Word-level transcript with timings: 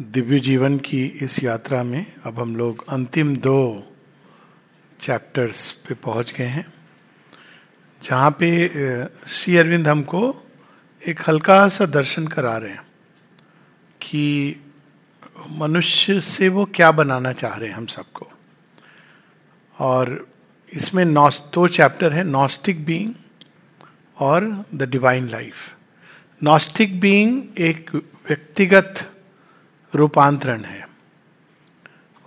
दिव्य 0.00 0.38
जीवन 0.40 0.78
की 0.78 1.04
इस 1.06 1.42
यात्रा 1.44 1.82
में 1.82 2.06
अब 2.24 2.38
हम 2.38 2.56
लोग 2.56 2.84
अंतिम 2.88 3.36
दो 3.36 3.92
चैप्टर्स 5.00 5.70
पे 5.72 5.94
पहुँच 5.94 6.32
गए 6.32 6.44
हैं, 6.44 6.72
जहाँ 8.02 8.30
पे 8.30 8.68
श्री 9.28 9.56
अरविंद 9.56 9.88
हमको 9.88 10.34
एक 11.08 11.20
हल्का 11.28 11.68
सा 11.68 11.86
दर्शन 11.86 12.26
करा 12.26 12.56
रहे 12.56 12.70
हैं 12.70 12.82
कि 14.00 14.56
मनुष्य 15.50 16.20
से 16.20 16.48
वो 16.48 16.64
क्या 16.64 16.90
बनाना 16.90 17.32
चाह 17.32 17.56
रहे 17.56 17.68
हैं 17.68 17.76
हम 17.76 17.86
सबको। 17.86 18.30
और 19.78 20.28
इसमें 20.72 21.04
नॉस, 21.04 21.42
दो 21.54 21.68
चैप्टर 21.68 22.12
है 22.12 22.24
नॉस्टिक 22.24 22.84
बीइंग 22.84 23.14
और 24.18 24.64
the 24.74 24.82
divine 24.82 25.28
life 25.28 25.54
gnostic 26.42 27.00
being 27.00 27.42
एक 27.58 27.90
व्यक्तिगत 27.94 29.10
रूपांतरण 29.96 30.64
है। 30.64 30.88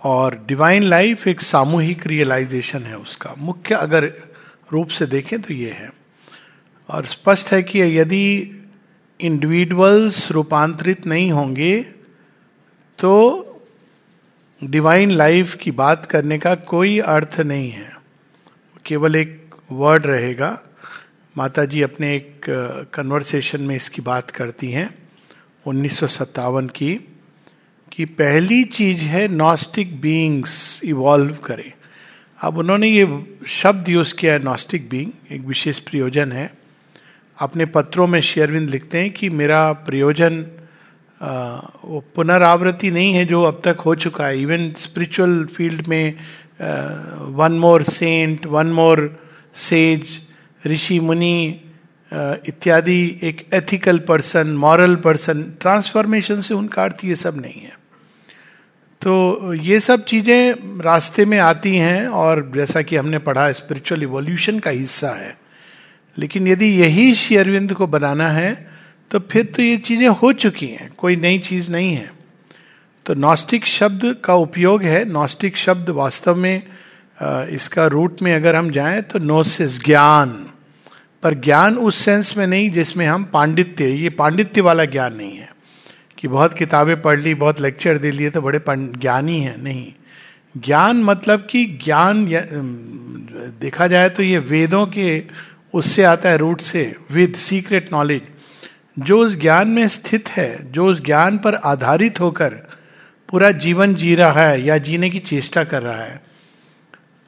और 0.02 0.44
डिवाइन 0.48 0.82
लाइफ 0.82 1.26
एक 1.28 1.40
सामूहिक 1.40 2.06
रियलाइजेशन 2.06 2.82
है 2.82 2.96
उसका। 2.98 3.34
मुख्य 3.38 3.74
अगर 3.74 4.04
रूप 4.72 4.88
से 4.88 5.06
देखें 5.06 5.40
तो 5.42 5.54
ये 5.54 5.70
है। 5.70 5.90
और 6.88 7.06
स्पष्ट 7.06 7.52
है 7.52 7.62
कि 7.62 7.80
यदि 7.98 8.54
इंडिविजुअल्स 9.20 10.30
रूपांतरित 10.30 11.06
नहीं 11.06 11.30
होंगे 11.32 11.80
तो 12.98 13.44
डिवाइन 14.64 15.10
लाइफ 15.10 15.54
की 15.54 15.70
बात 15.70 16.06
करने 16.06 16.38
का 16.38 16.54
कोई 16.54 16.98
अर्थ 16.98 17.40
नहीं 17.40 17.70
है। 17.70 17.96
केवल 18.86 19.16
एक 19.16 19.54
वर्ड 19.72 20.06
रहेगा। 20.06 20.58
माता 21.36 21.64
जी 21.64 21.82
अपने 21.82 22.14
एक 22.16 22.46
कन्वर्सेशन 22.94 23.60
में 23.60 23.74
इसकी 23.76 24.02
बात 24.02 24.30
करती 24.30 24.70
हैं, 24.70 25.08
उन्नीस 25.66 25.98
सौ 25.98 26.06
सत्तावन 26.06 26.66
की। 26.68 27.17
कि 27.92 28.04
पहली 28.04 28.62
चीज़ 28.64 29.02
है 29.02 29.26
नॉस्टिक 29.28 30.00
बीइंग्स 30.00 30.80
इवॉल्व 30.84 31.34
करें। 31.44 31.72
अब 32.40 32.58
उन्होंने 32.58 32.88
ये 32.88 33.06
शब्द 33.46 33.88
यूज़ 33.88 34.14
किया 34.14 34.32
है 34.32 34.42
नॉस्टिक 34.44 34.88
बीइंग 34.88 35.32
एक 35.32 35.40
विशेष 35.46 35.78
प्रयोजन 35.78 36.32
है। 36.32 36.50
अपने 37.38 37.66
पत्रों 37.66 38.06
में 38.06 38.20
शेयरविंद 38.20 38.70
लिखते 38.70 38.98
हैं 38.98 39.10
कि 39.10 39.28
मेरा 39.30 39.72
प्रयोजन 39.72 40.40
वो 41.20 42.02
पुनरावृत्ति 42.16 42.90
नहीं 42.90 43.12
है 43.14 43.24
जो 43.24 43.42
अब 43.42 43.60
तक 43.64 43.80
हो 43.80 43.94
चुका 43.94 44.26
है। 44.26 44.40
इवन 44.40 44.72
स्पिरिचुअल 44.76 45.44
फ़ील्ड 45.46 45.86
में 45.86 46.14
one 47.36 47.58
more 47.58 47.82
saint 47.82 48.46
one 48.46 48.66
more 48.72 49.18
sage 49.54 50.20
ऋषि, 50.66 51.00
मुनि 51.00 51.60
इत्यादि 52.12 53.18
एक 53.22 53.44
ethical 53.54 53.98
person 53.98 54.56
moral 54.56 54.94
person 54.96 55.42
transformation 55.60 56.40
से 56.40 56.54
उनका 56.54 56.84
अर्थ 56.84 57.04
ये 57.04 57.14
सब 57.14 57.40
नहीं 57.40 57.60
है। 57.60 57.76
तो 59.02 59.54
ये 59.54 59.78
सब 59.80 60.04
चीज़ें 60.04 60.80
रास्ते 60.82 61.24
में 61.24 61.38
आती 61.38 61.74
हैं 61.76 62.06
और 62.06 62.50
जैसा 62.54 62.82
कि 62.82 62.96
हमने 62.96 63.18
पढ़ा 63.18 63.50
स्पिरिचुअल 63.52 64.02
इवोल्यूशन 64.02 64.58
का 64.58 64.70
हिस्सा 64.70 65.10
है। 65.10 65.36
लेकिन 66.16 66.48
यदि 66.48 66.66
यही 66.72 67.14
श्री 67.14 67.36
अरविंद 67.36 67.72
को 67.72 67.86
बनाना 67.86 68.28
है 68.28 68.52
तो 69.10 69.18
फिर 69.22 69.44
तो 69.46 69.62
ये 69.62 69.76
चीज़ें 69.76 70.08
हो 70.08 70.32
चुकी 70.34 70.66
हैं, 70.66 70.90
कोई 70.98 71.16
नई 71.16 71.38
चीज़ 71.38 71.70
नहीं 71.72 71.92
है। 71.94 72.10
तो 73.06 73.14
नॉस्टिक 73.14 73.64
शब्द 73.66 74.14
का 74.24 74.34
उपयोग 74.34 74.82
है। 74.82 75.04
नॉस्टिक 75.04 75.56
शब्द 75.56 75.90
वास्तव 75.90 76.36
में 76.36 76.62
इसका 77.50 77.86
रूट 77.86 78.22
में 78.22 78.34
अगर 78.34 78.56
हम 78.56 78.70
जाएँ 78.70 79.00
तो 79.02 79.18
नोसिस 79.18 79.84
ज्ञान। 79.84 80.30
पर 81.22 81.34
ज्ञान 81.36 81.76
उस 81.78 81.98
सेंस 81.98 82.36
में 82.36 82.46
नहीं 82.46 82.70
जिसमें 82.70 83.06
हम 83.06 83.24
पांडित्य, 83.24 83.86
ये 83.86 84.08
पांडित्य 84.10 84.60
वाला 84.60 84.84
ज्ञान 84.86 85.16
नहीं 85.16 85.36
है। 85.36 85.48
कि 86.18 86.28
बहुत 86.28 86.54
किताबें 86.54 87.00
पढ़ 87.02 87.20
ली, 87.20 87.34
बहुत 87.34 87.60
लेक्चर 87.60 87.98
दे 87.98 88.10
लिए 88.10 88.30
तो 88.30 88.40
बड़े 88.40 88.60
ज्ञानी 88.68 89.40
हैं, 89.40 89.56
नहीं। 89.58 89.92
ज्ञान 90.56 91.02
मतलब 91.04 91.46
कि 91.50 91.64
ज्ञान 91.84 92.24
देखा 93.60 93.86
जाए 93.86 94.08
तो 94.08 94.22
ये 94.22 94.38
वेदों 94.38 94.86
के, 94.86 95.22
उससे 95.74 96.02
आता 96.02 96.28
है 96.28 96.36
रूट 96.36 96.60
से, 96.60 96.94
विद 97.10 97.34
सीक्रेट 97.34 97.92
नॉलेज। 97.92 98.22
जो 98.98 99.18
उस 99.18 99.40
ज्ञान 99.40 99.68
में 99.68 99.86
स्थित 99.88 100.28
है, 100.28 100.72
जो 100.72 100.86
उस 100.86 101.04
ज्ञान 101.04 101.38
पर 101.38 101.54
आधारित 101.54 102.20
होकर 102.20 102.48
पूरा 103.28 103.50
जीवन 103.50 103.94
जी 103.94 104.14
रहा 104.14 104.42
है 104.42 104.62
या 104.62 104.78
जीने 104.78 105.10
की 105.10 105.18
चेष्टा 105.18 105.64
कर 105.64 105.82
रहा 105.82 106.02
है। 106.02 106.20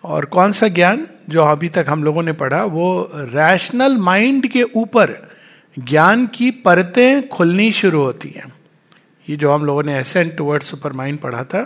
और 0.04 0.24
कौन 0.24 0.52
सा 0.52 0.68
ज्ञान? 0.68 1.06
जो 1.30 1.42
अभी 1.42 1.68
तक 1.68 1.86
हम 1.88 2.04
लोगों 2.04 2.22
ने 2.22 2.32
पढ़ा, 2.32 2.64
वो 2.64 3.10
रैशनल 3.14 3.96
माइंड 3.96 4.46
के 4.46 4.62
ऊपर 4.62 5.30
ज्ञान 5.78 6.26
की 6.26 6.50
परतें 6.50 7.28
खुलनी 7.28 7.72
शुरू 7.72 8.02
होती 8.02 8.28
हैं। 8.28 8.52
ये 9.30 9.36
जो 9.36 9.52
हम 9.52 9.64
लोगों 9.64 9.82
ने 9.82 9.98
एसेंट 9.98 10.36
टुवर्ड 10.36 10.62
सुपर 10.62 10.92
माइंड 10.92 11.18
पढ़ा 11.18 11.42
था 11.44 11.62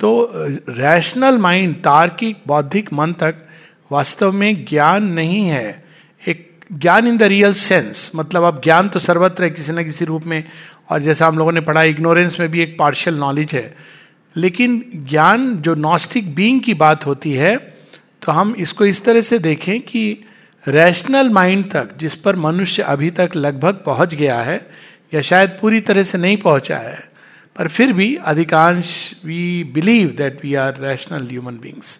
तो 0.00 0.10
रैशनल 0.34 1.38
माइंड 1.38 1.74
तार्किक, 1.76 2.36
बौद्धिक 2.46 2.92
मन 2.92 3.12
तक 3.12 3.46
वास्तव 3.90 4.32
में 4.32 4.64
ज्ञान 4.64 5.04
नहीं 5.12 5.44
है। 5.46 5.84
एक 6.24 6.64
ज्ञान 6.72 7.06
इन 7.06 7.16
द 7.16 7.22
रियल 7.24 7.52
सेंस 7.52 8.10
मतलब 8.16 8.44
अब 8.44 8.60
ज्ञान 8.64 8.88
तो 8.88 8.98
सर्वत्र 8.98 9.44
है 9.44 9.50
किसी 9.50 9.72
न 9.72 9.84
किसी 9.84 10.04
रूप 10.04 10.24
में, 10.26 10.44
और 10.90 11.00
जैसा 11.02 11.26
हम 11.26 11.38
लोगों 11.38 11.52
ने 11.52 11.60
पढ़ा 11.60 11.82
इग्नोरेंस 11.84 12.38
में 12.40 12.50
भी 12.50 12.62
एक 12.62 12.76
पार्शियल 12.78 13.16
नॉलेज 13.16 13.52
है। 13.52 13.74
लेकिन 14.36 14.84
ज्ञान 15.10 15.54
जो 15.56 15.74
नॉस्टिक 15.76 16.34
बीइंग 16.34 16.60
की 16.60 16.74
बात 16.74 17.06
होती 17.06 17.32
है 17.32 17.56
तो 18.22 18.32
हम 18.32 18.54
इसको 18.58 18.86
इस 18.86 19.04
तरह 19.04 19.20
से 19.20 19.38
देखें 19.38 19.80
कि 19.80 20.24
रैशनल 20.64 21.30
माइंड 21.30 21.70
तक, 21.70 21.96
जिस 21.98 22.14
पर 22.14 22.36
मनुष्य 22.36 22.82
अभी 22.84 23.10
तक 23.10 23.30
लगभग 23.36 23.82
पहुँच 23.86 24.14
गया 24.14 24.40
है 24.40 24.58
या 25.14 25.20
शायद 25.20 25.56
पूरी 25.60 25.80
तरह 25.80 26.02
से 26.02 26.18
नहीं 26.18 26.36
पहुँचा 26.36 26.78
है, 26.78 27.10
पर 27.56 27.68
फिर 27.68 27.92
भी 27.92 28.16
अधिकांश 28.16 29.14
we 29.24 29.64
believe 29.64 30.08
that 30.08 30.44
we 30.44 30.54
are 30.54 30.76
rational 30.76 31.26
human 31.26 31.54
beings 31.54 31.98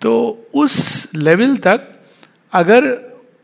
तो 0.00 0.44
उस 0.54 1.08
लेवल 1.14 1.56
तक 1.56 1.80
अगर 2.52 2.86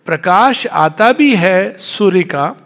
प्रकाश 0.06 0.66
आता 0.66 1.12
भी 1.12 1.36
है 1.36 1.76
सूर्य 1.76 2.22
का, 2.22 2.56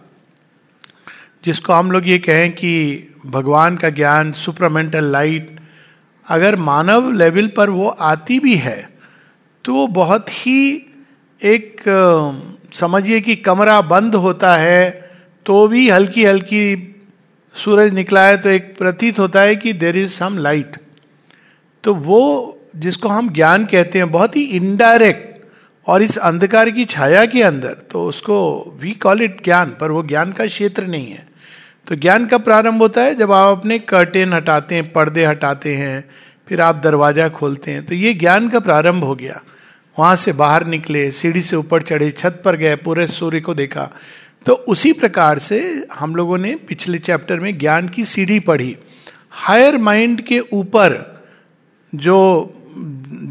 जिसको 1.44 1.72
हम 1.72 1.92
लोग 1.92 2.08
ये 2.08 2.18
कहें 2.18 2.52
कि 2.52 3.06
भगवान 3.26 3.76
का 3.76 3.90
ज्ञान 3.90 4.32
सुपरमेंटल 4.32 5.04
लाइट 5.04 5.60
अगर 6.28 6.56
मानव 6.56 7.12
लेवल 7.12 7.46
पर 7.46 7.70
वो 7.70 7.88
आती 7.88 8.38
भी 8.38 8.56
है 8.56 8.90
तो 9.64 9.86
बहुत 9.86 10.26
ही 10.30 10.86
एक 11.42 11.80
समझिए 12.72 13.20
कि 13.20 13.36
कमरा 13.36 13.80
बंद 13.80 14.14
होता 14.14 14.56
है 14.56 15.09
तो 15.46 15.66
भी 15.68 15.88
हल्की 15.90 16.24
हल्की 16.24 16.64
सूरज 17.54 17.92
निकला 17.92 18.24
है 18.26 18.36
तो 18.36 18.48
एक 18.48 18.74
प्रतीत 18.78 19.18
होता 19.18 19.40
है 19.40 19.56
कि 19.56 19.72
देर 19.72 19.96
इज़ 19.96 20.12
सम 20.12 20.38
लाइट 20.38 20.76
तो 21.84 21.94
वो 21.94 22.56
जिसको 22.76 23.08
हम 23.08 23.28
ज्ञान 23.30 23.64
कहते 23.64 23.98
हैं, 23.98 24.10
बहुत 24.10 24.36
ही 24.36 24.42
इनडायरेक्ट 24.42 25.28
और 25.86 26.02
इस 26.02 26.16
अंधकार 26.18 26.70
की 26.70 26.84
छाया 26.84 27.24
के 27.26 27.42
अंदर 27.42 27.76
तो 27.90 28.04
उसको 28.06 28.36
वी 28.80 28.90
कॉल 28.92 29.22
इट 29.22 29.42
ज्ञान, 29.44 29.76
पर 29.80 29.90
वो 29.90 30.02
ज्ञान 30.02 30.32
का 30.32 30.46
क्षेत्र 30.46 30.86
नहीं 30.86 31.06
है। 31.06 31.26
तो 31.86 31.94
ज्ञान 31.96 32.26
का 32.26 32.38
प्रारंभ 32.38 32.82
होता 32.82 33.02
है 33.02 33.14
जब 33.14 33.32
आप 33.32 33.58
अपने 33.58 33.78
कर्टेन 33.78 34.32
हटाते 34.32 34.74
हैं, 34.74 34.92
पर्दे 34.92 35.24
हटाते 35.24 35.74
हैं, 35.74 36.04
फिर 36.48 36.60
आप 36.60 36.80
दरवाज़ा 36.84 37.28
खोलते 37.30 37.70
हैं। 37.70 37.84
तो 37.86 37.94
ये 37.94 38.14
ज्ञान 38.14 38.48
का 38.48 38.60
प्रारंभ 38.60 39.04
हो 39.04 39.14
गया। 39.14 39.40
वहाँ 39.96 40.14
से 40.16 40.32
बाहर 40.32 40.66
निकले, 40.66 41.10
सीढ़ी 41.10 41.42
से 41.42 41.56
ऊपर 41.56 41.82
चढ़े, 41.82 42.10
छत 42.10 42.40
पर 42.44 42.56
गए, 42.56 42.76
पूरे 42.76 43.06
सूर्य 43.08 43.40
को 43.40 43.54
देखा। 43.54 43.90
तो 44.46 44.52
उसी 44.52 44.92
प्रकार 44.92 45.38
से 45.38 45.86
हम 45.94 46.16
लोगों 46.16 46.38
ने 46.38 46.54
पिछले 46.54 46.98
चैप्टर 46.98 47.40
में 47.40 47.58
ज्ञान 47.58 47.88
की 47.88 48.04
सीढ़ी 48.04 48.40
पढ़ी। 48.40 48.76
हायर 49.30 49.78
माइंड 49.78 50.20
के 50.20 50.40
ऊपर 50.52 51.22
जो 51.94 52.50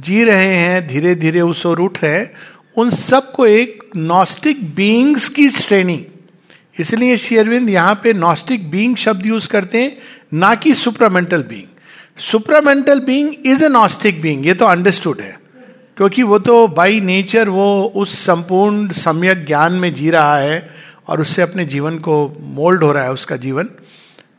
जी 0.05 0.23
रहे 0.23 0.53
हैं 0.53 0.87
धीरे 0.87 1.15
धीरे 1.15 1.41
उस 1.41 1.65
ओर 1.65 1.79
उठ 1.79 2.03
रहे 2.03 2.11
हैं, 2.11 2.31
उन 2.77 2.89
सबको 2.89 3.45
एक 3.45 3.83
नॉस्टिक 3.95 4.75
बीइंग्स 4.75 5.29
की 5.29 5.49
श्रेणी। 5.49 6.05
इसलिए 6.79 7.17
शेयरविंद 7.17 7.69
यहाँ 7.69 7.99
पे 8.03 8.13
नॉस्टिक 8.13 8.71
बींग 8.71 8.95
शब्द 8.95 9.25
यूज़ 9.25 9.49
करते 9.49 9.81
हैं, 9.81 9.97
ना 10.33 10.55
कि 10.55 10.73
supramental 10.73 11.43
being 11.43 11.67
supramental 12.17 12.99
being 12.99 13.33
is 13.45 13.65
a 13.65 13.69
gnostic 13.69 14.21
being 14.21 14.45
ये 14.45 14.53
तो 14.53 14.65
अंडरस्टूड 14.65 15.21
है। 15.21 15.39
क्योंकि 15.97 16.23
वो 16.23 16.39
तो 16.39 16.67
बाई 16.67 16.99
नेचर 16.99 17.49
वो 17.49 17.93
उस 17.95 18.25
संपूर्ण, 18.25 18.89
सम्यक 18.89 19.45
ज्ञान 19.45 19.73
में 19.73 19.93
जी 19.93 20.09
रहा 20.09 20.37
है 20.37 20.88
और 21.09 21.21
उससे 21.21 21.41
अपने 21.41 21.65
जीवन 21.65 21.97
को 21.99 22.17
मोल्ड 22.39 22.83
हो 22.83 22.91
रहा 22.91 23.03
है 23.03 23.11
उसका 23.11 23.35
जीवन। 23.37 23.69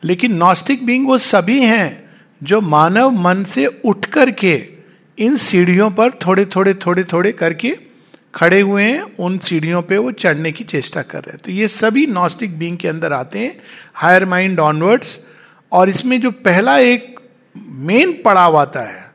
लेकिन 0.04 0.34
नॉस्टिक 0.34 0.84
बींग 0.86 1.06
वो 1.08 1.18
सभी 1.18 1.60
हैं 1.62 2.10
जो 2.42 2.60
मानव 2.60 3.10
मन 3.10 3.44
से 3.44 3.66
उठ 3.66 4.06
करके 4.06 4.54
इन 5.18 5.36
सीढ़ियों 5.36 5.90
पर 5.90 6.10
थोड़े 6.26 6.44
थोड़े 6.46 6.74
थोड़े 6.74 7.04
थोड़े 7.04 7.32
करके 7.32 7.76
खड़े 8.34 8.60
हुए 8.60 8.82
हैं, 8.82 9.00
उन 9.18 9.38
सीढ़ियों 9.38 9.82
पे 9.82 9.96
वो 9.98 10.10
चढ़ने 10.12 10.52
की 10.52 10.64
चेष्टा 10.64 11.02
कर 11.02 11.18
रहे 11.18 11.32
हैं। 11.32 11.40
तो 11.44 11.50
ये 11.52 11.68
सभी 11.68 12.06
नॉस्टिक 12.06 12.58
बींग 12.58 12.76
के 12.78 12.88
अंदर 12.88 13.12
आते 13.12 13.38
हैं 13.38 13.60
हायर 13.94 14.24
माइंड 14.24 14.60
ऑनवर्ड्स 14.60 15.18
और 15.72 15.88
इसमें 15.88 16.20
जो 16.20 16.30
पहला 16.30 16.78
एक 16.78 17.18
मेन 17.56 18.12
पड़ाव 18.24 18.56
आता 18.56 18.80
है, 18.80 19.10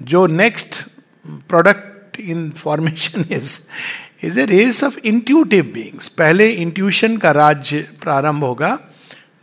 जो 0.00 0.26
next 0.26 0.84
product 1.48 2.20
in 2.20 2.50
formation 2.50 3.24
is 3.30 3.58
is 4.24 4.40
a 4.40 4.44
race 4.44 4.84
of 4.84 4.98
intuitive 4.98 5.64
beings 5.64 6.08
पहले 6.08 6.50
इंट्यूशन 6.50 7.16
का 7.16 7.30
राज्य 7.30 7.80
प्रारंभ 7.80 8.44
होगा, 8.44 8.78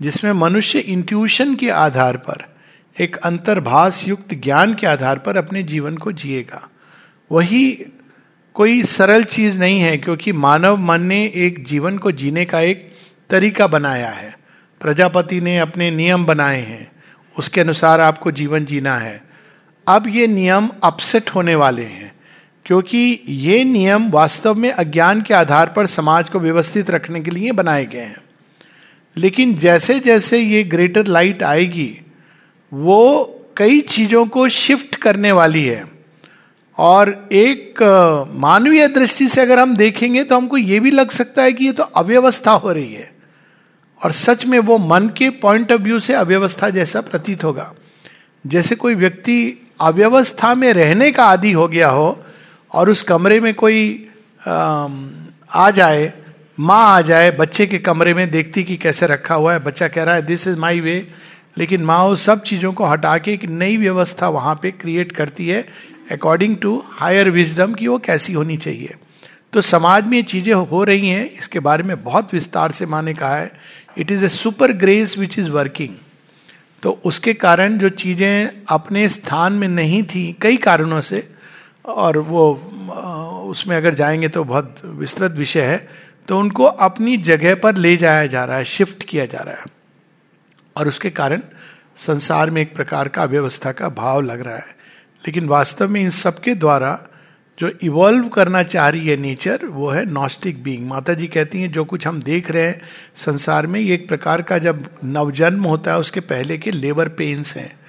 जिसमें 0.02 0.32
मनुष्य 0.32 0.80
इंट्यूशन 0.80 1.56
के 1.56 1.70
आधार 1.70 2.18
पर, 2.18 2.56
एक 3.00 3.16
अंतर्भाष 3.16 4.08
युक्त 4.08 4.34
ज्ञान 4.34 4.74
के 4.74 4.88
आधार 4.88 5.20
पर 5.20 5.38
अपने 5.38 5.64
जीवन 5.64 5.98
को 5.98 6.12
जिएगा। 6.12 6.70
वही 7.32 7.86
कोई 8.54 8.84
सरल 8.84 9.24
चीज़ 9.24 9.60
नहीं 9.60 9.80
है, 9.80 9.98
क्योंकि 9.98 10.32
मानव 10.32 10.78
मन 10.78 11.02
ने 11.02 11.32
एक 11.36 11.66
जीवन 11.66 11.98
को 11.98 12.12
जीने 12.12 12.46
का 12.46 12.60
एक 12.60 12.94
तरीका 13.30 13.68
बनाया 13.68 14.10
है। 14.10 14.38
प्रजापति 14.82 15.42
ने 15.42 15.58
अपने 15.58 15.92
नियम 15.92 16.26
बनाए 16.26 16.62
हैं, 16.62 16.92
उसके 17.38 17.62
अनुसार 17.62 18.02
आपको 18.02 18.32
जीवन 18.32 18.66
जीना 18.66 18.98
है। 18.98 19.24
अब 19.88 20.08
ये 20.08 20.28
नियम 20.28 20.70
अपसेट 20.84 21.30
होने 21.30 21.56
वाले 21.56 21.84
हैं। 21.84 22.17
क्योंकि 22.68 23.20
ये 23.30 23.64
नियम 23.64 24.10
वास्तव 24.12 24.56
में 24.56 24.72
अज्ञान 24.72 25.22
के 25.22 25.34
आधार 25.34 25.74
पर 25.76 25.86
समाज 25.86 26.30
को 26.30 26.40
व्यवस्थित 26.40 26.90
रखने 26.90 27.22
के 27.22 27.32
लिए 27.32 27.52
बनाए 27.52 27.86
गए 27.86 28.00
हैं। 28.00 28.18
लेकिन 29.18 29.56
जैसे 29.56 30.00
जैसे 30.00 30.40
ये 30.40 30.64
ग्रेटर 30.64 31.08
लाइट 31.08 31.44
आएगी, 31.44 32.02
वो 32.72 33.34
कई 33.58 33.80
चीज़ों 33.82 34.26
को 34.26 34.50
शिफ्ट 34.50 34.96
करने 34.96 35.32
वाली 35.32 35.64
है। 35.64 35.86
और 36.78 37.30
एक 37.32 37.84
मानवीय 38.36 38.88
दृष्टि 38.88 39.28
से 39.28 39.42
अगर 39.42 39.60
हम 39.60 39.76
देखेंगे 39.76 40.24
तो 40.24 40.38
हमको 40.38 40.58
ये 40.58 40.80
भी 40.80 40.92
लग 40.92 41.12
सकता 41.12 41.44
है 41.44 41.54
कि 41.54 41.66
ये 41.66 41.72
तो 41.72 41.84
अव्यवस्था 41.84 42.52
हो 42.52 42.72
रही 42.72 42.94
है। 42.94 43.12
और 44.02 44.12
सच 44.12 44.46
में 44.46 44.60
वो 44.60 44.78
मन 44.78 45.10
के 45.18 45.30
पॉइंट 45.30 45.72
ऑफ़ 45.72 45.82
व्यू 45.82 46.00
से 46.00 46.14
अव्यवस्था 46.14 46.70
जैसा 46.70 47.02
प्रतीत 47.02 47.44
होगा। 47.44 47.74
जैसे 48.48 48.76
कोई 48.76 48.96
व्यक्ति 48.96 49.68
अव्यवस्था 49.82 50.56
में 50.56 50.72
रहने 50.74 51.12
का 51.12 51.26
आदि 51.26 51.52
हो 51.52 51.68
गया 51.68 51.90
हो 51.90 52.24
और 52.72 52.90
उस 52.90 53.04
कमरे 53.04 53.40
में 53.40 53.54
कोई 53.56 54.10
आ 54.48 55.70
जाए, 55.72 56.12
माँ 56.60 56.84
आ 56.88 57.02
जाए, 57.02 57.32
बच्चे 57.32 57.66
के 57.68 57.78
कमरे 57.80 58.14
में 58.14 58.30
देखती 58.32 58.64
कि 58.64 58.78
कैसे 58.78 59.08
रखा 59.08 59.36
हुआ 59.36 59.54
है, 59.54 59.60
बच्चा 59.60 59.88
कह 59.88 60.04
रहा 60.04 60.16
है 60.16 60.22
दिस 60.22 60.48
इज़ 60.48 60.58
माई 60.58 60.80
वे 60.80 61.08
लेकिन 61.58 61.84
माँ 61.86 62.04
उस 62.06 62.26
सब 62.26 62.42
चीज़ों 62.44 62.72
को 62.74 62.86
हटा 62.86 63.18
के 63.18 63.34
एक 63.34 63.46
नई 63.46 63.78
व्यवस्था 63.78 64.28
वहाँ 64.30 64.54
पे 64.62 64.72
क्रिएट 64.74 65.12
करती 65.12 65.48
है 65.48 65.66
अकॉर्डिंग 66.12 66.56
टू 66.58 66.82
हायर 66.90 67.30
विजडम 67.30 67.74
की 67.74 67.88
वो 67.88 67.98
कैसी 68.00 68.34
होनी 68.34 68.58
चाहिए। 68.58 68.96
तो 69.54 69.62
समाज 69.62 70.06
में 70.06 70.18
ये 70.18 70.24
चीज़ें 70.24 70.54
हो 70.54 70.84
रही 70.84 71.10
हैं, 71.10 71.30
इसके 71.32 71.60
बारे 71.60 71.84
में 71.84 72.04
बहुत 72.04 72.34
विस्तार 72.34 72.72
से 72.72 72.86
माँ 72.86 73.02
ने 73.02 73.14
कहा 73.14 73.36
है। 73.36 73.52
It 73.98 74.12
is 74.12 74.26
a 74.26 74.28
super 74.30 74.72
grace 74.74 75.18
which 75.18 75.40
is 75.40 75.50
working 75.50 75.96
तो 76.84 76.92
उसके 77.06 77.34
कारण 77.36 77.78
जो 77.78 77.90
चीज़ें 77.92 78.64
अपने 78.70 79.08
स्थान 79.10 79.54
में 79.54 79.68
नहीं 79.68 80.04
थी, 80.04 80.36
कई 80.42 80.58
कारणों 80.58 81.02
से 81.02 81.28
और 81.88 82.18
वो 82.18 82.54
उसमें 83.50 83.78
अगर 83.78 83.94
जाएँगे 83.94 84.28
तो 84.28 84.44
बहुत 84.44 84.82
विस्तृत 84.86 85.32
विषय 85.32 85.62
है 85.62 85.88
तो 86.28 86.40
उनको 86.40 86.64
अपनी 86.64 87.18
जगह 87.18 87.56
पर 87.56 87.76
ले 87.76 87.98
जाया 87.98 88.26
जा 88.26 88.46
रहा 88.46 88.58
है, 88.58 88.66
शिफ्ट 88.66 89.04
किया 89.04 89.26
जा 89.26 89.40
रहा 89.40 89.56
है। 89.56 89.64
और 90.78 90.88
उसके 90.88 91.10
कारण 91.10 91.42
संसार 91.96 92.50
में 92.50 92.62
एक 92.62 92.76
प्रकार 92.76 93.08
का 93.08 93.22
अव्यवस्था 93.22 93.72
का 93.72 93.90
भाव 93.90 94.22
लग 94.22 94.42
रहा 94.42 94.56
है। 94.56 94.78
लेकिन 95.28 95.48
वास्तव 95.48 95.90
में 95.90 96.02
इन 96.02 96.10
सबके 96.10 96.56
द्वारा 96.56 97.00
जो 97.60 97.72
इवॉल्व 97.84 98.28
करना 98.28 98.64
चाह 98.64 98.88
रही 98.88 99.08
है 99.08 99.18
नेचर 99.18 99.66
वो 99.66 99.90
है 99.90 100.06
नॉस्टिक 100.06 100.64
बीइंग 100.64 100.88
माता 100.88 101.14
जी 101.14 101.28
कहती 101.28 101.62
हैं, 101.62 101.72
जो 101.72 101.86
कुछ 101.86 102.08
हम 102.08 102.22
देख 102.22 102.52
रहे 102.52 102.64
हैं, 102.64 102.82
संसार 103.16 103.68
में 103.68 103.80
ये 103.80 103.94
एक 103.94 104.08
प्रकार 104.08 104.42
का 104.42 104.58
जब 104.58 104.90
नवजन्म 105.04 105.64
होता 105.64 105.92
है, 105.92 106.00
उसके 106.00 106.20
पहले 106.20 106.58
के 106.58 106.72
लेबर 106.72 107.08
पेन्स 107.08 107.56
हैं। 107.56 107.80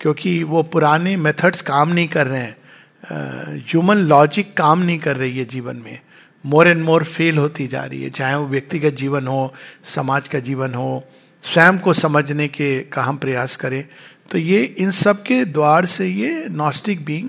क्योंकि 0.00 0.42
वो 0.42 0.62
पुराने 0.62 1.16
मेथड्स 1.16 1.60
काम 1.60 1.88
नहीं 1.88 2.08
कर 2.08 2.26
रहे 2.26 2.40
हैं। 2.40 2.56
ह्यूमन 3.04 3.96
लॉजिक 3.98 4.52
काम 4.56 4.82
नहीं 4.82 4.98
कर 4.98 5.16
रही 5.16 5.38
है 5.38 5.44
जीवन 5.44 5.76
में। 5.76 5.98
मोर 6.44 6.68
एंड 6.68 6.82
मोर 6.84 7.04
फेल 7.04 7.38
होती 7.38 7.66
जा 7.66 7.84
रही 7.84 8.02
है। 8.02 8.10
चाहे 8.10 8.34
वो 8.34 8.46
व्यक्तिगत 8.46 8.94
जीवन 8.94 9.26
हो, 9.26 9.54
समाज 9.84 10.28
का 10.28 10.38
जीवन 10.38 10.74
हो, 10.74 11.04
स्वयं 11.44 11.78
को 11.78 11.92
समझने 11.92 12.48
के 12.48 12.80
का 12.82 13.02
हम 13.02 13.16
प्रयास 13.16 13.56
करें 13.56 13.84
तो 14.30 14.38
ये 14.38 14.62
इन 14.78 14.90
सब 14.90 15.22
के 15.22 15.44
द्वार 15.44 15.84
से 15.84 16.06
ये 16.08 16.44
नॉस्टिक 16.50 17.04
बींग 17.04 17.28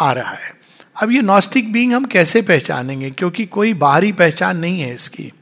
आ 0.00 0.12
रहा 0.12 0.30
है। 0.30 0.52
अब 1.02 1.10
ये 1.10 1.22
नॉस्टिक 1.22 1.72
बींग 1.72 1.92
हम 1.92 2.04
कैसे 2.04 2.42
पहचानेंगे? 2.42 3.10
क्योंकि 3.10 3.44
कोई 3.46 3.74
बाहरी 3.74 4.12
पहचान 4.12 4.58
नहीं 4.58 4.80
है 4.80 4.94
इसकी। 4.94 5.32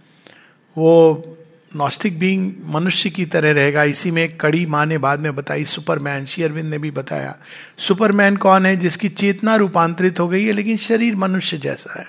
वो 0.77 1.38
नॉस्टिक 1.73 2.19
बींग 2.19 2.53
मनुष्य 2.67 3.11
की 3.11 3.25
तरह 3.26 3.53
रहेगा 3.53 3.82
इसी 3.85 4.11
में 4.11 4.23
एक 4.23 4.38
कड़ी 4.41 4.65
माँ 4.67 4.85
ने 4.87 4.99
बाद 4.99 5.20
में 5.20 5.35
बताई 5.37 5.65
सुपरमैन 5.65 6.26
शेयरविंद 6.26 6.70
ने 6.70 6.79
भी 6.79 6.91
बताया 6.91 7.37
सुपरमैन 7.79 8.37
कौन 8.37 8.67
है 8.67 8.76
जिसकी 8.76 9.09
चेतना 9.09 9.56
रूपांतरित 9.56 10.20
हो 10.20 10.29
गई 10.29 10.44
है 10.44 10.53
लेकिन 10.53 10.76
शरीर 10.76 11.17
मनुष्य 11.17 11.59
जैसा 11.59 11.99
है 11.99 12.06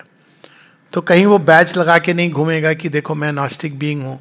तो 0.93 1.01
कहीं 1.01 1.25
वो 1.25 1.37
बैच 1.39 1.75
लगा 1.77 1.97
के 1.97 2.13
नहीं 2.13 2.31
घूमेगा 2.31 2.73
कि 2.73 2.89
देखो 2.89 3.15
मैं 3.15 3.31
नॉस्टिक 3.31 3.77
बींग 3.79 4.01
हूँ 4.01 4.17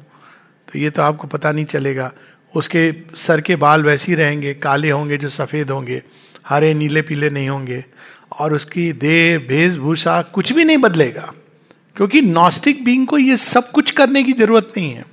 तो 0.67 0.79
ये 0.79 0.89
तो 0.89 1.01
आपको 1.01 1.27
पता 1.27 1.51
नहीं 1.51 1.65
चलेगा 1.65 2.11
उसके 2.53 2.91
सर 3.17 3.41
के 3.41 3.55
बाल 3.55 3.83
वैसे 3.83 4.11
ही 4.11 4.15
रहेंगे 4.15 4.53
काले 4.53 4.89
होंगे 4.89 5.17
जो 5.17 5.29
सफ़ेद 5.29 5.71
होंगे 5.71 6.01
हरे 6.45 6.73
नीले 6.73 7.01
पीले 7.01 7.29
नहीं 7.29 7.49
होंगे 7.49 7.83
और 8.39 8.53
उसकी 8.53 8.91
देह 8.97 9.37
वेशभूषा 9.49 10.21
कुछ 10.33 10.51
भी 10.53 10.63
नहीं 10.63 10.77
बदलेगा 10.77 11.31
क्योंकि 11.95 12.21
नॉस्टिक 12.21 12.83
बींग 12.83 13.07
को 13.07 13.17
ये 13.17 13.37
सब 13.37 13.71
कुछ 13.71 13.91
करने 13.91 14.23
की 14.23 14.33
ज़रूरत 14.33 14.73
नहीं 14.77 14.91
है 14.91 15.05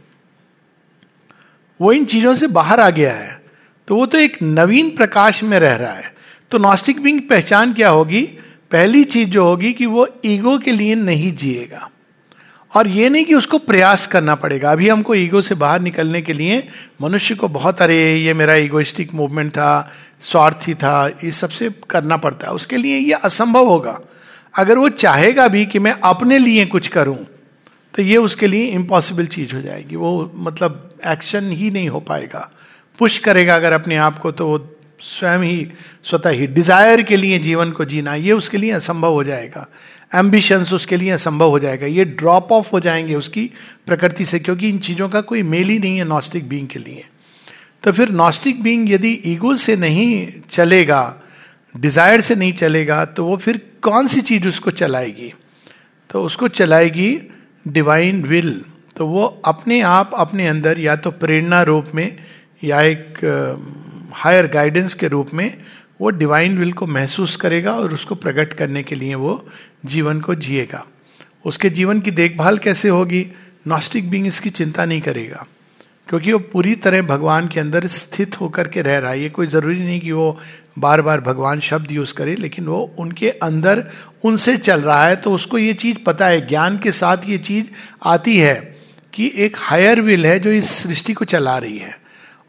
वो 1.80 1.92
इन 1.92 2.04
चीज़ों 2.04 2.34
से 2.34 2.46
बाहर 2.46 2.80
आ 2.80 2.90
गया 2.90 3.12
है। 3.12 3.42
तो 3.88 3.96
वो 3.96 4.06
तो 4.06 4.18
एक 4.18 4.38
नवीन 4.42 4.90
प्रकाश 4.90 5.42
में 5.42 5.60
रह 5.60 5.76
रहा 5.76 5.92
है। 5.92 6.14
तो 6.50 6.58
नॉस्टिक 6.58 7.02
बींग 7.02 7.20
पहचान 7.20 7.72
क्या 7.72 7.88
होगी? 7.88 8.22
पहली 8.70 9.04
चीज़ 9.04 9.28
जो 9.28 9.44
होगी 9.44 9.72
कि 9.72 9.86
वो 9.86 10.08
ईगो 10.24 10.58
के 10.58 10.72
लिए 10.72 10.94
नहीं 10.94 11.32
जिएगा। 11.32 11.90
और 12.74 12.88
ये 12.88 13.08
नहीं 13.08 13.24
कि 13.24 13.34
उसको 13.34 13.58
प्रयास 13.58 14.06
करना 14.06 14.34
पड़ेगा। 14.34 14.72
अभी 14.72 14.88
हमको 14.88 15.14
ईगो 15.14 15.40
से 15.40 15.54
बाहर 15.54 15.80
निकलने 15.80 16.22
के 16.22 16.32
लिए 16.32 16.68
मनुष्य 17.02 17.34
को 17.34 17.48
बहुत, 17.48 17.82
अरे, 17.82 18.16
ये 18.16 18.34
मेरा 18.34 18.54
ईगोइस्टिक 18.54 19.14
मूवमेंट 19.14 19.50
था, 19.50 19.92
स्वार्थी 20.20 20.74
था, 20.74 21.08
ये 21.24 21.30
सबसे 21.30 21.70
करना 21.90 22.16
पड़ता 22.16 22.46
है। 22.46 22.52
उसके 22.52 22.76
लिए 22.76 22.98
ये 22.98 23.12
असंभव 23.12 23.66
होगा। 23.66 24.00
अगर 24.58 24.78
वो 24.78 24.88
चाहेगा 24.88 25.48
भी 25.48 25.66
कि 25.66 25.78
मैं 25.78 25.96
अपने 26.04 26.38
लिए 26.38 26.66
कुछ 26.66 26.88
करूँ 26.88 27.18
तो 27.94 28.02
ये 28.02 28.16
उसके 28.16 28.46
लिए 28.46 28.66
इम्पॉसिबल 28.66 29.26
चीज़ 29.26 29.54
हो 29.54 29.62
जाएगी। 29.62 29.96
वो 29.96 30.32
मतलब 30.34 30.85
एक्शन 31.06 31.50
ही 31.52 31.70
नहीं 31.70 31.88
हो 31.88 32.00
पाएगा। 32.00 32.50
पुश 32.98 33.18
करेगा 33.18 33.54
अगर 33.56 33.72
अपने 33.72 33.96
आप 33.96 34.18
को 34.18 34.30
तो 34.32 34.46
वो 34.48 34.58
स्वयं 35.00 35.42
ही, 35.42 35.66
स्वतः 36.04 36.30
ही 36.30 36.46
डिज़ायर 36.46 37.02
के 37.02 37.16
लिए 37.16 37.38
जीवन 37.38 37.70
को 37.70 37.84
जीना, 37.84 38.14
ये 38.14 38.32
उसके 38.32 38.58
लिए 38.58 38.70
असंभव 38.70 39.12
हो 39.12 39.24
जाएगा। 39.24 39.66
एम्बिशंस 40.14 40.72
उसके 40.72 40.96
लिए 40.96 41.10
असंभव 41.10 41.50
हो 41.50 41.58
जाएगा। 41.58 41.86
ये 41.86 42.04
ड्रॉप 42.04 42.52
ऑफ़ 42.52 42.70
हो 42.72 42.80
जाएँगे 42.80 43.14
उसकी 43.14 43.50
प्रकृति 43.86 44.24
से, 44.24 44.38
क्योंकि 44.38 44.68
इन 44.68 44.78
चीज़ों 44.78 45.08
का 45.08 45.20
कोई 45.20 45.42
मेल 45.42 45.68
ही 45.68 45.78
नहीं 45.78 45.96
है 45.98 46.04
नॉस्टिक 46.04 46.48
बींग 46.48 46.68
के 46.68 46.78
लिए। 46.78 47.04
तो 47.82 47.92
फिर 47.92 48.08
नॉस्टिक 48.10 48.62
बींग 48.62 48.90
यदि 48.90 49.12
ईगो 49.26 49.54
से 49.56 49.76
नहीं 49.76 50.26
चलेगा 50.50 51.22
डिज़ायर 51.74 52.20
से 52.20 52.34
नहीं 52.34 52.52
चलेगा 52.52 53.04
तो 53.04 53.24
वो 53.24 53.36
फिर 53.36 53.60
कौन 53.82 54.06
सी 54.06 54.20
चीज़ 54.20 54.48
उसको 54.48 54.70
चलाएगी? 54.70 55.32
तो 56.10 56.22
उसको 56.22 56.48
चलाएगी 56.48 57.18
डिवाइन 57.68 58.22
विल 58.22 58.64
तो 58.96 59.06
वो 59.06 59.42
अपने 59.44 59.80
आप 59.80 60.10
अपने 60.14 60.46
अंदर 60.46 60.78
या 60.78 60.96
तो 60.96 61.10
प्रेरणा 61.10 61.62
रूप 61.62 61.84
में 61.94 62.16
या 62.64 62.82
एक 62.82 63.18
हायर 64.12 64.46
गाइडेंस 64.46 64.94
के 64.94 65.08
रूप 65.08 65.30
में 65.34 65.56
वो 66.00 66.10
डिवाइन 66.10 66.58
विल 66.58 66.72
को 66.72 66.86
महसूस 66.86 67.36
करेगा 67.36 67.72
और 67.72 67.94
उसको 67.94 68.14
प्रकट 68.14 68.52
करने 68.52 68.82
के 68.82 68.94
लिए 68.94 69.14
वो 69.14 69.46
जीवन 69.86 70.20
को 70.20 70.34
जिएगा। 70.34 70.86
उसके 71.44 71.70
जीवन 71.70 72.00
की 72.00 72.10
देखभाल 72.10 72.58
कैसे 72.58 72.88
होगी? 72.88 73.26
नॉस्टिक 73.68 74.10
बींग 74.10 74.26
इसकी 74.26 74.50
चिंता 74.50 74.84
नहीं 74.84 75.00
करेगा। 75.00 75.46
क्योंकि 76.08 76.32
वो 76.32 76.38
पूरी 76.38 76.74
तरह 76.74 77.02
भगवान 77.02 77.48
के 77.48 77.60
अंदर 77.60 77.86
स्थित 77.86 78.40
होकर 78.40 78.68
के 78.68 78.82
रह 78.82 78.98
रहा 78.98 79.10
है। 79.10 79.22
ये 79.22 79.28
कोई 79.28 79.46
ज़रूरी 79.46 79.80
नहीं 79.80 80.00
कि 80.00 80.12
वो 80.12 80.38
बार 80.78 81.02
बार 81.02 81.20
भगवान 81.20 81.60
शब्द 81.60 81.92
यूज़ 81.92 82.14
करे, 82.14 82.34
लेकिन 82.34 82.66
वो 82.66 82.94
उनके 82.98 83.30
अंदर 83.30 83.84
उनसे 84.24 84.56
चल 84.56 84.80
रहा 84.80 85.06
है। 85.06 85.16
तो 85.16 85.32
उसको 85.32 85.58
ये 85.58 85.72
चीज़ 85.72 85.98
पता 86.06 86.26
है। 86.26 86.46
ज्ञान 86.46 86.78
के 86.78 86.92
साथ 86.92 87.18
ये 87.26 87.38
चीज़ 87.38 87.66
आती 88.04 88.38
है। 88.38 88.75
कि 89.16 89.30
एक 89.36 89.56
हायर 89.58 90.00
विल 90.00 90.26
है 90.26 90.38
जो 90.38 90.50
इस 90.50 90.70
सृष्टि 90.70 91.12
को 91.12 91.24
चला 91.24 91.56
रही 91.58 91.78
है 91.78 91.96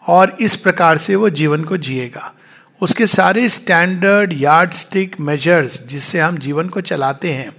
और 0.04 0.36
इस 0.42 0.56
प्रकार 0.56 0.98
से 0.98 1.16
वो 1.16 1.30
जीवन 1.30 1.64
को 1.64 1.78
जिएगा। 1.78 2.34
उसके 2.82 3.08
सारे 3.08 3.48
स्टैंडर्ड 3.50 4.34
यार्ड 4.34 4.72
स्टिक 4.72 5.20
मेजर्स 5.20 5.82
जिससे 5.88 6.20
हम 6.20 6.38
जीवन 6.38 6.70
को 6.70 6.82
चलाते 6.82 7.32
हैं, 7.34 7.56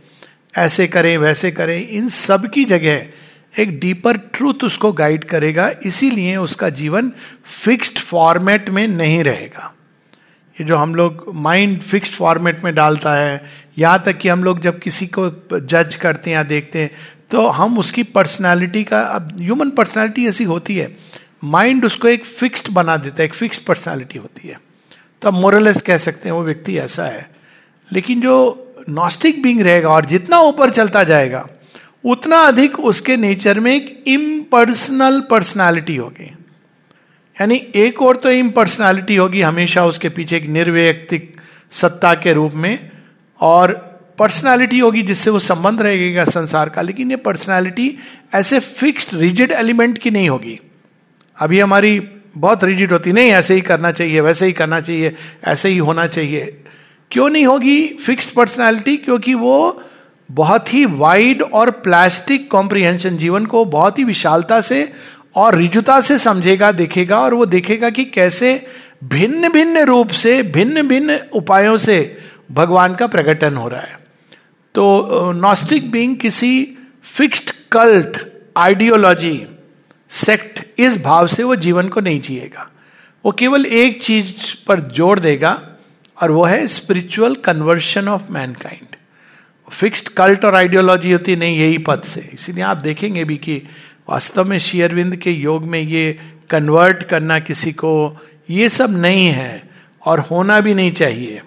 ऐसे 0.57 0.87
करें, 0.87 1.17
वैसे 1.19 1.51
करें, 1.51 1.89
इन 1.89 2.09
सब 2.09 2.47
की 2.47 2.65
जगह 2.65 3.07
एक 3.55 3.79
डीपर 3.81 4.17
ट्रूथ 4.17 4.65
उसको 4.65 4.93
गाइड 4.93 5.25
करेगा, 5.25 5.71
इसीलिए 5.87 6.37
उसका 6.37 6.69
जीवन 6.69 7.13
फिक्स्ड 7.65 7.99
फॉर्मेट 7.99 8.71
में 8.71 8.87
नहीं 8.89 9.23
रहेगा। 9.25 9.75
ये 10.57 10.65
जो 10.65 10.77
हम 10.77 10.95
लोग 10.95 11.25
माइंड 11.35 11.81
फिक्स्ड 11.81 12.13
फॉर्मेट 12.13 12.65
में 12.65 12.75
डालता 12.75 13.15
है, 13.15 13.43
यहाँ 13.79 14.03
तक 14.07 14.19
कि 14.19 14.29
हम 14.29 14.45
लोग 14.45 14.61
जब 14.61 14.79
किसी 14.79 15.07
को 15.19 15.31
जज 15.53 15.95
करते 15.95 16.31
हैं 16.31 16.37
या 16.37 16.43
देखते 16.43 16.79
हैं 16.79 16.91
तो 17.31 17.47
हम 17.47 17.79
उसकी 17.79 18.03
पर्सनालिटी 18.03 18.85
का, 18.85 19.01
अब 19.01 19.39
ह्यूमन 19.41 19.71
पर्सनालिटी 19.71 20.27
ऐसी 20.27 20.45
होती 20.45 20.77
है 20.77 20.97
माइंड 21.45 21.85
उसको 21.85 22.09
एक 22.09 22.25
फिक्स्ड 22.25 22.69
बना 22.69 22.97
देता 22.97 23.17
है, 23.19 23.25
एक 23.25 23.35
फिक्स्ड 23.35 23.61
पर्सनालिटी 23.61 24.19
होती 24.19 24.49
है। 24.49 24.61
तो 25.23 25.29
अब 25.29 25.35
मोरलेस 25.35 25.83
कह 25.83 25.99
सकते 25.99 26.29
हैं, 26.29 26.37
वो 26.37 26.43
व्यक्ति 26.43 26.79
ऐसा 26.79 27.05
है। 27.05 27.31
लेकिन 27.93 28.21
जो 28.21 28.65
नॉस्टिक 28.89 29.43
बींग 29.43 29.61
रहेगा 29.61 29.89
और 29.89 30.05
जितना 30.05 30.41
ऊपर 30.41 30.71
चलता 30.71 31.05
जाएगा, 31.05 31.49
उतना 32.05 32.37
अधिक 32.37 32.81
उसके 32.81 33.17
नेचर 33.17 33.61
में 33.61 33.75
एक 33.75 34.05
इम्पर्सनल 34.07 35.21
पर्सनालिटी 35.21 35.97
होगी। 35.97 36.27
यानी 37.41 37.67
एक 37.75 38.03
और 38.03 38.17
तो 38.17 38.31
इम्पर्सनैलिटी 38.31 39.17
होगी, 39.17 39.41
हमेशा 39.41 39.87
उसके 39.87 40.09
पीछे 40.09 40.37
एक 40.37 40.47
निर्व्यक्तिक 40.47 41.41
सत्ता 41.71 42.15
के 42.15 42.33
रूप 42.33 42.53
में, 42.55 42.91
और 43.41 43.88
पर्सनालिटी 44.19 44.79
होगी 44.79 45.03
जिससे 45.03 45.31
वो 45.31 45.39
संबंध 45.39 45.83
रहेगा 45.83 46.25
संसार 46.25 46.69
का, 46.69 46.83
लेकिन 46.83 47.11
ये 47.11 47.17
पर्सनालिटी 47.17 47.99
ऐसे 48.35 48.61
फिक्स्ड 48.61 49.15
रिजिड 49.15 49.53
एलिमेंट 49.53 49.99
की 49.99 50.11
नहीं 50.11 50.29
होगी। 50.29 50.61
अभी 51.37 51.61
हमारी 51.61 52.01
बहुत 52.37 52.65
रिजिड 52.65 52.93
होती, 52.93 53.13
नहीं, 53.13 53.31
ऐसे 53.31 53.55
ही 53.55 53.61
करना 53.61 53.93
चाहिए, 53.93 54.21
वैसे 54.21 54.47
ही 54.47 54.53
करना 54.53 54.81
चाहिए, 54.81 55.15
ऐसे 55.45 55.69
ही 55.69 55.79
होना 55.79 56.07
चाहिए। 56.07 56.65
क्यों 57.11 57.29
नहीं 57.31 57.47
होगी 57.47 57.89
फिक्स्ड 57.89 58.31
पर्सनालिटी 58.31 58.97
क्योंकि 58.97 59.35
वो 59.35 59.83
बहुत 60.31 60.75
ही 60.75 60.85
वाइड 60.85 61.43
और 61.43 61.71
प्लास्टिक 61.71 62.51
कॉम्प्रिहेंशन 62.51 63.17
जीवन 63.17 63.47
को 63.47 63.65
बहुत 63.65 63.99
ही 63.99 64.05
विशालता 64.05 64.61
से 64.61 64.93
और 65.35 65.57
रिजुता 65.57 66.01
से 66.01 66.19
समझेगा, 66.19 66.73
देखेगा, 66.73 67.21
और 67.21 67.35
वो 67.35 67.47
देखेगा 67.47 67.91
कि 67.91 68.05
कैसे 68.05 68.67
भिन्न 69.05 69.53
भिन्न 69.53 69.85
रूप 69.85 70.09
से 70.09 70.43
भिन्न 70.43 70.89
भिन्न 70.89 71.19
उपायों 71.33 71.79
से 71.79 72.19
भगवान 72.53 72.95
का 72.95 73.07
प्रकटन 73.07 73.55
हो 73.55 73.69
रहा 73.69 73.81
है। 73.81 74.08
तो 74.79 75.33
नॉस्टिक 75.33 75.91
बींग 75.91 76.15
किसी 76.17 76.51
फिक्स्ड 77.05 77.51
कल्ट 77.73 78.19
आइडियोलॉजी 78.57 79.47
सेक्ट 80.11 80.61
इस 80.81 80.97
भाव 81.03 81.27
से 81.27 81.43
वो 81.43 81.57
जीवन 81.57 81.89
को 81.89 82.01
नहीं 82.01 82.21
जिएगा। 82.21 82.69
वो 83.25 83.33
केवल 83.33 83.67
एक 83.67 84.01
चीज़ 84.03 84.33
पर 84.67 84.81
ज़ोर 84.97 85.19
देगा 85.19 85.51
और 86.23 86.31
वो 86.31 86.45
है 86.45 86.67
spiritual 86.67 87.35
conversion 87.45 88.09
of 88.09 88.31
mankind 88.31 88.97
fixed 89.69 90.09
cult 90.09 90.45
और 90.45 90.55
आइडियोलॉजी 90.55 91.13
होती 91.13 91.37
नहीं, 91.37 91.59
यही 91.59 91.79
पद 91.79 92.03
से। 92.03 92.21
इसीलिए 92.35 92.65
आप 92.65 92.77
देखेंगे 92.77 93.25
भी 93.25 93.37
कि 93.37 93.63
वास्तव 94.09 94.45
में 94.45 94.59
शेयरविंद 94.59 95.17
के 95.17 95.31
योग 95.31 95.65
में 95.65 95.81
ये 95.81 96.19
कन्वर्ट 96.51 97.03
करना 97.03 97.39
किसी 97.41 97.73
को, 97.73 98.17
ये 98.51 98.69
सब 98.69 98.97
नहीं 98.97 99.27
है 99.27 99.63
और 100.03 100.21
होना 100.21 100.61
भी 100.61 100.75
नहीं 100.75 100.93
चाहिए। 100.93 101.43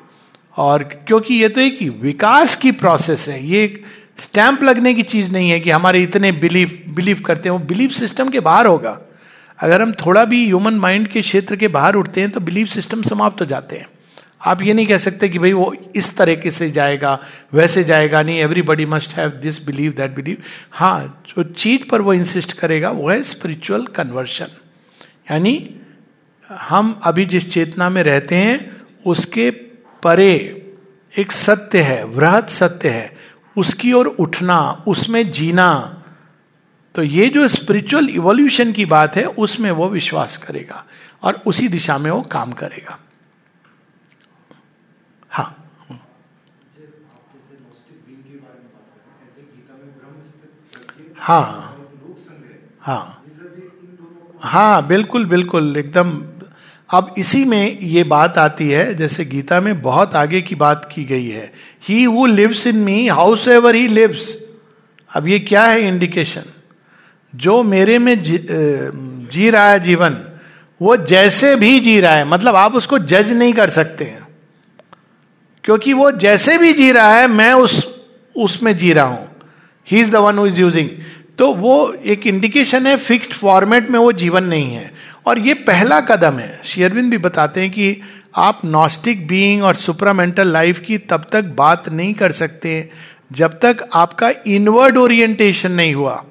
और 0.61 0.83
क्योंकि 1.07 1.35
ये 1.35 1.47
तो 1.49 1.61
एक 1.61 1.81
विकास 2.01 2.55
की 2.55 2.71
प्रोसेस 2.73 3.27
है, 3.29 3.45
ये 3.45 3.63
एक 3.63 3.83
स्टैंप 4.19 4.63
लगने 4.63 4.93
की 4.93 5.03
चीज़ 5.03 5.31
नहीं 5.31 5.49
है 5.49 5.59
कि 5.59 5.69
हमारे 5.69 6.01
इतने 6.03 6.31
बिलीफ 6.33 6.83
बिलीव 6.89 7.21
करते 7.21 7.49
हैं, 7.49 7.57
वो 7.57 7.65
बिलीफ 7.65 7.91
सिस्टम 7.91 8.29
के 8.29 8.39
बाहर 8.41 8.65
होगा। 8.65 8.99
अगर 9.59 9.81
हम 9.81 9.91
थोड़ा 9.95 10.23
भी 10.25 10.45
ह्यूमन 10.45 10.73
माइंड 10.75 11.07
के 11.07 11.21
क्षेत्र 11.21 11.55
के 11.55 11.67
बाहर 11.69 11.95
उठते 11.95 12.21
हैं 12.21 12.29
तो 12.31 12.39
बिलीफ 12.41 12.67
सिस्टम 12.69 13.01
समाप्त 13.03 13.41
हो 13.41 13.45
जाते 13.45 13.75
हैं। 13.75 13.87
आप 14.41 14.61
ये 14.61 14.73
नहीं 14.73 14.85
कह 14.87 14.97
सकते 14.97 15.29
कि 15.29 15.39
भाई 15.39 15.53
वो 15.53 15.73
इस 15.95 16.15
तरीके 16.17 16.51
से 16.51 16.69
जाएगा, 16.71 17.17
वैसे 17.53 17.83
जाएगा, 17.83 18.21
नहीं 18.23 18.39
everybody 18.39 18.85
must 18.85 19.13
have 19.13 19.29
this 19.41 19.63
believe 19.65 19.91
that 19.91 20.15
believe 20.15 20.37
हाँ 20.71 21.23
जो 21.27 21.43
चीज़ 21.43 21.87
पर 21.89 22.01
वो 22.01 22.13
इंसिस्ट 22.13 22.53
करेगा, 22.53 22.89
वो 22.91 23.09
है 23.09 23.21
स्पिरिचुअल 23.23 23.85
कन्वर्शन 23.95 24.57
यानी 25.31 25.53
हम 26.49 26.99
अभी 27.03 27.25
जिस 27.25 27.51
चेतना 27.53 27.89
में 27.89 28.01
रहते 28.03 28.35
हैं, 28.35 28.81
उसके 29.05 29.49
परे 30.03 30.33
एक 31.17 31.31
सत्य 31.31 31.81
है 31.81 32.03
वृहत 32.05 32.49
सत्य 32.49 32.89
है, 32.89 33.17
उसकी 33.57 33.93
ओर 33.93 34.07
उठना, 34.07 34.83
उसमें 34.87 35.31
जीना 35.31 35.97
तो 36.95 37.03
ये 37.03 37.27
जो 37.27 37.47
स्पिरिचुअल 37.47 38.09
इवोल्यूशन 38.09 38.71
की 38.71 38.85
बात 38.85 39.15
है, 39.15 39.25
उसमें 39.25 39.71
वो 39.71 39.89
विश्वास 39.89 40.37
करेगा 40.37 40.83
और 41.23 41.41
उसी 41.45 41.67
दिशा 41.67 41.97
में 41.97 42.11
वो 42.11 42.21
काम 42.21 42.51
करेगा। 42.51 42.99
हाँ। 45.29 45.57
हाँ। 51.17 51.67
हाँ। 52.81 53.17
हाँ 54.41 54.87
बिल्कुल 54.87 55.25
बिल्कुल, 55.25 55.77
एकदम 55.77 56.11
अब 56.91 57.13
इसी 57.17 57.43
में 57.45 57.79
ये 57.79 58.03
बात 58.03 58.37
आती 58.37 58.69
है 58.69 58.93
जैसे 58.95 59.25
गीता 59.25 59.59
में 59.61 59.81
बहुत 59.81 60.15
आगे 60.15 60.41
की 60.41 60.55
बात 60.55 60.89
की 60.95 61.03
गई 61.03 61.27
है। 61.27 61.51
He 61.89 62.03
who 62.03 62.25
lives 62.25 62.65
in 62.67 62.77
me 62.77 63.07
howsoever 63.47 63.75
he 63.75 63.87
lives 63.87 64.37
अब 65.09 65.27
ये 65.27 65.39
क्या 65.39 65.63
है 65.65 65.87
इंडिकेशन 65.87 66.43
जो 67.33 67.63
मेरे 67.63 67.97
में 67.99 68.19
जी, 68.19 68.39
जी 68.41 69.49
रहा 69.49 69.69
है 69.71 69.79
जीवन 69.79 70.17
वो 70.81 70.97
जैसे 70.97 71.55
भी 71.55 71.79
जी 71.79 71.99
रहा 71.99 72.15
है 72.15 72.25
मतलब 72.25 72.55
आप 72.55 72.75
उसको 72.75 72.99
जज 72.99 73.31
नहीं 73.31 73.53
कर 73.53 73.69
सकते 73.69 74.03
हैं। 74.03 74.27
क्योंकि 75.63 75.93
वो 75.93 76.11
जैसे 76.11 76.57
भी 76.57 76.73
जी 76.73 76.91
रहा 76.91 77.15
है 77.15 77.27
मैं 77.27 77.53
उस 77.53 77.85
उसमें 78.35 78.75
जी 78.77 78.93
रहा 78.93 79.05
हूँ। 79.05 79.27
He 79.87 79.99
is 80.01 80.11
the 80.11 80.15
one 80.15 80.37
who 80.37 80.47
is 80.47 80.61
using 80.61 80.89
तो 81.41 81.53
वो 81.53 81.93
एक 82.05 82.27
इंडिकेशन 82.27 82.87
है 82.87 82.97
फिक्स्ड 82.97 83.31
फॉर्मेट 83.31 83.89
में 83.89 83.99
वो 83.99 84.11
जीवन 84.11 84.43
नहीं 84.43 84.73
है। 84.73 84.91
और 85.25 85.39
ये 85.39 85.53
पहला 85.53 85.99
कदम 85.99 86.39
है। 86.39 86.61
शेयरविंद 86.63 87.11
भी 87.11 87.17
बताते 87.17 87.61
हैं 87.61 87.71
कि 87.71 88.01
आप 88.35 88.61
नॉस्टिक 88.65 89.27
बीइंग 89.27 89.63
और 89.63 89.75
सुपरामेंटल 89.75 90.47
लाइफ 90.47 90.79
की 90.79 90.97
तब 90.97 91.25
तक 91.31 91.43
बात 91.43 91.89
नहीं 91.89 92.13
कर 92.13 92.31
सकते, 92.31 92.89
जब 93.31 93.59
तक 93.59 93.89
आपका 93.93 94.31
इनवर्ड 94.47 94.97
ओरिएंटेशन 94.97 95.71
नहीं 95.71 95.95
हुआ। 95.95 96.25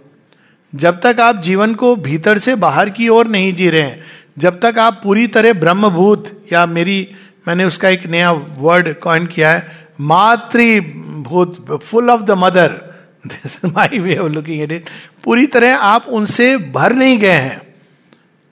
जब 0.74 1.00
तक 1.00 1.20
आप 1.20 1.36
जीवन 1.36 1.74
को 1.74 1.96
भीतर 1.96 2.38
से 2.38 2.54
बाहर 2.54 2.90
की 2.90 3.08
ओर 3.08 3.26
नहीं 3.26 3.54
जी 3.54 3.70
रहे 3.70 3.82
हैं। 3.82 4.00
जब 4.38 4.60
तक 4.60 4.78
आप 4.78 5.00
पूरी 5.04 5.26
तरह 5.26 5.52
ब्रह्मभूत, 5.52 6.46
या 6.52 6.66
मेरी, 6.66 7.08
मैंने 7.48 7.64
उसका 7.64 7.88
एक 7.88 8.06
नया 8.06 8.32
वर्ड 8.32 8.94
कॉइन 8.94 9.26
किया 9.26 9.50
है, 9.50 9.86
मातृभूत 10.00 11.80
full 11.84 12.10
of 12.10 12.22
the 12.22 12.30
mother 12.30 12.89
this 13.26 13.64
my 13.64 13.98
way 13.98 14.16
of 14.16 14.32
looking 14.32 14.60
at 14.60 14.72
it 14.72 14.88
पूरी 15.24 15.46
तरह 15.46 15.76
आप 15.76 16.06
उनसे 16.08 16.56
भर 16.56 16.92
नहीं 16.92 17.18
गए 17.18 17.30
हैं। 17.30 17.60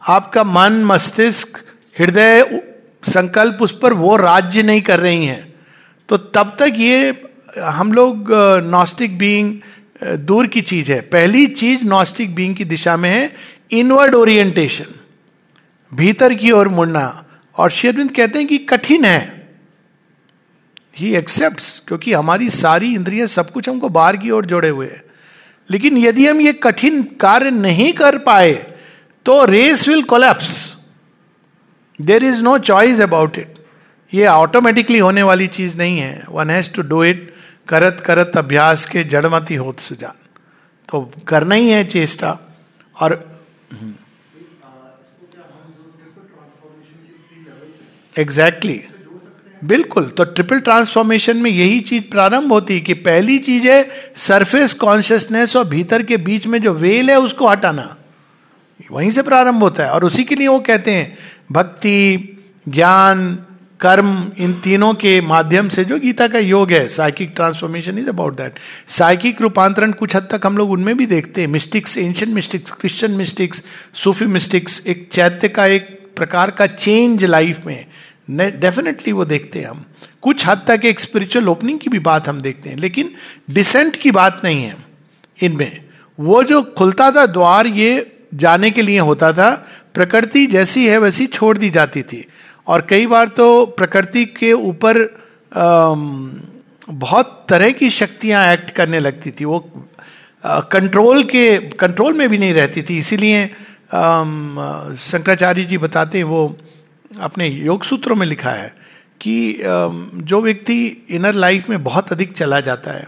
आपका 0.09 0.45
मन, 0.45 0.85
मस्तिष्क, 0.85 1.59
हृदय, 1.99 2.63
संकल्प 3.03 3.59
उस 3.63 3.79
पर 3.79 3.93
वो 3.93 4.17
राज्य 4.17 4.63
नहीं 4.63 4.83
कर 4.83 5.01
रही 5.01 5.27
हैं। 5.27 5.55
तो 6.09 6.17
तब 6.17 6.57
तक 6.59 6.73
ये, 6.77 7.23
हम 7.59 7.93
लोग 7.93 8.33
नॉस्टिक 8.65 9.19
बीइंग 9.19 9.61
दूर 10.05 10.47
की 10.47 10.61
चीज़ 10.61 10.93
है। 10.93 11.01
पहली 11.01 11.47
चीज़ 11.47 11.85
नॉस्टिक 11.85 12.35
बीइंग 12.35 12.57
की 12.57 12.65
दिशा 12.65 12.97
में 12.97 13.11
है 13.11 13.35
इनवर्ड 13.71 14.15
ओरिएंटेशन 14.15 14.95
भीतर 15.95 16.35
की 16.35 16.51
ओर 16.51 16.69
मुड़ना। 16.69 17.25
और 17.57 17.71
शेरविंद 17.71 18.11
कहते 18.11 18.39
हैं 18.39 18.49
कि 18.49 18.59
कठिन 18.59 19.05
है। 19.05 19.38
ही 20.99 21.15
एक्सेप्ट 21.17 21.63
क्योंकि 21.89 22.13
हमारी 22.13 22.49
सारी 22.51 22.95
इंद्रिय 22.95 23.27
सब 23.27 23.51
कुछ 23.51 23.69
हमको 23.69 23.89
बाहर 23.89 24.17
की 24.17 24.31
ओर 24.31 24.47
जोड़े 24.47 24.69
हुए 24.69 24.87
हैं। 24.87 25.03
लेकिन 25.71 25.99
यदि 25.99 26.27
हम 26.27 26.41
ये 26.41 26.53
कठिन 26.53 27.03
कार्य 27.21 27.51
नहीं 27.51 27.93
कर 27.93 28.19
पाए 28.19 28.53
तो 29.27 29.45
race 29.45 29.89
will 29.89 30.03
collapse 30.03 30.77
there 32.01 32.25
is 32.25 32.43
no 32.43 32.59
choice 32.59 33.01
about 33.01 33.39
it 33.39 33.55
ये 34.15 34.27
ऑटोमेटिकली 34.27 34.99
होने 34.99 35.23
वाली 35.23 35.47
चीज़ 35.47 35.77
नहीं 35.79 35.99
है। 35.99 36.25
One 36.29 36.51
has 36.51 36.71
to 36.71 36.83
do 36.83 37.05
it 37.05 37.35
करत 37.69 38.03
करत 38.07 38.37
अभ्यास 38.37 38.85
के 38.87 39.05
जड़मती 39.05 39.55
होत 39.55 39.81
सुजान। 39.81 40.15
तो 40.89 41.13
करना 41.29 41.55
ही 41.55 41.71
है 41.71 41.85
चेष्टा। 41.85 42.39
और 43.01 43.13
एग्जैक्टली 48.17 48.75
exactly. 48.75 48.98
बिल्कुल 49.65 50.05
तो 50.05 50.25
ट्रिपल 50.25 50.61
ट्रांसफॉर्मेशन 50.61 51.37
में 51.37 51.51
यही 51.51 51.81
चीज़ 51.81 52.03
प्रारंभ 52.03 52.53
होती 52.53 52.75
है 52.75 52.81
कि 52.81 52.95
पहली 52.95 53.39
चीज़ 53.39 53.69
है 53.69 53.89
सरफेस 54.17 54.73
कॉन्शियसनेस 54.73 55.57
और 55.57 55.65
भीतर 55.65 56.03
के 56.03 56.17
बीच 56.17 56.47
में 56.47 56.63
जो 56.63 56.73
वेल 56.73 57.11
है 57.11 57.19
उसको 57.21 57.49
हटाना। 57.49 57.97
वहीं 58.93 59.11
से 59.11 59.23
प्रारंभ 59.23 59.63
होता 59.63 59.85
है। 59.85 59.91
और 59.91 60.05
उसी 60.05 60.25
के 60.25 60.35
लिए 60.35 60.49
वो 60.49 60.61
कहते 60.61 60.91
हैं, 60.91 61.19
भक्ति, 61.53 62.29
ज्ञान, 62.69 63.39
कर्म, 63.81 64.33
इन 64.39 64.53
तीनों 64.53 64.95
के 64.95 65.21
माध्यम 65.21 65.69
से 65.69 65.85
जो 65.85 65.99
गीता 65.99 66.29
का 66.29 66.39
योग 66.39 66.73
है 66.73 66.89
psychic 66.89 67.33
transformation 67.37 67.99
is 67.99 68.09
about 68.09 68.37
that 68.37 68.53
psychic 68.89 69.43
रूपांतरण 69.43 69.93
कुछ 69.93 70.17
हद 70.17 70.29
तक 70.31 70.47
हम 70.47 70.57
लोग 70.57 70.71
उनमें 70.71 70.97
भी 70.97 71.07
देखते 71.07 71.41
हैं। 71.41 71.49
Mystics 71.49 71.99
ancient 71.99 72.35
mystics 72.35 72.71
Christian 72.71 73.13
mystics 73.13 73.63
Sufi 73.95 74.25
mystics 74.25 74.83
एक 74.87 75.09
चैत्य 75.13 75.49
का 75.49 75.67
एक 75.67 75.99
प्रकार 76.17 76.51
का 76.51 76.67
चेंज 76.67 77.25
लाइफ 77.25 77.67
में। 77.67 77.87
डेफिनेटली 78.29 79.13
वो 79.13 79.25
देखते 79.25 79.59
हैं 79.59 79.67
हम। 79.67 79.85
कुछ 80.23 80.47
हद 80.47 80.63
तक 80.69 80.85
एक 80.85 81.01
स्पिरिचुअल 81.01 81.49
ओपनिंग 81.49 81.79
की 81.79 81.91
भी 81.91 81.99
बात 82.01 82.29
हम 82.29 82.41
देखते 82.41 82.71
हैं, 82.71 82.77
लेकिन 82.77 83.15
डिसेंट 83.51 83.97
की 83.97 84.11
बात 84.11 84.41
नहीं 84.45 84.63
है 84.63 84.77
इनमें। 85.41 85.81
वो 86.19 86.43
जो 86.43 86.63
खुलता 86.79 87.11
था 87.11 87.25
द्वार, 87.27 87.67
ये 87.67 88.11
जाने 88.35 88.71
के 88.71 88.83
लिए 88.83 88.99
होता 89.01 89.33
था, 89.33 89.51
प्रकृति 89.95 90.47
जैसी 90.47 90.87
है 90.87 90.99
वैसी 90.99 91.27
छोड़ 91.29 91.57
दी 91.59 91.71
जाती 91.71 92.03
थी। 92.03 92.25
और 92.67 92.87
कई 92.91 93.07
बार 93.07 93.29
तो 93.29 93.65
प्रकृति 93.69 94.25
के 94.37 94.53
ऊपर 94.53 94.99
बहुत 96.89 97.45
तरह 97.49 97.71
की 97.71 97.91
शक्तियाँ 97.91 98.53
एक्ट 98.53 98.71
करने 98.71 98.99
लगती 99.01 99.31
थी। 99.31 99.45
वो 99.45 99.59
कंट्रोल 100.45 101.23
के 101.25 101.59
कंट्रोल 101.59 102.13
में 102.13 102.29
भी 102.29 102.39
नहीं 102.39 102.55
रहती 102.55 102.83
थी। 102.83 102.99
इसीलिए 102.99 103.47
शंकराचार्य 105.03 105.65
जी 105.65 105.79
बताते 105.79 106.19
हैं 106.19 106.25
वो 106.25 106.57
अपने 107.11 107.49
योग 107.49 107.85
सूत्रों 107.85 108.17
में 108.17 108.27
लिखा 108.27 108.51
है 108.51 108.69
कि 109.21 109.59
जो 109.63 110.41
व्यक्ति 110.43 111.07
इनर 111.11 111.35
लाइफ 111.35 111.69
में 111.71 111.83
बहुत 111.85 112.13
अधिक 112.13 112.33
चला 112.33 112.61
जाता 112.61 112.91
है 112.91 113.07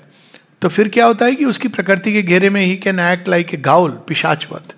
तो 0.63 0.69
फिर 0.69 0.89
क्या 0.89 1.07
होता 1.07 1.27
है 1.27 1.35
कि 1.35 1.45
उसकी 1.45 1.69
प्रकृति 1.69 2.13
के 2.13 2.23
घेरे 2.23 2.51
में 2.51 2.61
ही 2.61 2.77
can 2.77 2.99
act 3.01 3.29
like 3.29 3.55
a 3.55 3.57
ghoul 3.57 3.91
पिशाचवत, 4.09 4.75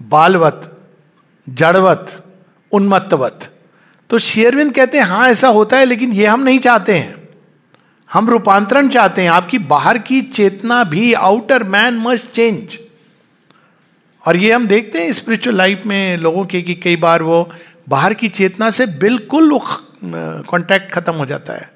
बालवत, 0.00 0.76
जड़वत, 1.46 2.22
उन्मत्तवत। 2.72 3.48
तो 4.10 4.18
शेरविंद 4.18 4.72
कहते 4.74 4.98
हैं 4.98 5.04
हाँ 5.04 5.28
ऐसा 5.30 5.48
होता 5.48 5.76
है, 5.78 5.84
लेकिन 5.84 6.12
ये 6.12 6.26
हम 6.26 6.40
नहीं 6.42 6.58
चाहते 6.58 6.98
हैं। 6.98 7.28
हम 8.10 8.30
रूपांतरण 8.30 8.88
चाहते 8.88 9.22
हैं। 9.22 9.28
आपकी 9.30 9.58
बाहर 9.58 9.98
की 9.98 10.20
चेतना 10.22 10.82
भी 10.84 11.12
आउटर 11.14 11.62
मैन 11.64 11.98
मस्ट 11.98 12.30
चेंज 12.30 12.78
और 14.24 14.36
ये 14.36 14.52
हम 14.52 14.66
देखते 14.66 15.02
हैं 15.02 15.12
स्पिरिचुअल 15.12 15.56
लाइफ 15.56 15.82
में 15.86 16.16
लोगों 16.18 16.44
के 16.46 16.62
कि 16.62 16.74
कई 16.74 16.96
बार 16.96 17.22
वो 17.22 17.50
बाहर 17.90 18.14
की 18.14 18.28
चेतना 18.30 18.70
से 18.70 18.86
बिल्कुल 18.98 19.58
कांटेक्ट 20.04 20.92
खत्म 20.92 21.14
हो 21.14 21.26
जाता 21.26 21.52
है। 21.52 21.70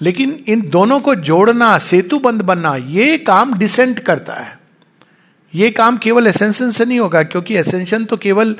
लेकिन 0.00 0.44
इन 0.48 0.60
दोनों 0.70 1.00
को 1.00 1.14
जोड़ना 1.14 1.76
सेतु 1.78 2.18
बंद 2.18 2.42
बनना, 2.42 2.74
ये 2.76 3.16
काम 3.18 3.54
डिसेंट 3.58 3.98
करता 3.98 4.34
है। 4.34 4.56
ये 5.54 5.70
काम 5.70 5.96
केवल 5.96 6.26
एसेंशन 6.26 6.70
से 6.70 6.84
नहीं 6.84 6.98
होगा, 7.00 7.22
क्योंकि 7.22 7.56
एसेंशन 7.56 8.04
तो 8.04 8.16
केवल 8.16 8.54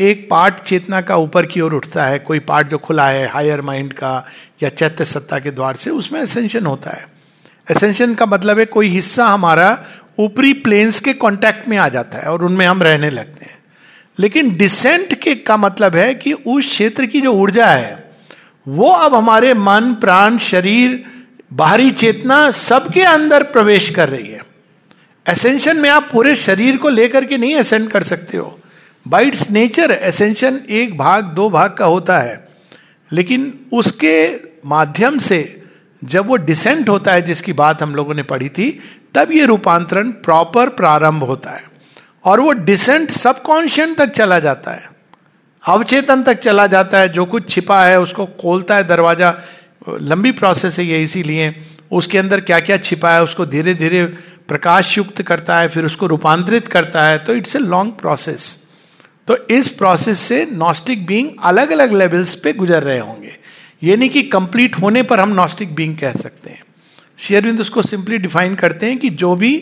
एक 0.00 0.26
पार्ट 0.30 0.60
चेतना 0.60 1.00
का 1.00 1.16
ऊपर 1.16 1.46
की 1.46 1.60
ओर 1.60 1.74
उठता 1.74 2.04
है। 2.04 2.18
कोई 2.18 2.38
पार्ट 2.40 2.68
जो 2.68 2.78
खुला 2.78 3.06
है 3.08 3.26
हायर 3.28 3.60
माइंड 3.60 3.92
का 3.92 4.12
या 4.62 4.68
चैत्य 4.68 5.04
सत्ता 5.04 5.38
के 5.38 5.50
द्वार 5.50 5.76
से, 5.76 5.90
उसमें 5.90 6.20
एसेंशन 6.22 6.66
होता 6.66 6.90
है। 6.90 7.06
एसेंशन 7.68 8.14
का 8.14 8.26
मतलब 8.26 8.58
है 8.58 8.64
कोई 8.66 8.88
हिस्सा 8.88 9.26
हमारा 9.26 9.78
ऊपरी 10.18 10.52
प्लेन्स 10.60 11.00
के 11.00 11.12
कांटेक्ट 11.14 11.68
में 11.68 11.76
आ 11.76 11.88
जाता 11.88 12.18
है 12.18 12.32
और 12.32 12.44
उनमें 12.44 12.66
हम 12.66 12.82
रहने 12.82 13.10
लगते 13.10 13.44
हैं। 13.44 13.58
लेकिन 14.20 14.56
डिसेंट 14.56 15.14
के 15.14 15.34
का 15.34 15.56
मतलब 15.56 15.96
है 15.96 16.14
कि 16.14 16.32
उस 16.32 16.66
क्षेत्र 16.66 17.06
की 17.06 17.20
जो 17.20 17.32
ऊर्जा 17.32 17.66
है, 17.66 18.10
वो 18.68 18.88
अब 18.88 19.14
हमारे 19.14 19.54
मन, 19.54 19.96
प्राण, 20.00 20.38
शरीर, 20.38 21.04
बाहरी 21.52 21.90
चेतना 21.90 22.50
सबके 22.50 23.02
अंदर 23.02 23.42
प्रवेश 23.42 23.90
कर 23.90 24.08
रही 24.08 24.28
है। 24.28 24.40
एसेंशन 25.28 25.76
में 25.76 25.90
आप 25.90 26.08
पूरे 26.12 26.36
शरीर 26.36 26.76
को 26.76 26.88
लेकर 26.88 27.24
के 27.24 27.38
नहीं 27.38 27.54
असेंड 27.54 27.90
कर 27.90 28.02
सकते 28.02 28.36
हो। 28.38 28.60
बाइट्स 29.08 29.50
नेचर 29.50 29.90
एसेंशन 29.90 30.60
एक 30.70 30.98
भाग, 30.98 31.24
दो 31.24 31.50
भाग 31.50 31.74
का 31.74 31.86
होता 31.86 32.18
है। 32.18 32.48
लेकिन 33.12 33.60
उसके 33.72 34.40
माध्यम 34.66 35.18
से 35.18 35.62
जब 36.04 36.26
वो 36.26 36.36
डिसेंट 36.36 36.88
होता 36.88 37.12
है, 37.12 37.22
जिसकी 37.22 37.52
बात 37.52 37.82
हम 37.82 37.94
लोगों 37.94 38.14
ने 38.14 38.22
पढ़ी 38.22 38.48
थी, 38.48 38.80
तब 39.14 39.32
ये 39.32 39.44
रूपांतरण 39.44 40.10
प्रॉपर 40.10 40.68
प्रारंभ 40.68 41.22
होता 41.22 41.50
है। 41.50 41.69
और 42.24 42.40
वो 42.40 42.52
डिसेंट 42.52 43.10
सबकॉन्शियंट 43.10 43.96
तक 43.98 44.10
चला 44.10 44.38
जाता 44.38 44.70
है। 44.70 44.88
अवचेतन 45.64 46.22
तक 46.22 46.38
चला 46.40 46.66
जाता 46.66 46.98
है, 46.98 47.08
जो 47.08 47.24
कुछ 47.24 47.48
छिपा 47.50 47.82
है, 47.84 48.00
उसको 48.00 48.26
खोलता 48.40 48.76
है 48.76 48.84
दरवाज़ा। 48.84 49.34
लंबी 50.02 50.32
प्रोसेस 50.32 50.78
है 50.78 50.84
ये, 50.86 51.02
इसीलिए 51.02 51.54
उसके 51.90 52.18
अंदर 52.18 52.40
क्या 52.40 52.60
क्या 52.60 52.76
छिपा 52.78 53.12
है, 53.12 53.22
उसको 53.22 53.46
धीरे 53.46 53.74
धीरे 53.74 54.04
प्रकाश 54.48 54.96
युक्त 54.98 55.22
करता 55.22 55.58
है, 55.58 55.68
फिर 55.68 55.84
उसको 55.84 56.06
रूपांतरित 56.06 56.68
करता 56.68 57.04
है। 57.04 57.18
तो 57.18 57.34
इट्स 57.34 57.56
ए 57.56 57.58
लॉन्ग 57.58 57.92
प्रोसेस 57.92 58.56
तो 59.28 59.36
इस 59.50 59.68
प्रोसेस 59.68 60.20
से 60.20 60.44
नॉस्टिक 60.52 61.04
बींग 61.06 61.28
अलग 61.42 61.70
अलग 61.70 61.92
लेवल्स 61.92 62.34
पे 62.34 62.52
गुजर 62.52 62.82
रहे 62.82 62.98
होंगे। 62.98 63.32
ये 63.82 63.96
नहीं 63.96 64.08
कि 64.10 64.22
कंप्लीट 64.22 64.76
होने 64.76 65.02
पर 65.02 65.20
हम 65.20 65.28
नॉस्टिक 65.28 65.74
बींग 65.74 65.96
कह 65.96 66.12
सकते 66.12 66.50
हैं। 66.50 66.62
शेयरविंद 67.18 67.60
उसको 67.60 67.82
सिंपली 67.82 68.18
डिफाइन 68.18 68.54
करते 68.54 68.86
हैं 68.86 68.98
कि 68.98 69.10
जो 69.12 69.34
भी 69.36 69.52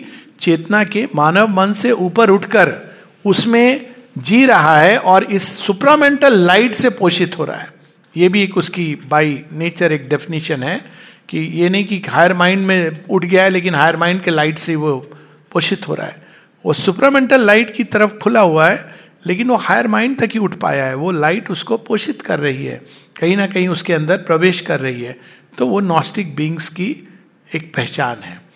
चेतना 0.40 0.85
के 0.85 1.09
मानव 1.14 1.49
मन 1.49 1.73
से 1.73 1.92
ऊपर 1.92 2.30
उठकर 2.30 2.97
उसमें 3.26 3.95
जी 4.18 4.47
रहा 4.47 4.78
है 4.78 4.99
और 4.99 5.25
इस 5.25 5.59
सुपरामेंटल 5.59 6.38
लाइट 6.38 6.75
से 6.75 6.90
पोषित 6.90 7.38
हो 7.38 7.45
रहा 7.45 7.57
है। 7.57 7.73
ये 8.16 8.28
भी 8.28 8.42
एक 8.42 8.57
उसकी 8.57 8.99
बाई 9.09 9.45
नेचर 9.52 9.92
एक 9.92 10.09
डेफिनेशन 10.09 10.62
है 10.62 10.85
कि 11.28 11.38
ये 11.38 11.68
नहीं 11.68 11.85
कि 11.85 12.02
हायर 12.09 12.35
माइंड 12.35 12.66
में 12.66 13.04
उठ 13.11 13.25
गया 13.25 13.42
है, 13.42 13.50
लेकिन 13.50 13.75
हायर 13.75 13.97
माइंड 13.97 14.23
के 14.23 14.30
लाइट 14.30 14.59
से 14.59 14.76
वो 14.76 15.11
पोषित 15.52 15.88
हो 15.88 15.95
रहा 15.95 16.07
है। 16.07 16.26
वो 16.66 16.73
सुपरामेंटल 16.73 17.40
लाइट 17.40 17.75
की 17.75 17.85
तरफ़ 17.85 18.11
खुला 18.11 18.40
हुआ 18.40 18.68
है, 18.68 18.95
लेकिन 19.26 19.49
वो 19.49 19.57
हायर 19.57 19.87
माइंड 19.87 20.18
तक 20.18 20.28
ही 20.33 20.38
उठ 20.38 20.54
पाया 20.54 20.85
है। 20.85 20.95
वो 20.95 21.11
लाइट 21.11 21.50
उसको 21.50 21.76
पोषित 21.76 22.23
कर 22.23 22.40
रही 22.40 22.66
है। 22.66 22.83
कहीं 23.21 23.37
ना 23.37 23.47
कहीं 23.47 23.68
उसके 23.68 23.92
अंदर 23.92 24.16
प्रवेश 24.16 24.61
कर 24.61 24.80
रही 24.80 25.02
है। 25.02 25.18
तो 25.58 25.67
वो 25.67 25.80
नॉस्टिक 25.80 26.36
बींग्स 26.36 26.69
की 26.69 27.08
एक 27.54 27.75
पहचान 27.75 28.17
है। 28.23 28.48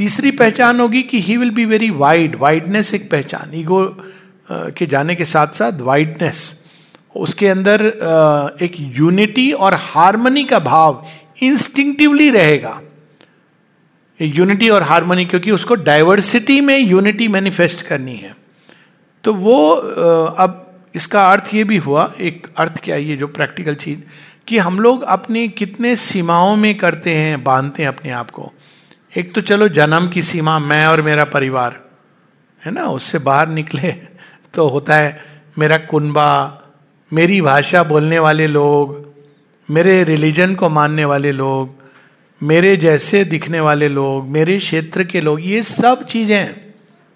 तीसरी 0.00 0.30
पहचान 0.30 0.80
होगी 0.80 1.02
कि 1.02 1.20
he 1.20 1.36
will 1.36 1.50
be 1.50 1.64
very 1.64 1.90
wide 1.92 2.36
wideness 2.36 2.92
एक 2.94 3.10
पहचान 3.10 3.50
ईगो 3.54 3.82
के 4.48 4.86
जाने 4.86 5.14
के 5.14 5.24
साथ 5.24 5.46
साथ 5.46 5.80
वाइडनेस 5.80 6.38
उसके 7.16 7.48
अंदर 7.48 7.82
एक 8.62 8.76
यूनिटी 8.98 9.50
और 9.52 9.74
हारमोनी 9.74 10.44
का 10.44 10.58
भाव 10.58 11.04
इंस्टिंक्टिवली 11.42 12.30
रहेगा। 12.30 12.80
यूनिटी 14.20 14.68
और 14.68 14.82
हारमोनी 14.82 15.24
क्योंकि 15.24 15.50
उसको 15.50 15.74
डाइवर्सिटी 15.74 16.60
में 16.60 16.78
यूनिटी 16.78 17.28
मैनिफेस्ट 17.28 17.82
करनी 17.82 18.16
है। 18.16 18.34
तो 19.24 19.34
वो 19.34 19.72
अब 19.72 20.66
इसका 20.94 21.30
अर्थ 21.32 21.54
ये 21.54 21.64
भी 21.64 21.76
हुआ, 21.76 22.12
एक 22.20 22.46
अर्थ 22.56 22.80
क्या 22.84 22.96
ये 22.96 23.16
जो 23.16 23.26
प्रैक्टिकल 23.28 23.74
चीज़, 23.74 23.98
कि 24.48 24.58
हम 24.58 24.80
लोग 24.80 25.02
अपनी 25.08 25.48
कितने 25.48 25.94
सीमाओं 25.96 26.56
में 26.56 26.74
करते 26.78 27.14
हैं, 27.14 27.42
बांधते 27.44 27.82
हैं 27.82 27.88
अपने 27.88 28.10
आप 28.12 28.30
को। 28.30 28.52
एक 29.16 29.34
तो 29.34 29.40
चलो 29.40 29.68
जन्म 29.68 30.08
की 30.08 30.22
सीमा, 30.22 30.58
मैं 30.58 30.86
और 30.86 31.02
मेरा 31.02 31.24
परिवार, 31.24 31.80
है 32.66 32.72
ना? 32.72 32.84
उससे 32.84 33.18
बाहर 33.18 33.48
निकले 33.48 33.92
तो 34.54 34.68
होता 34.68 34.94
है, 34.94 35.24
मेरा 35.58 35.76
कुनबा, 35.76 36.60
मेरी 37.12 37.40
भाषा 37.40 37.82
बोलने 37.82 38.18
वाले 38.18 38.46
लोग, 38.46 39.14
मेरे 39.70 40.04
रिलीजन 40.04 40.54
को 40.54 40.68
मानने 40.68 41.04
वाले 41.04 41.32
लोग, 41.32 41.74
मेरे 42.42 42.76
जैसे 42.76 43.24
दिखने 43.24 43.60
वाले 43.60 43.88
लोग, 43.88 44.28
मेरे 44.28 44.58
क्षेत्र 44.58 45.04
के 45.04 45.20
लोग, 45.20 45.38
ये 45.42 45.62
सब 45.62 46.04
चीज़ें 46.04 46.56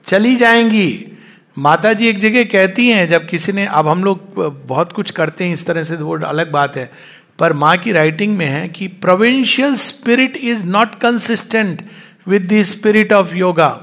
चली 0.07 0.37
जाएँगी। 0.37 1.19
माता 1.59 1.93
जी 1.93 2.09
एक 2.09 2.19
जगह 2.19 2.45
कहती 2.45 2.91
हैं, 2.91 3.09
जब 3.09 3.29
किसी 3.29 3.53
ने, 3.53 3.67
अब 3.67 3.89
हम 3.89 4.05
लोग 4.05 4.35
बहुत 4.67 4.93
कुछ 4.93 5.11
करते 5.11 5.45
हैं, 5.45 5.53
इस 5.53 5.67
तरह 5.67 5.83
से 5.83 5.97
वो 5.97 6.19
अलग 6.19 6.51
बात 6.51 6.77
है। 6.77 6.91
पर 7.39 7.53
माँ 7.53 7.77
की 7.77 7.93
राइटिंग 7.93 8.37
में 8.37 8.47
है 8.47 8.69
कि 8.69 8.87
provincial 8.89 9.75
spirit 9.77 10.37
is 10.37 10.65
not 10.67 10.95
consistent 10.95 11.83
with 12.29 12.53
the 12.53 12.63
spirit 12.63 13.13
of 13.13 13.35
yoga 13.35 13.81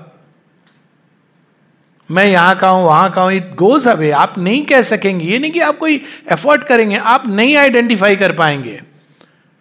मैं 2.09 2.25
यहाँ 2.25 2.55
का 2.55 2.69
हूँ, 2.69 2.85
वहाँ 2.85 3.11
का 3.11 3.21
हूँ 3.21 3.33
इट 3.33 3.53
गोज 3.55 3.87
अवे 3.87 4.11
आप 4.11 4.37
नहीं 4.37 4.63
कह 4.65 4.81
सकेंगे। 4.81 5.25
ये 5.25 5.39
नहीं 5.39 5.51
कि 5.51 5.59
आप 5.59 5.77
कोई 5.77 6.01
एफर्ट 6.31 6.63
करेंगे, 6.63 6.95
आप 6.95 7.27
नहीं 7.27 7.55
आइडेंटिफाई 7.55 8.15
कर 8.15 8.31
पाएँगे। 8.31 8.81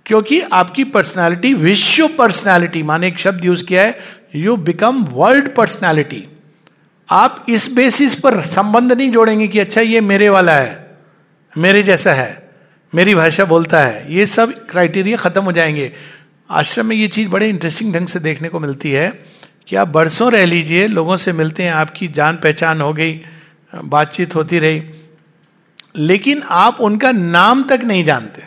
क्योंकि 0.06 0.40
आपकी 0.40 0.84
पर्सनालिटी 0.84 1.52
विश्व 1.54 2.08
पर्सनालिटी 2.08 2.82
माने 2.82 3.08
एक 3.08 3.18
शब्द 3.18 3.44
यूज़ 3.44 3.64
किया 3.64 3.82
है 3.82 3.98
यू 4.34 4.56
बिकम 4.58 5.04
वर्ल्ड 5.04 5.54
पर्सनालिटी 5.54 6.26
आप 7.08 7.44
इस 7.48 7.72
बेसिस 7.72 8.14
पर 8.14 8.40
संबंध 8.46 8.92
नहीं 8.92 9.10
जोड़ेंगे 9.10 9.48
कि 9.48 9.58
अच्छा 9.58 9.80
ये 9.80 10.00
मेरे 10.00 10.28
वाला 10.28 10.52
है, 10.52 10.98
मेरे 11.56 11.82
जैसा 11.82 12.12
है। 12.12 12.49
मेरी 12.94 13.14
भाषा 13.14 13.44
बोलता 13.44 13.80
है, 13.80 14.14
ये 14.14 14.26
सब 14.26 14.66
क्राइटेरिया 14.66 15.16
खत्म 15.16 15.44
हो 15.44 15.52
जाएँगे। 15.52 15.92
आश्रम 16.50 16.86
में 16.86 16.96
ये 16.96 17.08
चीज़ 17.08 17.28
बड़े 17.28 17.48
इंटरेस्टिंग 17.48 17.94
ढंग 17.94 18.06
से 18.06 18.20
देखने 18.20 18.48
को 18.48 18.60
मिलती 18.60 18.90
है 18.90 19.24
कि 19.68 19.76
आप 19.76 19.88
बरसों 19.88 20.32
रह 20.32 20.44
लीजिए, 20.44 20.86
लोगों 20.86 21.16
से 21.16 21.32
मिलते 21.32 21.62
हैं, 21.62 21.72
आपकी 21.72 22.08
जान 22.08 22.36
पहचान 22.36 22.80
हो 22.80 22.92
गई, 22.92 23.20
बातचीत 23.84 24.34
होती 24.34 24.58
रही। 24.58 24.82
लेकिन 25.96 26.42
आप 26.42 26.80
उनका 26.80 27.12
नाम 27.12 27.62
तक 27.62 27.80
नहीं 27.84 28.04
जानते। 28.04 28.42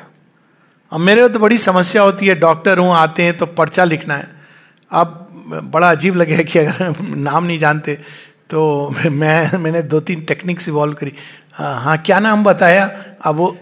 अब 0.91 0.99
मेरे 0.99 1.29
तो 1.29 1.39
बड़ी 1.39 1.57
समस्या 1.57 2.01
होती 2.01 2.27
है 2.27 2.35
डॉक्टर 2.35 2.77
हूँ, 2.77 2.93
आते 2.93 3.23
हैं 3.23 3.37
तो 3.37 3.45
पर्चा 3.45 3.83
लिखना 3.83 4.15
है। 4.15 4.29
अब 4.91 5.19
बड़ा 5.63 5.91
अजीब 5.91 6.15
लगे 6.15 6.43
कि 6.43 6.59
अगर 6.59 6.95
नाम 7.15 7.43
नहीं 7.43 7.59
जानते 7.59 7.95
तो 8.49 8.89
मैं, 9.11 9.57
मैंने 9.57 9.81
दो 9.81 9.99
तीन 9.99 10.21
टेक्निक्स 10.21 10.67
इवॉल्व 10.67 10.93
करी। 10.93 11.13
हाँ 11.55 11.97
क्या 11.97 12.19
नाम 12.19 12.43
बताया? 12.43 12.85
अब 13.21 13.35
वो 13.35 13.55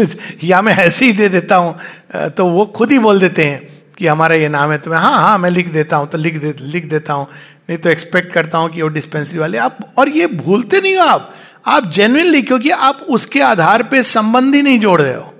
या 0.44 0.60
मैं 0.62 0.76
ऐसे 0.76 1.06
ही 1.06 1.12
दे 1.12 1.28
देता 1.28 1.56
हूँ 1.56 2.30
तो 2.30 2.46
वो 2.46 2.64
खुद 2.66 2.92
ही 2.92 2.98
बोल 2.98 3.20
देते 3.20 3.44
हैं 3.44 3.94
कि 3.98 4.06
हमारा 4.06 4.34
ये 4.34 4.48
नाम 4.48 4.72
है 4.72 4.78
तो 4.78 4.90
मैं 4.90 4.98
हाँ 4.98 5.18
हाँ 5.18 5.38
मैं 5.38 5.50
लिख 5.50 5.68
देता 5.68 5.96
हूँ 5.96 6.08
तो 6.08 6.18
लिख 6.18 6.36
दे, 6.36 6.54
लिख 6.60 6.84
देता 6.90 7.12
हूँ। 7.12 7.26
नहीं 7.68 7.78
तो 7.78 7.88
एक्सपेक्ट 7.90 8.32
करता 8.32 8.58
हूँ 8.58 8.68
कि 8.70 8.82
वो 8.82 8.88
डिस्पेंसरी 8.88 9.38
वाले, 9.38 9.58
आप, 9.58 9.78
और 9.98 10.08
ये 10.08 10.26
भूलते 10.26 10.80
नहीं 10.80 10.96
हो 10.96 11.02
आप। 11.02 11.34
आप 11.66 11.86
जेन्यनली 11.86 12.42
क्योंकि 12.42 12.70
आप 12.70 13.00
उसके 13.10 13.40
आधार 13.40 13.82
पे 13.82 14.02
संबंध 14.02 14.54
ही 14.54 14.62
नहीं 14.62 14.78
जोड़ 14.80 15.00
रहे 15.02 15.14
हो। 15.14 15.34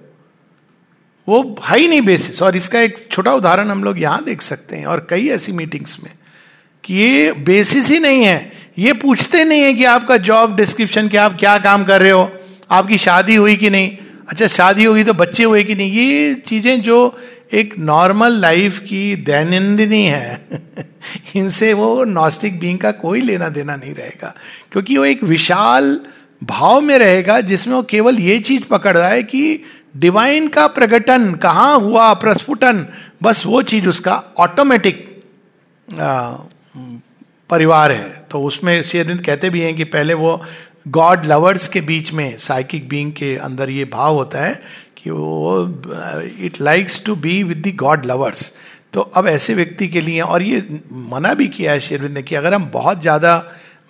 वो 1.28 1.56
हाई 1.62 1.88
नहीं 1.88 2.02
बेसिस 2.02 2.42
और 2.42 2.56
इसका 2.56 2.80
एक 2.80 3.08
छोटा 3.12 3.34
उदाहरण 3.34 3.70
हम 3.70 3.84
लोग 3.84 4.00
यहाँ 4.00 4.24
देख 4.24 4.42
सकते 4.42 4.76
हैं, 4.76 4.86
और 4.86 5.06
कई 5.10 5.28
ऐसी 5.28 5.52
मीटिंग्स 5.52 5.96
में, 6.04 6.12
कि 6.84 6.94
ये 6.94 7.32
बेसिस 7.32 7.88
ही 7.88 7.98
नहीं 7.98 8.24
है। 8.24 8.52
ये 8.78 8.92
पूछते 8.92 9.44
नहीं 9.44 9.62
है 9.62 9.74
कि 9.74 9.84
आपका 9.84 10.16
जॉब 10.16 10.56
डिस्क्रिप्शन 10.56 11.08
क्या 11.08 11.24
आप 11.24 11.36
क्या 11.38 11.58
काम 11.58 11.84
कर 11.84 12.02
रहे 12.02 12.10
हो, 12.10 12.32
आपकी 12.70 12.98
शादी 12.98 13.34
हुई 13.34 13.56
कि 13.56 13.70
नहीं? 13.70 13.98
अच्छा 14.28 14.46
शादी 14.46 14.84
होगी 14.84 15.04
तो 15.04 15.12
बच्चे 15.12 15.44
हुए 15.44 15.64
कि 15.64 15.74
नहीं? 15.74 15.92
ये 15.92 16.34
चीज़ें 16.34 16.82
जो 16.82 17.18
एक 17.52 17.74
नॉर्मल 17.78 18.32
लाइफ 18.32 18.78
की 18.78 19.16
दैनंदिनी 19.16 20.04
है, 20.06 20.48
इनसे 21.36 21.72
वो 21.72 22.04
नॉस्टिक 22.04 22.60
बींग 22.60 22.78
का 22.78 22.90
कोई 22.90 23.20
लेना 23.20 23.48
देना 23.48 23.76
नहीं 23.76 23.94
रहेगा। 23.94 24.34
क्योंकि 24.72 24.96
वो 24.96 25.04
एक 25.04 25.24
विशाल 25.24 26.00
भाव 26.44 26.80
में 26.80 26.98
रहेगा 26.98 27.40
जिसमें 27.40 27.74
वो 27.74 27.82
केवल 27.82 28.18
ये 28.18 28.38
चीज़ 28.38 28.64
पकड़ 28.64 28.96
रहा 28.96 29.08
है 29.08 29.22
कि 29.22 29.60
डिवाइन 29.96 30.48
का 30.48 30.66
प्रकटन 30.66 31.34
कहाँ 31.34 31.80
हुआ, 31.80 32.14
प्रस्फुटन, 32.14 32.86
बस 33.22 33.42
वो 33.46 33.62
चीज़ 33.62 33.88
उसका 33.88 34.22
ऑटोमेटिक 34.38 35.22
परिवार 37.50 37.92
है 37.92 38.26
तो 38.30 38.42
उसमें 38.42 38.82
शेरविंद 38.82 39.20
कहते 39.20 39.50
भी 39.50 39.60
हैं 39.60 39.74
कि 39.76 39.84
पहले 39.86 40.14
वो 40.14 40.40
गॉड 40.88 41.24
लवर्स 41.26 41.68
के 41.68 41.80
बीच 41.82 42.12
में 42.12 42.36
साइकिक 42.38 42.88
बींग 42.88 43.12
के 43.12 43.36
अंदर 43.36 43.70
ये 43.70 43.84
भाव 43.92 44.14
होता 44.14 44.44
है 44.44 44.54
कि 44.96 45.10
वो 45.10 45.62
it 46.40 46.60
likes 46.60 47.02
to 47.04 47.14
be 47.16 47.42
with 47.42 47.66
the 47.66 47.74
God 47.76 48.06
lovers 48.06 48.52
तो 48.92 49.00
अब 49.00 49.26
ऐसे 49.28 49.54
व्यक्ति 49.54 49.88
के 49.88 50.00
लिए 50.00 50.20
और 50.20 50.42
ये 50.42 50.80
मना 51.10 51.32
भी 51.34 51.46
किया 51.48 51.72
है 51.72 51.80
शेरविंद 51.80 52.14
ने 52.14 52.22
कि 52.22 52.34
अगर 52.34 52.54
हम 52.54 52.70
बहुत 52.72 53.00
ज़्यादा 53.00 53.42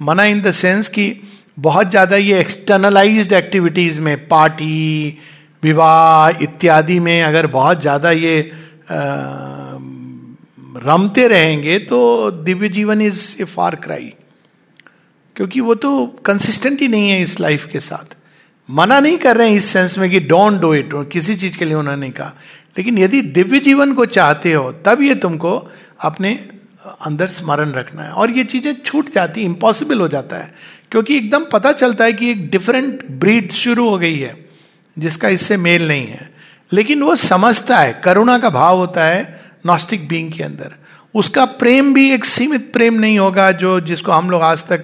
मना 0.03 0.25
इन 0.25 0.41
द 0.43 0.51
सेंस 0.53 0.89
कि 0.89 1.13
बहुत 1.59 1.91
ज़्यादा 1.91 2.17
ये 2.17 2.39
एक्सटर्नलाइज्ड 2.41 3.33
एक्टिविटीज़ 3.33 4.01
में 4.01 4.17
पार्टी 4.29 5.19
विवाह 5.63 6.43
इत्यादि 6.43 6.99
में 7.01 7.23
अगर 7.23 7.47
बहुत 7.47 7.81
ज़्यादा 7.81 8.11
ये 8.11 8.41
आ, 8.91 9.68
रमते 10.85 11.29
रहेंगे 11.29 11.79
तो 11.79 12.31
दिव्य 12.31 12.69
जीवन 12.69 13.01
इज़ 13.01 13.43
ए 13.43 13.45
फार 13.45 13.75
क्राई 13.75 14.15
क्योंकि 15.37 15.61
वो 15.61 15.75
तो 15.75 16.07
कंसिस्टेंट 16.07 16.81
ही 16.81 16.89
नहीं 16.89 17.11
है 17.11 17.23
इस 17.23 17.41
लाइफ 17.41 17.67
के 17.67 17.81
साथ। 17.81 18.17
मना 18.71 19.01
नहीं 19.01 19.19
कर 19.19 19.37
रहे 19.37 19.49
हैं 19.49 19.57
इस 19.57 19.65
सेंस 19.65 19.99
में 19.99 20.11
कि 20.11 20.21
डोंट 20.21 20.61
डू 20.61 20.75
इट 20.75 20.91
किसी 20.95 21.35
चीज़ 21.35 21.59
के 21.59 21.65
लिए 21.65 21.75
उन्होंने 21.75 22.11
कहा। 22.11 22.33
लेकिन 22.79 22.99
यदि 22.99 23.21
दिव्य 23.21 23.59
जीवन 23.59 23.93
को 23.93 24.07
चाहते 24.07 24.53
हो, 24.53 24.73
तब 24.73 25.03
ये 25.03 25.15
तुमको 25.15 25.73
अपने 26.01 26.49
अंदर 27.01 27.27
स्मरण 27.27 27.73
रखना 27.73 28.03
है। 28.03 28.11
और 28.11 28.31
ये 28.31 28.45
चीज़ें 28.45 28.77
छूट 28.85 29.13
जाती 29.13 29.41
इम्पॉसिबल 29.41 30.01
हो 30.01 30.09
जाता 30.09 30.37
है। 30.37 30.55
क्योंकि 30.91 31.17
एकदम 31.17 31.45
पता 31.45 31.73
चलता 31.73 32.05
है 32.05 32.13
कि 32.13 32.31
एक 32.31 32.51
डिफरेंट 32.51 33.07
ब्रीड 33.11 33.53
शुरू 33.53 33.89
हो 33.89 33.99
गई 33.99 34.19
है, 34.19 34.49
जिसका 34.99 35.29
इससे 35.29 35.57
मेल 35.57 35.89
नहीं 35.89 36.07
है। 36.07 36.35
लेकिन 36.73 37.03
वो 37.03 37.17
समझता 37.17 37.79
है, 37.79 38.01
करुणा 38.05 38.39
का 38.39 38.51
भाव 38.51 38.77
होता 38.77 39.05
है 39.05 39.48
नॉस्टिक 39.65 40.09
बींग 40.09 40.33
के 40.33 40.43
अंदर। 40.43 40.75
उसका 41.15 41.45
प्रेम 41.61 41.93
भी 41.95 42.11
एक 42.11 42.25
सीमित 42.25 42.73
प्रेम 42.73 42.95
नहीं 42.95 43.19
होगा 43.19 43.51
जो 43.53 43.79
जिसको 43.81 44.13
हम 44.13 44.31
लोग 44.31 44.43
आज 44.43 44.65
तक 44.67 44.81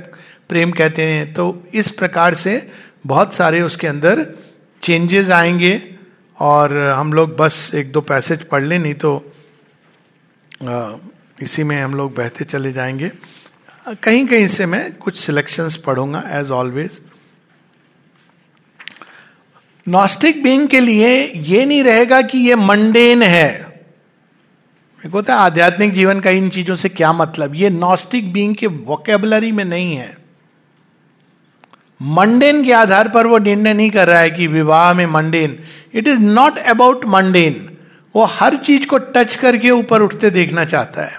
प्रेम 0.49 0.71
कहते 0.73 1.03
हैं। 1.03 1.33
तो 1.35 1.63
इस 1.75 1.89
प्रकार 1.91 2.35
से 2.35 2.71
बहुत 3.07 3.35
सारे 3.35 3.61
उसके 3.63 3.87
अंदर 3.87 4.27
चेंजेस 4.83 5.31
आएँगे 5.31 5.81
और 6.39 6.77
हम 6.79 7.13
लोग 7.13 7.37
बस 7.37 7.71
एक 7.75 7.93
दो 7.93 8.01
पैसेज 8.01 8.45
पढ़ 8.45 8.63
लें, 8.63 8.79
नहीं 8.79 8.95
तो 8.95 9.33
इसी 11.43 11.63
में 11.63 11.77
हम 11.77 11.95
लोग 11.95 12.15
बहते 12.15 12.45
चले 12.45 12.73
जाएँगे। 12.73 13.11
कहीं 14.03 14.27
कहीं 14.27 14.47
से 14.47 14.67
मैं 14.67 14.93
कुछ 14.95 15.17
सिलेक्शंस 15.17 15.77
पढ़ूँगा 15.77 16.23
एज 16.31 16.51
ऑलवेज 16.51 17.01
नॉस्टिक 19.87 20.43
बींग 20.43 20.69
के 20.69 20.81
लिए 20.81 21.17
ये 21.27 21.65
नहीं 21.67 21.83
रहेगा 21.83 22.21
कि 22.23 22.39
ये 22.39 22.55
मंडेन 22.57 23.23
है। 23.23 23.74
होता 25.05 25.35
है, 25.35 25.40
आध्यात्मिक 25.40 25.93
जीवन 25.93 26.21
का 26.21 26.31
इन 26.31 26.49
चीज़ों 26.51 26.77
से 26.77 26.88
क्या 26.88 27.12
मतलब? 27.12 27.55
ये 27.55 27.71
नॉस्टिक 27.71 28.33
बींग 28.33 28.55
के 28.55 28.67
वोकेबलरी 28.67 29.51
में 29.53 29.64
नहीं 29.64 29.95
है। 29.95 30.17
मंडेन 32.01 32.62
के 32.64 32.73
आधार 32.73 33.09
पर 33.09 33.27
वो 33.27 33.38
निर्णय 33.38 33.73
नहीं 33.73 33.90
कर 33.90 34.09
रहा 34.09 34.21
है 34.21 34.31
कि 34.31 34.47
विवाह 34.47 34.93
में 34.95 35.05
mundane 35.07 35.59
it 35.95 36.09
is 36.09 36.19
not 36.21 36.59
about 36.59 37.05
mundane 37.07 37.69
वो 38.14 38.25
हर 38.31 38.57
चीज़ 38.57 38.87
को 38.87 38.99
टच 38.99 39.35
करके 39.37 39.71
ऊपर 39.71 40.03
उठते 40.03 40.31
देखना 40.31 40.64
चाहता 40.64 41.03
है। 41.03 41.19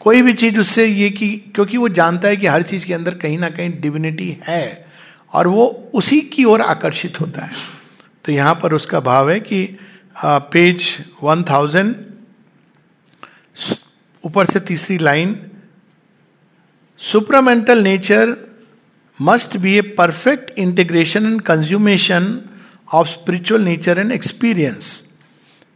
कोई 0.00 0.22
भी 0.22 0.32
चीज़ 0.32 0.58
उससे 0.60 0.86
ये 0.86 1.10
कि, 1.10 1.28
क्योंकि 1.54 1.76
वो 1.76 1.88
जानता 1.90 2.28
है 2.28 2.36
कि 2.36 2.46
हर 2.46 2.62
चीज़ 2.62 2.86
के 2.86 2.94
अंदर 2.94 3.14
कहीं 3.14 3.38
ना 3.38 3.48
कहीं 3.50 3.70
डिविनिटी 3.80 4.36
है, 4.44 4.86
और 5.32 5.48
वो 5.48 5.66
उसी 5.94 6.20
की 6.20 6.44
ओर 6.44 6.62
आकर्षित 6.62 7.20
होता 7.20 7.44
है। 7.44 7.52
तो 8.24 8.32
यहाँ 8.32 8.54
पर 8.54 8.72
उसका 8.72 9.00
भाव 9.00 9.30
है 9.30 9.38
कि 9.40 9.66
पेज 10.24 10.86
वन 11.22 11.42
थाउज़ेंड 11.42 11.94
ऊपर 14.24 14.44
से 14.46 14.60
तीसरी 14.60 14.98
line, 14.98 15.36
supramental 17.00 17.82
nature 17.82 18.36
must 19.18 19.56
be 19.56 19.76
a 19.78 19.80
perfect 19.98 20.58
integration 20.58 21.26
and 21.26 21.40
consummation 21.42 22.38
of 22.92 23.08
spiritual 23.08 23.62
nature 23.62 23.98
and 23.98 24.12
experience. 24.12 25.04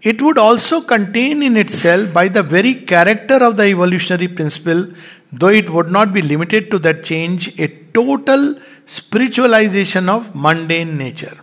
It 0.03 0.23
would 0.23 0.39
also 0.39 0.81
contain 0.91 1.43
in 1.43 1.57
itself 1.71 2.15
by 2.15 2.29
the 2.29 2.39
very 2.53 2.73
character 2.89 3.43
of 3.43 3.55
the 3.55 3.61
evolutionary 3.61 4.27
principle, 4.29 4.87
though 5.35 5.51
it 5.51 5.69
would 5.69 5.91
not 5.91 6.09
be 6.09 6.23
limited 6.23 6.71
to 6.71 6.79
that 6.79 7.03
change 7.03 7.51
a 7.61 7.67
total 7.95 8.55
spiritualisation 8.89 10.09
of 10.09 10.27
mundane 10.37 10.97
nature. 10.97 11.37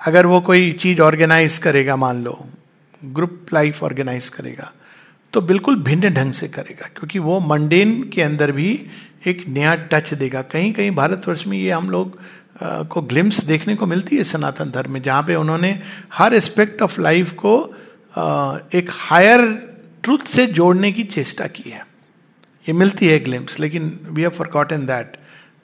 अगर 0.00 0.26
वो 0.26 0.40
कोई 0.40 0.70
चीज़ 0.72 1.00
organise 1.00 1.58
करेगा, 1.58 1.96
मान 1.96 2.22
लो, 2.24 2.38
group 3.04 3.46
life 3.54 3.82
organise 3.84 4.28
करेगा 4.28 4.72
तो 5.32 5.40
बिल्कुल 5.42 5.76
भिन्न 5.82 6.08
ढंग 6.14 6.32
से 6.32 6.48
करेगा, 6.48 6.88
क्योंकि 6.88 7.18
वो 7.18 7.38
मंडेन 7.40 8.02
के 8.12 8.22
अंदर 8.22 8.52
भी 8.52 8.70
एक 9.26 9.44
नया 9.48 9.74
टच 9.92 10.12
देगा। 10.14 10.42
कहीं 10.44 10.72
कहीं 10.72 10.90
भारतवर्ष 10.92 11.46
में 11.46 11.56
ये 11.58 11.70
हम 11.70 11.90
लोग 11.90 12.18
को 12.90 13.00
ग्लिम्स 13.02 13.44
देखने 13.44 13.74
को 13.74 13.86
मिलती 13.86 14.16
है 14.16 14.24
सनातन 14.24 14.70
धर्म 14.70 14.92
में, 14.92 15.02
जहाँ 15.02 15.22
पे 15.22 15.34
उन्होंने 15.34 15.78
हर 16.14 16.34
एस्पेक्ट 16.34 16.82
ऑफ़ 16.82 17.00
लाइफ 17.00 17.32
को 17.36 17.54
एक 18.74 18.90
हायर 18.92 19.40
ट्रूथ 20.04 20.26
से 20.26 20.46
जोड़ने 20.48 20.92
की 20.92 21.02
चेष्टा 21.06 21.46
की 21.48 21.70
है। 21.70 21.86
ये 22.66 22.72
मिलती 22.74 23.06
है 23.08 23.18
ग्लिम्स 23.20 23.58
लेकिन 23.60 23.98
वी 24.06 24.22
हैव 24.22 24.30
फॉरगॉटन 24.30 24.86
दैट। 24.86 25.16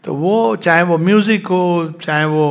तो 0.04 0.14
वो, 0.14 0.56
चाहे 0.56 0.82
वो 0.82 0.98
म्यूज़िक 0.98 1.46
हो, 1.46 1.94
चाहे 2.02 2.24
वो 2.26 2.46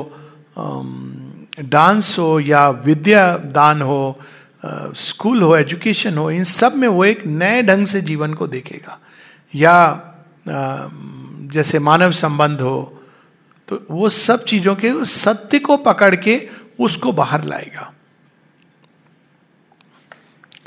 डांस 1.65 2.15
हो 2.19 2.39
या 2.39 2.69
विद्या 2.69 3.25
दान 3.37 3.81
हो 3.81 4.19
स्कूल 4.63 5.41
हो 5.41 5.55
एजुकेशन 5.55 6.17
हो, 6.17 6.29
इन 6.31 6.43
सब 6.43 6.75
में 6.75 6.87
वो 6.87 7.03
एक 7.05 7.25
नए 7.27 7.61
ढंग 7.63 7.85
से 7.87 8.01
जीवन 8.01 8.33
को 8.33 8.47
देखेगा। 8.47 8.99
या 9.53 10.13
जैसे 11.53 11.79
मानव 11.79 12.11
संबंध 12.13 12.61
हो 12.61 12.93
तो 13.67 13.85
वो 13.91 14.09
सब 14.09 14.43
चीज़ों 14.45 14.75
के 14.75 14.93
सत्य 15.05 15.59
को 15.59 15.77
पकड़ 15.77 16.15
के 16.15 16.35
उसको 16.79 17.11
बाहर 17.11 17.43
लाएगा। 17.43 17.91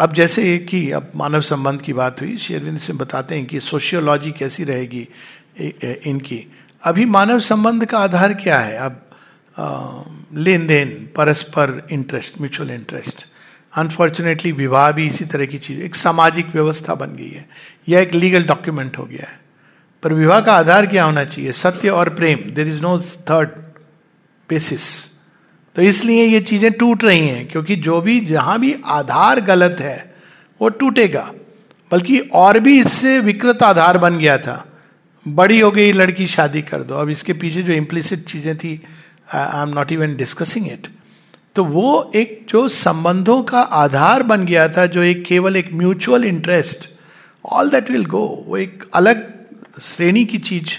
अब 0.00 0.12
जैसे 0.14 0.54
एक 0.54 0.68
ही, 0.68 0.90
अब 0.90 1.10
मानव 1.16 1.40
संबंध 1.40 1.82
की 1.82 1.92
बात 1.92 2.20
हुई 2.20 2.36
शेरविंद 2.36 2.78
से 2.78 2.92
बताते 2.92 3.34
हैं 3.34 3.46
कि 3.46 3.60
सोशियोलॉजी 3.60 4.30
कैसी 4.30 4.64
रहेगी 4.64 5.06
इनकी। 6.06 6.46
अभी 6.82 7.04
मानव 7.06 7.40
संबंध 7.40 7.84
का 7.84 7.98
आधार 7.98 8.34
क्या 8.34 8.58
है? 8.58 8.76
अब 8.78 10.26
लेन 10.34 10.66
देन, 10.66 10.88
परस्पर 11.16 11.86
इंटरेस्ट 11.92 12.40
म्यूचुअल 12.40 12.70
इंटरेस्ट 12.70 13.26
अनफॉर्चुनेटली 13.74 14.52
विवाह 14.52 14.90
भी 14.92 15.06
इसी 15.06 15.24
तरह 15.24 15.46
की 15.46 15.58
चीज़, 15.58 15.80
एक 15.80 15.94
सामाजिक 15.94 16.54
व्यवस्था 16.54 16.94
बन 16.94 17.14
गई 17.16 17.30
है। 17.30 17.48
यह 17.88 18.00
एक 18.00 18.14
लीगल 18.14 18.44
डॉक्यूमेंट 18.44 18.98
हो 18.98 19.04
गया 19.04 19.28
है। 19.30 19.38
पर 20.02 20.12
विवाह 20.12 20.40
का 20.40 20.52
आधार 20.52 20.86
क्या 20.86 21.04
होना 21.04 21.24
चाहिए? 21.24 21.52
सत्य 21.52 21.88
और 21.88 22.08
प्रेम 22.08 22.50
there 22.50 22.68
is 22.68 22.80
no 22.82 22.98
third 23.30 23.48
basis 24.48 24.88
तो 25.76 25.82
इसलिए 25.82 26.24
ये 26.24 26.40
चीज़ें 26.40 26.72
टूट 26.72 27.04
रही 27.04 27.26
हैं, 27.28 27.46
क्योंकि 27.48 27.76
जो 27.76 28.00
भी, 28.00 28.18
जहाँ 28.20 28.58
भी 28.60 28.74
आधार 28.84 29.40
गलत 29.40 29.76
है, 29.80 30.14
वो 30.60 30.68
टूटेगा। 30.68 31.30
बल्कि 31.90 32.18
और 32.18 32.58
भी 32.60 32.78
इससे 32.80 33.18
विकृत 33.20 33.62
आधार 33.62 33.98
बन 33.98 34.18
गया 34.18 34.36
था। 34.38 34.64
बड़ी 35.26 35.60
हो 35.60 35.70
गई, 35.70 35.92
लड़की 35.92 36.26
शादी 36.26 36.62
कर 36.62 36.82
दो। 36.82 36.94
अब 36.94 37.10
इसके 37.10 37.32
पीछे 37.32 37.62
जो 37.62 37.72
इम्प्लिसिट 37.72 38.24
चीज़ें 38.24 38.56
थी 38.58 38.80
I 39.34 39.62
am 39.62 39.68
not 39.68 39.92
even 39.92 40.16
discussing 40.16 40.66
it 40.68 40.86
तो 41.56 41.64
वो 41.64 42.10
एक 42.14 42.46
जो 42.48 42.66
संबंधों 42.68 43.42
का 43.42 43.60
आधार 43.60 44.22
बन 44.22 44.44
गया 44.46 44.68
था, 44.68 44.86
जो 44.86 45.02
एक 45.02 45.24
केवल 45.26 45.56
एक 45.56 45.72
mutual 45.72 46.24
interest 46.24 46.88
all 47.44 47.70
that 47.70 47.90
will 47.90 48.04
go 48.06 48.26
वो 48.46 48.56
एक 48.56 48.84
अलग 48.94 49.28
श्रेणी 49.82 50.24
की 50.24 50.38
चीज़ 50.40 50.78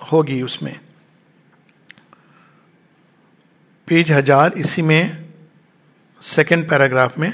होगी 0.00 0.40
उसमें। 0.42 0.78
पेज 3.88 4.10
हज़ार, 4.12 4.52
इसी 4.56 4.82
में 4.82 5.24
सेकेंड 6.22 6.68
पैराग्राफ 6.70 7.18
में 7.18 7.32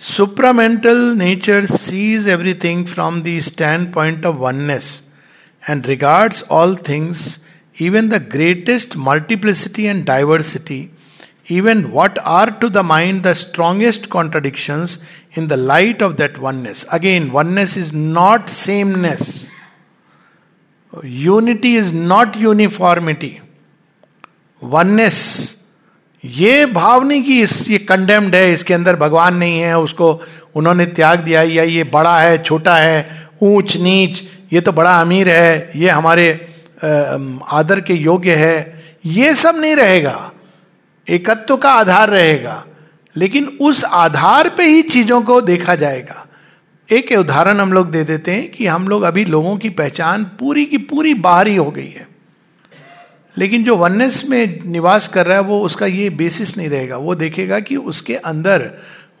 supramental 0.00 0.98
nature 1.16 1.64
sees 1.66 2.28
everything 2.28 2.86
from 2.86 3.20
the 3.22 3.38
standpoint 3.94 4.26
of 4.26 4.36
oneness 4.36 5.02
and 5.62 5.86
regards 5.86 6.42
all 6.50 6.76
things 6.88 7.24
even 7.78 8.08
the 8.08 8.20
greatest 8.20 8.96
multiplicity 8.96 9.86
and 9.86 10.04
diversity, 10.04 10.90
even 11.48 11.90
what 11.90 12.18
are 12.24 12.50
to 12.60 12.68
the 12.68 12.82
mind 12.82 13.22
the 13.22 13.34
strongest 13.34 14.08
contradictions, 14.10 14.98
in 15.34 15.48
the 15.48 15.56
light 15.56 16.00
of 16.02 16.16
that 16.16 16.38
oneness. 16.38 16.86
Again, 16.90 17.30
oneness 17.30 17.76
is 17.76 17.92
not 17.92 18.48
sameness. 18.48 19.50
Unity 21.02 21.74
is 21.74 21.92
not 21.92 22.36
uniformity. 22.36 23.42
Oneness 24.62 25.52
ये 26.24 26.64
भाव 26.66 27.02
नहीं 27.04 27.22
कि 27.22 27.40
इस 27.42 27.68
ये 27.70 27.78
condemned 27.78 28.34
है 28.34 28.52
इसके 28.52 28.74
अंदर 28.74 28.96
भगवान 28.96 29.34
नहीं 29.36 29.58
है 29.60 29.78
उसको 29.78 30.08
उन्होंने 30.56 30.86
त्याग 30.96 31.20
दिया 31.24 31.42
या 31.42 31.62
ये 31.62 31.84
बड़ा 31.92 32.18
है 32.20 32.42
छोटा 32.42 32.76
है 32.76 33.28
ऊंच 33.42 33.76
नीच 33.76 34.22
ये 34.52 34.60
तो 34.60 34.72
बड़ा 34.72 35.00
अमीर 35.00 35.28
है 35.28 35.70
ये 35.76 35.90
हमारे 35.90 36.26
आदर 36.78 37.80
के 37.80 37.94
योग्य 37.94 38.34
है, 38.34 38.82
ये 39.06 39.34
सब 39.34 39.56
नहीं 39.56 39.76
रहेगा। 39.76 40.32
एकत्व 41.06 41.56
का 41.56 41.70
आधार 41.70 42.10
रहेगा, 42.10 42.64
लेकिन 43.16 43.46
उस 43.60 43.84
आधार 43.84 44.48
पे 44.48 44.64
ही 44.64 44.82
चीज़ों 44.82 45.20
को 45.22 45.40
देखा 45.40 45.74
जाएगा। 45.74 46.26
एक 46.88 47.12
उदाहरण 47.12 47.60
हम 47.60 47.72
लोग 47.72 47.90
दे 47.90 48.02
देते 48.04 48.32
हैं 48.32 48.50
कि 48.50 48.66
हम 48.66 48.88
लोग 48.88 49.02
अभी 49.02 49.24
लोगों 49.24 49.56
की 49.56 49.70
पहचान 49.70 50.24
पूरी 50.40 50.64
की 50.64 50.78
पूरी 50.78 51.14
बाहरी 51.14 51.56
हो 51.56 51.70
गई 51.70 51.88
है। 51.88 52.06
लेकिन 53.36 53.64
जो 53.64 53.76
वननेस 53.76 54.22
में 54.28 54.62
निवास 54.64 55.08
कर 55.08 55.26
रहा 55.26 55.36
है, 55.36 55.42
वो 55.42 55.60
उसका 55.60 55.86
ये 55.86 56.10
बेसिस 56.10 56.56
नहीं 56.56 56.68
रहेगा। 56.68 56.96
वो 56.96 57.14
देखेगा 57.14 57.58
कि 57.60 57.76
उसके 57.76 58.16
अंदर 58.16 58.70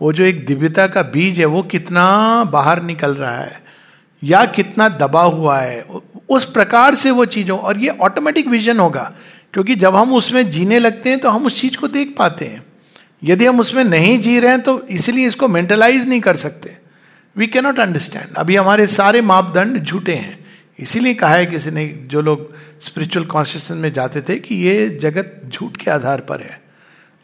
वो 0.02 0.12
जो 0.12 0.24
एक 0.24 0.44
दिव्यता 0.46 0.86
का 0.86 1.02
बीज 1.02 1.38
है, 1.40 1.44
वो 1.44 1.62
कितना 1.62 2.44
बाहर 2.44 2.82
निकल 2.82 3.14
रहा 3.14 3.36
है, 3.36 3.60
या 4.22 4.44
कितना 4.46 4.88
दबा 4.88 5.22
हुआ 5.22 5.58
है 5.58 5.84
उस 6.28 6.44
प्रकार 6.44 6.94
से 6.94 7.10
वो 7.10 7.24
चीज़ों 7.24 7.58
और 7.58 7.78
ये 7.78 7.88
ऑटोमेटिक 7.88 8.48
विजन 8.48 8.80
होगा, 8.80 9.12
क्योंकि 9.52 9.74
जब 9.74 9.96
हम 9.96 10.14
उसमें 10.14 10.50
जीने 10.50 10.78
लगते 10.78 11.10
हैं 11.10 11.18
तो 11.18 11.30
हम 11.30 11.46
उस 11.46 11.60
चीज़ 11.60 11.76
को 11.76 11.88
देख 11.88 12.14
पाते 12.18 12.44
हैं। 12.44 12.66
यदि 13.24 13.46
हम 13.46 13.60
उसमें 13.60 13.84
नहीं 13.84 14.20
जी 14.20 14.40
रहे 14.40 14.50
हैं 14.50 14.60
तो 14.60 14.86
इसलिए 14.86 15.26
इसको 15.26 15.48
मेंटलाइज 15.48 16.08
नहीं 16.08 16.20
कर 16.20 16.36
सकते। 16.36 16.76
वी 17.36 17.46
कैनॉट 17.46 17.80
अंडरस्टैंड 17.80 18.34
अभी 18.36 18.56
हमारे 18.56 18.86
सारे 18.86 19.20
मापदंड 19.20 19.84
झूठे 19.84 20.14
हैं। 20.14 20.46
इसीलिए 20.78 21.14
कहा 21.14 21.34
है 21.34 21.46
किसी 21.46 21.70
ने, 21.70 21.86
जो 21.86 22.20
लोग 22.20 22.54
स्पिरिचुअल 22.80 23.26
कॉन्शियसनेस 23.26 23.80
में 23.80 23.92
जाते 23.92 24.20
थे, 24.20 24.38
कि 24.38 24.54
ये 24.54 24.98
जगत 25.02 25.42
झूठ 25.48 25.76
के 25.76 25.90
आधार 25.90 26.20
पर 26.20 26.40
है। 26.40 26.62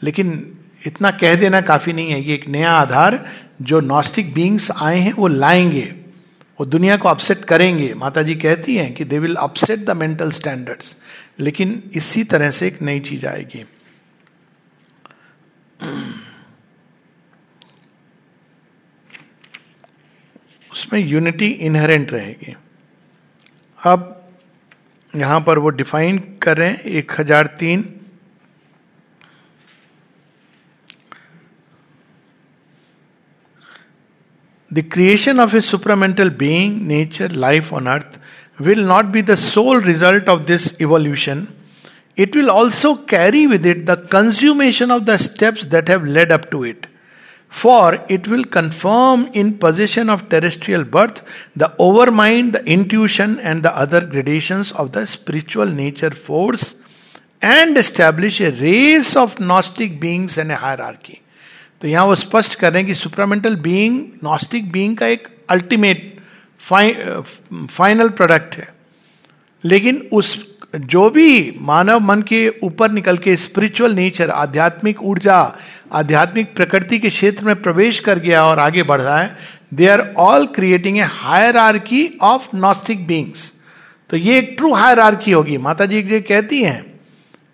लेकिन 0.02 0.52
इतना 0.86 1.10
कह 1.10 1.34
देना 1.34 1.60
काफ़ी 1.60 1.92
नहीं 1.92 2.10
है। 2.10 2.22
ये 2.22 2.34
एक 2.34 2.48
नया 2.48 2.70
आधार, 2.70 3.26
जो 3.62 3.80
नॉस्टिक 3.80 4.34
बींग्स 4.34 4.70
आए 4.76 4.98
हैं, 4.98 5.12
वो 5.12 5.28
लाएँगे। 5.28 6.01
वो 6.58 6.66
दुनिया 6.66 6.96
को 6.96 7.08
अपसेट 7.08 7.44
करेंगे। 7.44 7.92
माता 7.94 8.22
जी 8.22 8.34
कहती 8.36 8.76
हैं 8.76 8.92
कि 8.94 9.04
they 9.04 9.18
will 9.18 9.34
upset 9.36 9.84
the 9.84 9.90
mental 9.96 10.30
standards 10.32 10.96
लेकिन 11.40 11.82
इसी 11.96 12.24
तरह 12.24 12.50
से 12.50 12.66
एक 12.66 12.82
नई 12.82 13.00
चीज़ 13.00 13.26
आएगी। 13.26 13.64
उसमें 20.70 21.00
यूनिटी 21.00 21.46
इनहेरेंट 21.46 22.12
रहेगी। 22.12 22.54
अब 23.80 24.08
यहाँ 25.14 25.40
पर 25.40 25.58
वो 25.58 25.68
डिफाइन 25.70 26.18
करें 26.42 26.78
एक 26.78 27.12
हज़ार 27.20 27.46
तीन 27.58 27.82
The 34.72 34.82
creation 34.82 35.38
of 35.38 35.52
a 35.52 35.58
supramental 35.58 36.36
being, 36.36 36.88
nature, 36.88 37.28
life 37.28 37.74
on 37.74 37.86
earth 37.86 38.18
will 38.58 38.82
not 38.82 39.12
be 39.12 39.20
the 39.20 39.36
sole 39.36 39.76
result 39.76 40.30
of 40.30 40.46
this 40.46 40.80
evolution. 40.80 41.54
It 42.16 42.34
will 42.34 42.50
also 42.50 42.96
carry 42.96 43.46
with 43.46 43.66
it 43.66 43.84
the 43.84 43.98
consummation 43.98 44.90
of 44.90 45.04
the 45.04 45.18
steps 45.18 45.66
that 45.66 45.88
have 45.88 46.06
led 46.06 46.32
up 46.32 46.50
to 46.52 46.64
it. 46.64 46.86
For 47.50 48.02
it 48.08 48.26
will 48.28 48.44
confirm 48.44 49.26
in 49.34 49.58
possession 49.58 50.08
of 50.08 50.30
terrestrial 50.30 50.84
birth 50.84 51.20
the 51.54 51.68
overmind, 51.78 52.52
the 52.52 52.64
intuition, 52.64 53.38
and 53.40 53.62
the 53.62 53.76
other 53.76 54.00
gradations 54.00 54.72
of 54.72 54.92
the 54.92 55.06
spiritual 55.06 55.66
nature 55.66 56.12
force 56.12 56.76
and 57.42 57.76
establish 57.76 58.40
a 58.40 58.52
race 58.52 59.16
of 59.16 59.38
Gnostic 59.38 60.00
beings 60.00 60.38
and 60.38 60.50
a 60.50 60.56
hierarchy. 60.56 61.20
तो 61.82 61.88
यहाँ 61.88 62.04
वो 62.06 62.14
स्पष्ट 62.14 62.54
कर 62.58 62.72
रहे 62.72 62.80
हैं 62.80 62.86
कि 62.86 62.94
supramental 62.94 63.56
being 63.58 64.00
gnostic 64.24 64.70
being 64.72 64.96
का 64.96 65.06
एक 65.06 65.28
अल्टीमेट 65.50 66.10
फाइनल 66.62 68.08
प्रोडक्ट 68.10 68.54
है। 68.56 68.68
लेकिन 69.64 69.96
उस, 70.12 70.36
जो 70.74 71.08
भी 71.10 71.56
मानव 71.60 72.00
मन 72.00 72.22
के 72.22 72.48
ऊपर 72.62 72.90
निकल 72.90 73.18
के 73.18 73.36
स्पिरिचुअल 73.36 73.94
नेचर 73.94 74.30
आध्यात्मिक 74.30 75.02
ऊर्जा, 75.02 75.40
आध्यात्मिक 75.92 76.54
प्रकृति 76.56 76.98
के 76.98 77.08
क्षेत्र 77.08 77.44
में 77.44 77.60
प्रवेश 77.62 78.00
कर 78.00 78.18
गया 78.18 78.44
और 78.44 78.58
आगे 78.58 78.82
बढ़ 78.82 79.00
रहा 79.00 79.18
है 79.18 79.36
they 79.74 79.88
are 79.88 80.00
all 80.18 80.46
creating 80.46 80.98
a 80.98 81.08
hierarchy 81.56 82.08
of 82.22 82.48
gnostic 82.56 83.06
beings 83.06 83.52
तो 84.10 84.16
ये 84.16 84.38
एक 84.38 84.54
ट्रू 84.58 84.72
हायर 84.74 85.00
आर्की 85.00 85.32
होगी 85.32 85.58
माता 85.58 85.86
जी 85.86 86.02
कहती 86.02 86.62
हैं, 86.62 86.82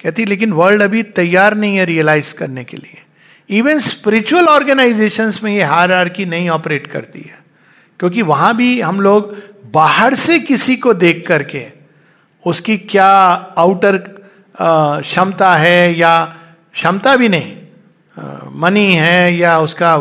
कहती 0.01 0.25
लेकिन 0.25 0.53
वर्ल्ड 0.53 0.83
अभी 0.83 1.03
तैयार 1.03 1.55
नहीं 1.55 1.77
है 1.77 1.85
रियलाइज़ 1.85 2.35
करने 2.35 2.65
के 2.65 2.77
लिए। 2.77 3.03
इवन 3.51 3.79
स्पिरिचुअल 3.79 4.47
ऑर्गेनाइजेशन 4.47 5.33
में 5.43 5.55
ये 5.55 5.63
हार 5.63 5.93
आर 5.93 6.09
की 6.09 6.25
नहीं 6.25 6.49
ऑपरेट 6.49 6.87
करती 6.87 7.19
है। 7.19 7.39
क्योंकि 7.99 8.23
वहाँ 8.23 8.57
भी 8.57 8.81
हम 8.81 9.01
लोग 9.01 9.37
बाहर 9.73 10.15
से 10.15 10.39
किसी 10.39 10.77
को 10.77 10.95
देख 10.95 11.25
करके 11.29 11.67
उसकी 12.47 12.77
क्या 12.79 13.07
आउटर 13.59 13.97
क्षमता 14.63 15.55
है 15.55 15.99
या 15.99 16.37
क्षमता 16.73 17.17
भी 17.17 17.29
नहीं 17.29 17.57
मनी 18.61 18.93
है 18.93 19.37
या 19.37 19.59
उसका 19.61 19.97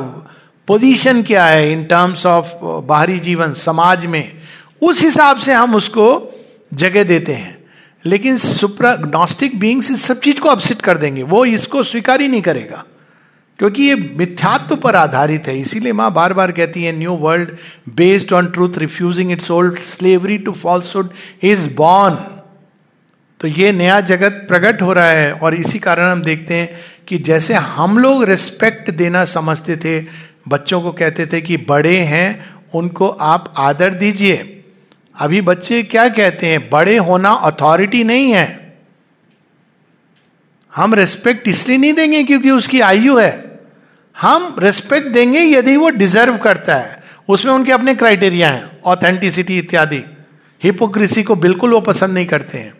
पोजीशन 0.67 1.23
क्या 1.23 1.45
है 1.45 1.71
इन 1.71 1.83
टर्म्स 1.83 2.25
ऑफ़ 2.25 2.47
बाहरी 2.63 3.19
जीवन, 3.19 3.53
समाज 3.53 4.05
में, 4.05 4.37
उस 4.81 5.03
हिसाब 5.03 5.37
से 5.37 5.53
हम 5.53 5.75
उसको 5.75 6.31
जगह 6.73 7.03
देते 7.03 7.33
हैं। 7.33 7.57
लेकिन 8.05 8.37
सुप्रा 8.37 8.95
नॉस्टिक 8.95 9.59
बींग्स 9.59 9.91
इस 9.91 10.05
सब 10.05 10.19
चीज़ 10.19 10.39
को 10.39 10.49
अपसिट 10.49 10.81
कर 10.81 10.97
देंगे। 10.97 11.23
वो 11.23 11.45
इसको 11.45 11.83
स्वीकार 11.83 12.21
ही 12.21 12.27
नहीं 12.27 12.41
करेगा। 12.41 12.83
क्योंकि 13.59 13.83
ये 13.83 13.95
मिथ्यात्व 13.95 14.75
पर 14.75 14.95
आधारित 14.95 15.47
है। 15.47 15.59
इसीलिए 15.59 15.93
माँ 15.93 16.11
बार 16.13 16.33
बार 16.33 16.51
कहती 16.51 16.83
है 16.83 16.91
new 16.91 17.11
world 17.11 17.49
based 17.89 18.33
on 18.33 18.47
truth 18.47 18.77
refusing 18.77 19.31
its 19.31 19.51
old 19.51 19.79
slavery 19.79 20.37
to 20.37 20.51
falsehood 20.51 21.09
is 21.43 21.73
born 21.75 22.15
तो 23.39 23.47
ये 23.47 23.71
नया 23.71 23.99
जगत 24.01 24.45
प्रकट 24.47 24.81
हो 24.81 24.93
रहा 24.93 25.07
है 25.07 25.33
और 25.33 25.55
इसी 25.55 25.79
कारण 25.79 26.05
हम 26.05 26.21
देखते 26.21 26.53
हैं 26.53 26.69
कि 27.07 27.17
जैसे 27.17 27.53
हम 27.53 27.97
लोग 27.97 28.23
रिस्पेक्ट 28.23 28.91
देना 28.91 29.25
समझते 29.25 29.77
थे, 29.77 30.05
बच्चों 30.47 30.81
को 30.81 30.91
कहते 30.91 31.25
थे 31.25 31.41
कि 31.41 31.57
बड़े 31.57 31.97
हैं, 31.97 32.45
उनको 32.73 33.07
आप 33.07 33.53
आदर 33.57 33.93
दीजिए। 33.93 34.63
अभी 35.15 35.41
बच्चे 35.41 35.83
क्या 35.83 36.09
कहते 36.09 36.47
हैं? 36.47 36.69
बड़े 36.69 36.97
होना 36.97 37.29
अथॉरिटी 37.29 38.03
नहीं 38.03 38.31
है। 38.31 38.77
हम 40.75 40.93
रिस्पेक्ट 40.93 41.47
इसलिए 41.47 41.77
नहीं 41.77 41.93
देंगे 41.93 42.23
क्योंकि 42.23 42.51
उसकी 42.51 42.79
आयु 42.79 43.17
है। 43.17 43.46
हम 44.21 44.55
रिस्पेक्ट 44.59 45.07
देंगे 45.07 45.39
यदि 45.39 45.75
वो 45.77 45.89
डिजर्व 45.89 46.37
करता 46.37 46.75
है। 46.75 47.03
उसमें 47.29 47.53
उनके 47.53 47.71
अपने 47.71 47.95
क्राइटेरिया 47.95 48.49
हैं 48.49 48.81
ऑथेंटिसिटी 48.85 49.57
इत्यादि। 49.57 50.03
हिपोक्रेसी 50.63 51.23
को 51.23 51.35
बिल्कुल 51.35 51.73
वो 51.73 51.81
पसंद 51.81 52.13
नहीं 52.13 52.25
करते 52.25 52.57
हैं। 52.57 52.73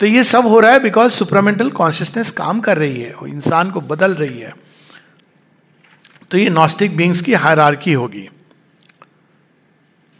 तो 0.00 0.06
ये 0.06 0.24
सब 0.24 0.46
हो 0.46 0.60
रहा 0.60 0.72
है 0.72 0.80
बिकॉज़ 0.80 1.12
सुपरामेंटल 1.12 1.70
कॉन्शियसनेस 1.70 2.30
काम 2.30 2.60
कर 2.60 2.78
रही 2.78 3.00
है 3.00 3.14
इंसान 3.26 3.70
को 3.70 3.80
बदल 3.80 4.14
रही 4.14 4.38
है। 4.38 4.52
तो 6.30 6.38
ये 6.38 6.48
नॉस्टिक 6.48 6.96
बींग्स 6.96 7.20
की 7.20 7.34
हायरार्की 7.34 7.92
होगी। 7.92 8.28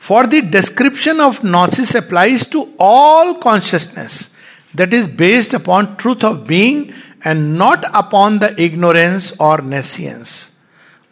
For 0.03 0.27
the 0.27 0.35
description 0.35 1.21
of 1.21 1.47
gnosis 1.47 1.97
applies 1.97 2.51
to 2.51 2.67
all 2.81 3.33
consciousness 3.33 4.29
that 4.77 4.95
is 4.95 5.07
based 5.07 5.55
upon 5.55 5.87
truth 6.01 6.25
of 6.25 6.37
being 6.37 6.85
and 7.27 7.57
not 7.59 7.85
upon 7.85 8.39
the 8.39 8.55
ignorance 8.59 9.33
और 9.41 9.63
nescience 9.65 10.51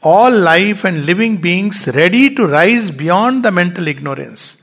all 0.03 0.41
life 0.45 0.85
and 0.87 0.97
living 1.05 1.39
beings 1.39 1.89
ready 1.89 2.29
to 2.29 2.47
rise 2.47 2.91
beyond 2.97 3.43
the 3.45 3.53
mental 3.53 3.89
ignorance 3.89 4.57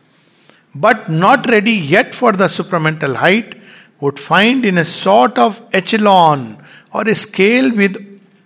but 0.76 1.10
not 1.10 1.48
ready 1.48 1.74
yet 1.94 2.14
for 2.14 2.36
the 2.36 2.48
supramental 2.48 3.16
height 3.16 3.56
would 4.04 4.18
find 4.20 4.66
in 4.66 4.78
a 4.78 4.84
sort 4.84 5.40
of 5.40 5.60
echelon 5.76 6.56
और 6.94 7.10
a 7.10 7.14
scale 7.14 7.72
with 7.72 7.98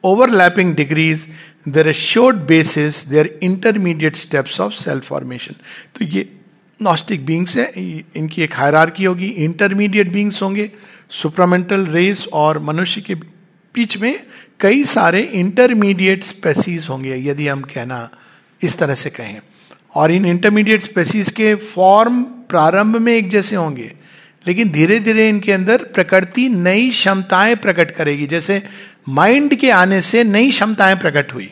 overlapping 0.04 0.76
degrees 0.76 1.28
there 1.68 1.88
a 1.88 1.94
short 1.94 2.36
basis 2.48 3.06
there 3.08 3.40
intermediate 3.44 4.16
steps 4.16 4.60
of 4.62 4.74
self 4.74 5.08
formation 5.08 5.56
तो 5.96 6.06
ये 6.06 6.30
gnostic 6.80 7.26
beings 7.26 7.56
हैं, 7.58 7.72
इनकी 8.16 8.42
एक 8.42 8.54
hierarchy 8.56 9.04
होगी 9.04 9.28
intermediate 9.46 10.12
beings 10.12 10.42
होंगे 10.44 10.72
supramental 11.12 11.86
race 11.86 12.26
और 12.34 12.60
मनुष्य 12.60 13.02
के 13.02 13.16
बीच 13.16 13.98
में 13.98 14.20
कई 14.60 14.84
सारे 14.84 15.22
इंटरमीडिएट 15.22 16.24
स्पेसीज 16.24 16.88
होंगे, 16.90 17.16
यदि 17.16 17.48
हम 17.48 17.62
कहना 17.62 18.10
इस 18.62 18.78
तरह 18.78 18.96
से 18.96 19.10
कहें। 19.10 19.40
और 19.96 20.12
इन 20.12 20.26
इंटरमीडिएट 20.26 20.82
स्पेसीज 20.82 21.30
के 21.32 21.54
फॉर्म 21.56 22.22
प्रारंभ 22.50 22.98
में 22.98 23.14
एक 23.14 23.30
जैसे 23.30 23.56
होंगे, 23.56 23.92
लेकिन 24.46 24.70
धीरे 24.70 25.00
धीरे 25.00 25.28
इनके 25.30 25.52
अंदर 25.52 25.84
प्रकृति 25.86 26.48
नई 26.50 26.90
क्षमताएँ 26.90 27.56
प्रकट 27.56 27.92
करेगी। 27.92 28.28
जैसे 28.28 28.62
माइंड 29.10 29.56
के 29.56 29.70
आने 29.72 30.02
से 30.02 30.24
नई 30.24 30.52
क्षमताएँ 30.52 30.96
प्रकट 30.96 31.34
हुई। 31.34 31.52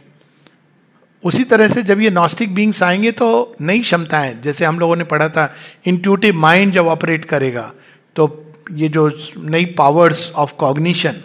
उसी 1.24 1.44
तरह 1.44 1.68
से 1.68 1.82
जब 1.84 2.02
ये 2.02 2.10
नॉस्टिक 2.10 2.54
बींग्स 2.56 2.82
आएँगे 2.84 3.12
तो 3.12 3.56
नई 3.62 3.80
क्षमताएँ, 3.80 4.34
जैसे 4.42 4.66
हम 4.66 4.80
लोगों 4.80 4.96
ने 4.96 5.04
पढ़ा 5.04 5.30
था 5.30 5.54
इंट्यूटिव 5.86 6.36
माइंड 6.36 6.74
जब 6.74 6.88
ऑपरेट 6.88 7.26
करेगा 7.26 7.72
तो 8.16 8.28
ये 8.72 8.90
जो 8.90 9.10
नई 9.38 9.66
पावर्स 9.78 10.32
ऑफ़ 10.32 10.54
कॉग्निशन 10.54 11.22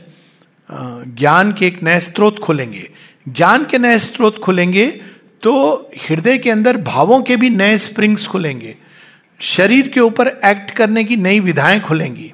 ज्ञान 0.70 1.52
के 1.52 1.66
एक 1.66 1.82
नए 1.82 2.00
स्रोत 2.00 2.38
खुलेंगे। 2.38 2.88
ज्ञान 3.28 3.64
के 3.64 3.78
नए 3.78 3.98
स्रोत 3.98 4.38
खुलेंगे 4.38 4.86
तो 5.42 5.52
हृदय 6.00 6.38
के 6.38 6.50
अंदर 6.50 6.76
भावों 6.76 7.20
के 7.22 7.36
भी 7.36 7.50
नए 7.50 7.78
स्प्रिंग्स 7.78 8.26
खुलेंगे। 8.26 8.74
शरीर 9.40 9.88
के 9.88 10.00
ऊपर 10.00 10.28
एक्ट 10.44 10.70
करने 10.70 11.04
की 11.04 11.16
नई 11.16 11.40
विधाएँ 11.40 11.80
खुलेंगी। 11.80 12.32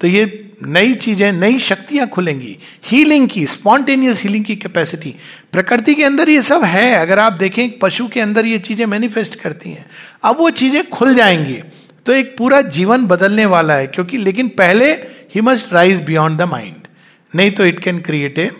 तो 0.00 0.06
ये 0.06 0.52
नई 0.62 0.94
चीज़ें, 0.94 1.32
नई 1.32 1.58
शक्तियाँ 1.58 2.06
खुलेंगी। 2.08 2.56
हीलिंग 2.84 3.28
की 3.28 3.46
स्पॉन्टेनियस 3.46 4.22
हीलिंग 4.22 4.44
की 4.44 4.56
कैपेसिटी 4.56 5.14
प्रकृति 5.52 5.94
के 5.94 6.04
अंदर 6.04 6.28
ये 6.28 6.42
सब 6.42 6.64
है। 6.64 6.92
अगर 6.94 7.18
आप 7.18 7.32
देखें, 7.32 7.78
पशु 7.78 8.08
के 8.08 8.20
अंदर 8.20 8.46
ये 8.46 8.58
चीज़ें 8.58 8.86
मैनिफेस्ट 8.86 9.40
करती 9.40 9.70
हैं। 9.70 9.86
अब 10.22 10.36
वो 10.36 10.50
चीज़ें 10.50 10.88
खुल 10.90 11.14
जाएँगी। 11.14 11.60
तो 12.06 12.12
एक 12.12 12.36
पूरा 12.38 12.60
जीवन 12.76 13.04
बदलने 13.06 13.46
वाला 13.46 13.74
है, 13.74 13.86
क्योंकि 13.86 14.18
लेकिन 14.18 14.48
पहले 14.58 14.92
he 15.34 15.40
must 15.40 15.72
rise 15.72 16.00
beyond 16.04 16.38
the 16.40 16.48
mind 16.48 16.86
नहीं 17.32 17.50
तो 17.50 17.64
it 17.64 17.80
can 17.80 18.00
create 18.02 18.38
a 18.38 18.50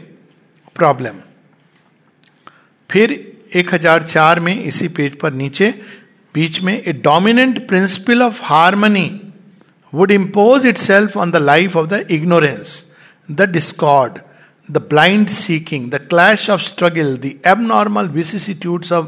problem 0.76 1.20
फिर 2.90 3.14
1004 3.57 4.38
में 4.38 4.55
इसी 4.64 4.88
पेज 4.88 5.18
पर 5.18 5.33
नीचे, 5.33 5.70
बीच 6.35 6.61
में 6.62 6.72
a 6.83 6.92
dominant 7.05 7.66
principle 7.68 8.22
of 8.22 8.40
harmony 8.44 9.09
would 9.92 10.11
impose 10.11 10.66
itself 10.79 11.16
on 11.16 11.31
the 11.31 11.37
life 11.37 11.76
of 11.76 11.87
the 11.88 12.07
ignorance 12.11 12.85
the 13.29 13.48
discord 13.53 14.18
the 14.68 14.79
blind 14.90 15.29
seeking 15.29 15.90
the 15.90 16.00
clash 16.11 16.48
of 16.50 16.61
struggle 16.62 17.16
the 17.16 17.33
abnormal 17.46 18.09
vicissitudes 18.09 18.92
of 18.92 19.07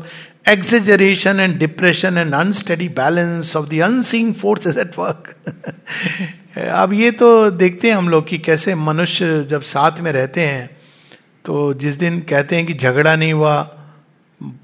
exaggeration 0.49 1.41
and 1.41 1.59
depression 1.59 2.17
and 2.17 2.35
unsteady 2.35 2.89
balance 2.89 3.55
of 3.55 3.71
the 3.71 3.81
unseen 3.81 4.35
forces 4.35 4.77
at 4.77 4.97
work. 4.97 5.35
अब 6.59 6.93
ये 6.93 7.11
तो 7.11 7.51
देखते 7.51 7.89
हैं 7.89 7.97
हम 7.97 8.09
लोग 8.09 8.29
कि 8.29 8.39
कैसे 8.39 8.75
मनुष्य 8.75 9.45
जब 9.45 9.61
साथ 9.61 10.01
में 10.01 10.13
रहते 10.13 10.41
हैं 10.41 10.77
तो 11.45 11.75
जिस 11.75 11.97
दिन 11.97 12.21
कहते 12.21 12.57
हैं 12.57 12.67
कि 12.67 12.75
झगड़ा 12.75 13.17
नहीं 13.17 13.33
हुआ, 13.33 13.63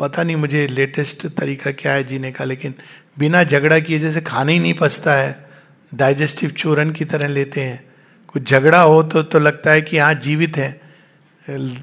पता 0.01 0.23
नहीं 0.23 0.37
मुझे 0.37 0.67
लेटेस्ट 0.67 1.27
तरीका 1.27 1.71
क्या 1.71 1.93
है 1.93 2.05
जीने 2.05 2.33
का, 2.33 2.45
लेकिन 2.45 2.75
बिना 3.19 3.45
झगड़ा 3.45 3.79
किए 3.79 3.99
जैसे 3.99 4.21
खाना 4.21 4.53
ही 4.53 4.59
नहीं 4.59 4.75
पचता 4.75 5.13
है 5.13 5.49
डाइजेस्टिव 5.95 6.51
चूरन 6.51 6.91
की 6.91 7.05
तरह 7.05 7.29
लेते 7.29 7.61
हैं। 7.61 7.85
कुछ 8.29 8.51
झगड़ा 8.51 8.81
हो 8.81 9.03
तो 9.03 9.23
तो 9.23 9.39
लगता 9.39 9.71
है 9.71 9.83
कि 9.83 9.99
हाँ 9.99 10.15
जीवित 10.15 10.57
है। 10.57 10.81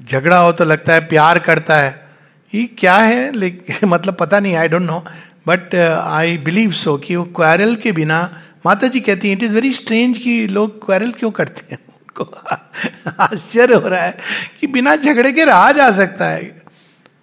झगड़ा 0.06 0.38
हो 0.38 0.52
तो 0.52 0.64
लगता 0.64 0.92
है 0.92 1.00
प्यार 1.00 1.38
करता 1.38 1.76
है। 1.76 2.05
ये 2.56 2.64
क्या 2.78 2.96
है 2.96 3.32
लेकिन 3.32 3.88
मतलब 3.88 4.14
पता 4.14 4.40
नहीं 4.40 4.54
I 4.54 4.68
don't 4.68 4.82
know 4.82 5.04
but 5.48 5.74
I 6.04 6.36
believe 6.36 6.72
so 6.72 6.96
कि 6.96 7.16
वो 7.16 7.24
क्वारल 7.24 7.76
के 7.76 7.92
बिना 7.92 8.42
माता 8.66 8.86
जी 8.86 9.00
कहती 9.00 9.28
हैं 9.28 9.36
इट 9.36 9.42
इज़ 9.42 9.52
वेरी 9.52 9.72
स्ट्रेंज 9.72 10.18
कि 10.18 10.46
लोग 10.46 10.86
क्वारल 10.86 11.10
क्यों 11.10 11.30
करते 11.30 11.74
हैं? 11.74 11.78
उनको 12.20 12.24
आश्चर्य 13.22 13.74
हो 13.74 13.88
रहा 13.88 14.02
है 14.02 14.16
कि 14.60 14.66
बिना 14.66 14.96
झगड़े 14.96 15.32
के 15.32 15.44
रहा 15.44 15.72
जा 15.72 15.90
सकता 15.92 16.28
है। 16.28 16.62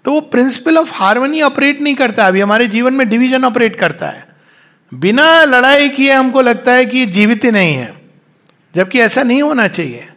तो 0.06 0.12
वो 0.12 0.22
प्रिंसिपल 0.22 0.78
ऑफ़ 0.78 0.91
हारमोनी 0.93 1.41
ऑपरेट 1.41 1.82
नहीं 1.82 1.96
करता, 1.96 2.28
अभी 2.28 2.41
हमारे 2.41 2.67
जीवन 2.67 2.93
में 2.93 3.10
डिवीज़न 3.10 3.46
ऑपरेट 3.46 3.76
करता 3.76 4.08
है। 4.08 4.28
बिना 4.93 5.43
लड़ाई 5.43 5.89
किए 5.89 6.13
हमको 6.13 6.41
लगता 6.41 6.72
है 6.72 6.86
कि 6.86 7.06
जीवित 7.06 7.46
ही 7.46 7.52
नहीं 7.52 7.74
है, 7.74 8.02
जबकि 8.76 9.00
ऐसा 9.00 9.24
नहीं 9.24 9.41
होना 9.43 9.67
चाहिए। 9.67 10.08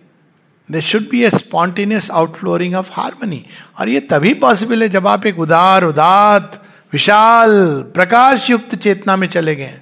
They 0.70 0.80
should 0.80 1.08
be 1.10 1.24
a 1.24 1.30
spontaneous 1.30 2.10
outflowering 2.10 2.74
of 2.74 2.90
harmony 2.92 3.46
और 3.78 3.88
ये 3.88 4.00
तभी 4.00 4.34
पॉसिबल 4.34 4.82
है 4.82 4.88
जब 4.88 5.06
आप 5.06 5.26
एक 5.26 5.38
उदार, 5.38 5.84
उदात, 5.84 6.62
विशाल 6.92 7.82
प्रकाश 7.94 8.50
युक्त 8.50 8.74
चेतना 8.74 9.16
में 9.16 9.28
चले 9.28 9.56
गए 9.56 9.80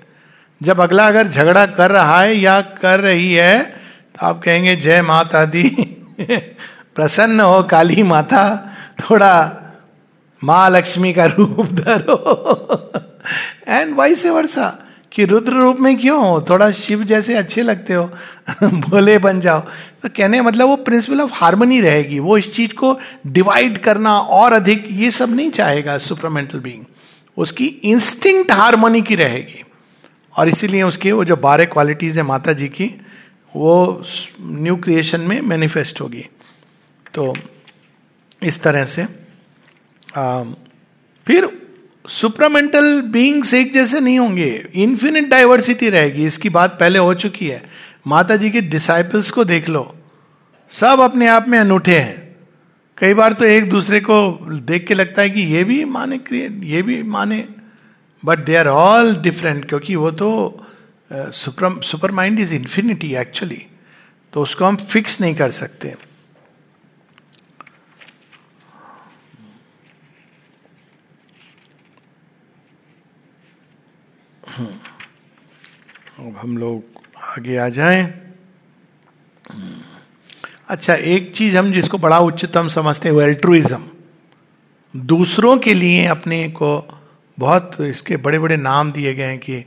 जब 0.63 0.81
अगला 0.81 1.09
अगर 1.09 1.29
झगड़ा 1.29 1.67
कर 1.67 1.91
रहा 1.91 2.21
है 2.21 2.37
या 2.37 2.61
कर 2.61 3.01
रही 3.01 3.33
है 3.35 3.85
तो 4.15 4.27
आप 4.27 4.43
कहेंगे, 4.43 4.77
जय 4.77 5.03
माता 5.03 5.45
दी। 5.45 5.69
प्रसन्न 6.95 7.41
हो, 7.41 7.63
काली 7.63 8.03
माता, 8.03 8.71
थोड़ा 9.01 9.57
माँ 10.45 10.71
लक्ष्मी 10.71 11.13
का 11.13 11.25
रूप 11.25 11.67
धरो। 11.73 12.93
एंड 13.69 13.95
वाई 13.95 14.15
से 14.15 14.31
वर्षा 14.31 14.84
कि 15.15 15.25
रुद्र 15.25 15.53
रूप 15.53 15.77
में 15.81 15.99
क्यों? 15.99 16.29
हो 16.29 16.47
थोड़ा 16.51 16.71
शिव 16.71 17.05
जैसे 17.05 17.35
अच्छे 17.35 17.63
लगते 17.63 17.95
हो। 17.95 18.05
भोले 18.63 19.19
बन 19.19 19.41
जाओ। 19.41 19.61
तो 20.03 20.09
कहने 20.09 20.41
मतलब 20.41 20.69
वो 20.69 20.77
प्रिंसिपल 20.77 21.21
ऑफ़ 21.21 21.31
हारमोनी 21.35 21.81
रहेगी। 21.81 22.19
वो 22.19 22.39
इस 22.39 22.55
चीज़ 22.55 22.73
को 22.73 22.99
डिवाइड 23.27 23.79
करना 23.79 24.19
और 24.19 24.53
अधिक 24.53 24.89
ये 24.91 25.11
सब 25.11 25.35
नहीं 25.35 25.51
चाहेगा 25.51 25.99
सुपरमेंटल 25.99 26.61
बींग 26.61 26.85
उसकी 27.37 27.67
इंस्टिंक्ट 27.67 28.53
हारमोनी 28.53 29.03
की 29.03 29.15
रहेगी। 29.15 29.65
और 30.37 30.49
इसीलिए 30.49 30.83
उसके 30.83 31.13
वो 31.13 31.25
जो 31.25 31.37
बारह 31.37 31.65
क्वालिटीज 31.65 32.17
है 32.17 32.25
माता 32.25 32.53
जी 32.53 32.69
की 32.69 33.01
वो 33.57 34.03
न्यू 34.41 34.77
क्रिएशन 34.77 35.21
में 35.21 35.41
मैनिफेस्ट 35.41 36.01
होगी। 36.01 36.27
तो 37.15 37.35
इस 38.43 38.63
तरह 38.63 38.85
से 38.85 39.07
आ, 40.17 40.43
फिर 41.27 41.64
सुपरामेंटल 42.05 43.01
बींग्स 43.03 43.53
एक 43.55 43.73
जैसे 43.73 44.01
नहीं 44.01 44.19
होंगे। 44.19 44.51
इन्फिनिट 44.75 45.29
डाइवर्सिटी 45.29 45.89
रहेगी। 45.89 46.25
इसकी 46.27 46.49
बात 46.49 46.77
पहले 46.81 46.99
हो 46.99 47.15
चुकी 47.15 47.47
है। 47.47 47.63
माता 48.07 48.37
जी 48.37 48.51
के 48.51 48.61
डिसाइपल्स 48.61 49.31
को 49.31 49.45
देख 49.45 49.69
लो। 49.69 49.95
सब 50.71 51.01
अपने 51.01 51.29
आप 51.29 51.49
में 51.49 51.59
अनूठे 51.59 51.99
हैं। 51.99 52.37
कई 52.99 53.15
बार 53.15 53.33
तो 53.33 53.45
एक 53.45 53.69
दूसरे 53.71 54.01
को 54.01 54.39
देख 54.53 54.87
के 54.87 54.95
लगता 54.95 55.23
है 55.23 55.31
कि 55.31 55.41
ये 55.41 55.65
भी 55.65 55.85
माने 55.85 56.19
क्रिएट 56.19 56.61
ये 56.65 56.83
भी 56.83 57.03
माने। 57.03 57.45
But 58.23 58.45
they 58.45 58.57
are 58.57 58.69
all 58.69 59.15
different 59.17 59.65
क्योंकि 59.65 59.97
वो 59.97 60.11
तो 60.11 60.31
super 61.13 61.81
super 61.83 62.11
mind 62.11 62.41
is 62.41 62.55
infinity 62.55 63.15
actually 63.15 63.63
तो 64.33 64.43
उसको 64.43 64.65
हम 64.65 64.77
फिक्स 64.77 65.21
नहीं 65.21 65.35
कर 65.35 65.51
सकते। 65.51 65.95
अब 74.55 76.37
हम 76.37 76.57
लोग 76.59 77.03
आगे 77.29 77.57
आ 77.57 77.69
जाएँ। 77.69 78.03
अच्छा 80.69 80.95
एक 80.95 81.33
चीज़ 81.37 81.57
हम 81.57 81.73
जिसको 81.73 81.99
बड़ा 81.99 82.19
उच्चतम 82.21 82.69
समझते 82.69 83.09
हैं, 83.09 83.15
वो 83.15 83.21
एल्ट्रुइज्म 83.23 83.83
दूसरों 84.95 85.57
के 85.59 85.75
लिए 85.75 86.05
अपने 86.07 86.49
को 86.51 86.89
बहुत 87.39 87.77
इसके 87.81 88.17
बड़े 88.17 88.39
बड़े 88.39 88.57
नाम 88.57 88.93
दिए 88.93 89.15
गए 89.15 89.25
हैं 89.25 89.39
कि 89.39 89.65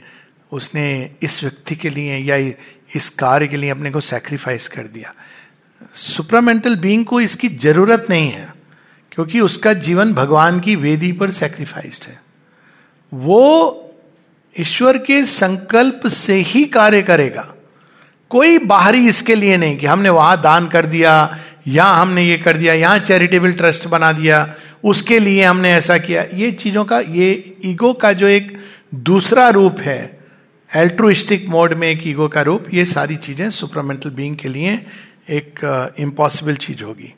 उसने 0.51 0.87
इस 1.23 1.43
व्यक्ति 1.43 1.75
के 1.75 1.89
लिए 1.89 2.17
या 2.17 2.35
इस 2.95 3.09
कार्य 3.09 3.47
के 3.47 3.57
लिए 3.57 3.69
अपने 3.69 3.91
को 3.91 4.01
सेक्रीफाइस 4.01 4.67
कर 4.67 4.87
दिया। 4.87 5.13
सुपरामेंटल 5.93 6.75
बीइंग 6.75 7.05
को 7.05 7.19
इसकी 7.21 7.49
ज़रूरत 7.57 8.05
नहीं 8.09 8.29
है, 8.29 8.53
क्योंकि 9.11 9.39
उसका 9.41 9.73
जीवन 9.73 10.13
भगवान 10.13 10.59
की 10.59 10.75
वेदी 10.75 11.11
पर 11.11 11.31
सेक्रीफाइस्ड 11.31 12.07
है। 12.09 12.19
वो 13.11 13.83
ईश्वर 14.59 14.97
के 14.97 15.23
संकल्प 15.25 16.07
से 16.07 16.35
ही 16.41 16.63
कार्य 16.65 17.01
करेगा। 17.03 17.53
कोई 18.31 18.57
बाहरी 18.57 19.07
इसके 19.07 19.35
लिए 19.35 19.57
नहीं 19.57 19.77
कि 19.77 19.85
हमने 19.85 20.09
वहाँ 20.09 20.41
दान 20.41 20.67
कर 20.67 20.85
दिया 20.85 21.13
या 21.67 21.85
हमने 21.85 22.23
ये 22.23 22.37
कर 22.37 22.57
दिया 22.57 22.73
यहाँ 22.73 22.99
चैरिटेबल 22.99 23.51
ट्रस्ट 23.53 23.87
बना 23.87 24.11
दिया 24.11 24.55
उसके 24.83 25.19
लिए 25.19 25.43
हमने 25.43 25.71
ऐसा 25.73 25.97
किया। 25.97 26.25
ये 26.33 26.51
चीज़ों 26.51 26.85
का 26.85 26.99
ये 26.99 27.57
ईगो 27.65 27.93
का 27.93 28.11
जो 28.13 28.27
एक 28.27 28.57
दूसरा 28.95 29.49
रूप 29.49 29.79
है 29.79 29.99
एल्ट्रोइस्टिक 30.71 31.47
मोड 31.49 31.73
में 31.73 31.87
एक 31.87 32.07
ईगो 32.07 32.27
का 32.27 32.41
रूप 32.41 32.65
ये 32.73 32.85
सारी 32.85 33.15
चीज़ें 33.17 33.49
सुपरमेंटल 33.49 34.09
बींग 34.09 34.35
के 34.37 34.49
लिए 34.49 34.73
एक 35.29 35.93
इम्पॉसिबल 35.99 36.55
uh, 36.55 36.59
चीज़ 36.59 36.83
होगी। 36.83 37.13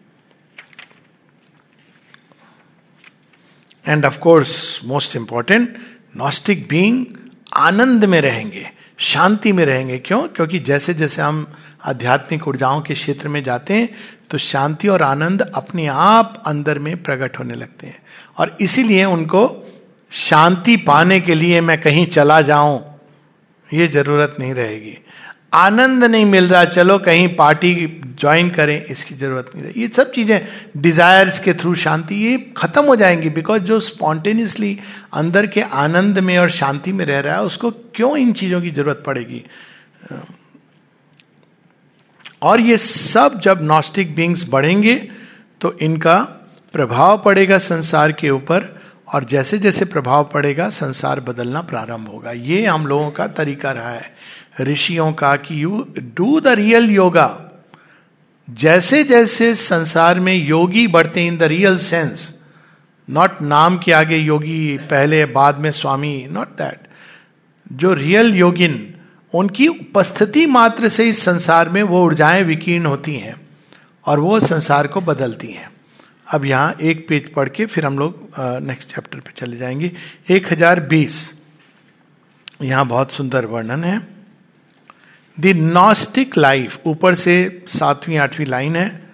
And 3.85 4.05
of 4.05 4.19
course 4.19 4.79
most 4.85 5.15
important 5.15 5.77
gnostic 6.17 6.67
being 6.69 7.05
आनंद 7.51 8.05
में 8.05 8.19
रहेंगे, 8.21 8.69
शांति 8.99 9.51
में 9.51 9.65
रहेंगे। 9.65 9.97
क्यों? 9.97 10.21
क्योंकि 10.27 10.59
जैसे 10.59 10.93
जैसे 10.93 11.21
हम 11.21 11.45
आध्यात्मिक 11.85 12.47
ऊर्जाओं 12.47 12.81
के 12.81 12.93
क्षेत्र 12.93 13.27
में 13.27 13.43
जाते 13.43 13.73
हैं 13.73 13.89
तो 14.29 14.37
शांति 14.37 14.87
और 14.87 15.03
आनंद 15.03 15.41
अपने 15.55 15.85
आप 15.87 16.41
अंदर 16.45 16.79
में 16.79 16.95
प्रकट 17.03 17.39
होने 17.39 17.55
लगते 17.55 17.87
हैं। 17.87 17.97
और 18.37 18.57
इसीलिए 18.61 19.05
उनको 19.05 19.47
शांति 20.11 20.75
पाने 20.77 21.19
के 21.19 21.35
लिए 21.35 21.61
मैं 21.61 21.79
कहीं 21.81 22.05
चला 22.07 22.41
जाऊँ, 22.41 22.83
ये 23.69 23.87
ज़रूरत 23.87 24.35
नहीं 24.39 24.53
रहेगी। 24.53 24.97
आनंद 25.53 26.03
नहीं 26.03 26.25
मिल 26.25 26.47
रहा, 26.47 26.63
चलो 26.65 26.97
कहीं 26.99 27.27
पार्टी 27.35 27.73
ज्वाइन 28.19 28.49
करें, 28.49 28.83
इसकी 28.85 29.15
ज़रूरत 29.15 29.51
नहीं 29.55 29.63
रही। 29.65 29.81
ये 29.81 29.87
सब 29.87 30.11
चीज़ें 30.11 30.47
डिजायर्स 30.77 31.39
के 31.39 31.53
थ्रू 31.53 31.73
शांति, 31.75 32.15
ये 32.17 32.37
खत्म 32.57 32.83
हो 32.85 32.95
जाएँगी 32.95 33.29
बिकॉज़ 33.29 33.61
जो 33.63 33.79
स्पॉन्टेनियसली 33.79 34.77
अंदर 35.13 35.47
के 35.47 35.61
आनंद 35.61 36.19
में 36.19 36.37
और 36.37 36.49
शांति 36.51 36.91
में 36.91 37.05
रह 37.05 37.19
रहा 37.19 37.35
है, 37.35 37.43
उसको 37.43 37.71
क्यों 37.95 38.15
इन 38.17 38.33
चीज़ों 38.33 38.61
की 38.61 38.71
ज़रूरत 38.71 39.03
पड़ेगी? 39.05 39.43
और 42.41 42.59
ये 42.61 42.77
सब 42.77 43.39
जब 43.39 43.61
नॉस्टिक 43.63 44.15
बींग्स 44.15 44.49
बढ़ेंगे 44.49 44.95
तो 45.61 45.77
इनका 45.81 46.19
प्रभाव 46.73 47.17
पड़ेगा 47.17 47.57
संसार 47.57 48.11
के 48.11 48.29
ऊपर, 48.29 48.75
और 49.07 49.23
जैसे 49.23 49.57
जैसे 49.59 49.85
प्रभाव 49.85 50.29
पड़ेगा, 50.33 50.69
संसार 50.69 51.19
बदलना 51.19 51.61
प्रारंभ 51.61 52.07
होगा। 52.07 52.31
ये 52.31 52.65
हम 52.65 52.85
लोगों 52.87 53.09
का 53.11 53.27
तरीका 53.29 53.71
रहा 53.71 53.89
है। 53.89 54.13
ऋषियों 54.61 55.11
का 55.13 55.35
कि 55.35 55.61
you 55.63 55.85
do 56.15 56.39
the 56.39 56.47
real 56.47 56.89
yoga. 56.89 57.29
जैसे 58.47 59.03
जैसे 59.03 59.53
संसार 59.55 60.19
में 60.19 60.33
योगी 60.35 60.85
बढ़ते 60.87 61.25
in 61.27 61.37
the 61.37 61.43
real 61.43 61.77
sense, 61.77 62.33
not 63.07 63.41
नाम 63.41 63.77
के 63.77 63.91
आगे 63.91 64.17
योगी, 64.17 64.77
पहले, 64.77 65.25
बाद 65.25 65.57
में 65.57 65.71
स्वामी, 65.71 66.27
नॉट 66.31 66.47
दैट। 66.57 66.87
जो 67.71 67.93
रियल 67.93 68.33
योगिन, 68.35 68.93
उनकी 69.33 69.67
उपस्थिति 69.67 70.45
मात्र 70.45 70.89
से 70.89 71.09
इस 71.09 71.23
संसार 71.23 71.69
में 71.69 71.81
वो 71.83 72.03
ऊर्जाएँ 72.05 72.43
विकीर्ण 72.43 72.85
होती 72.85 73.15
हैं 73.15 73.35
और 74.05 74.19
वो 74.19 74.39
संसार 74.39 74.87
को 74.87 75.01
बदलती 75.01 75.47
हैं। 75.47 75.71
अब 76.27 76.45
यहाँ 76.45 76.75
एक 76.81 77.07
पेज 77.09 77.33
पढ़ 77.33 77.49
के 77.49 77.65
फिर 77.65 77.85
हम 77.85 77.99
लोग 77.99 78.29
नेक्स्ट 78.39 78.95
चैप्टर 78.95 79.19
पे 79.19 79.31
चले 79.37 79.57
जाएँगे। 79.57 79.91
एक 80.29 80.51
हज़ार 80.53 80.79
बीस। 80.79 81.33
यहाँ 82.61 82.85
बहुत 82.87 83.11
सुंदर 83.11 83.45
वर्णन 83.45 83.83
है। 83.83 84.18
द 85.39 85.53
नॉस्टिक 85.55 86.37
लाइफ 86.37 86.87
ऊपर 86.87 87.15
से 87.15 87.63
सातवीं, 87.67 88.17
आठवीं 88.17 88.45
लाइन 88.47 88.75
है, 88.75 89.09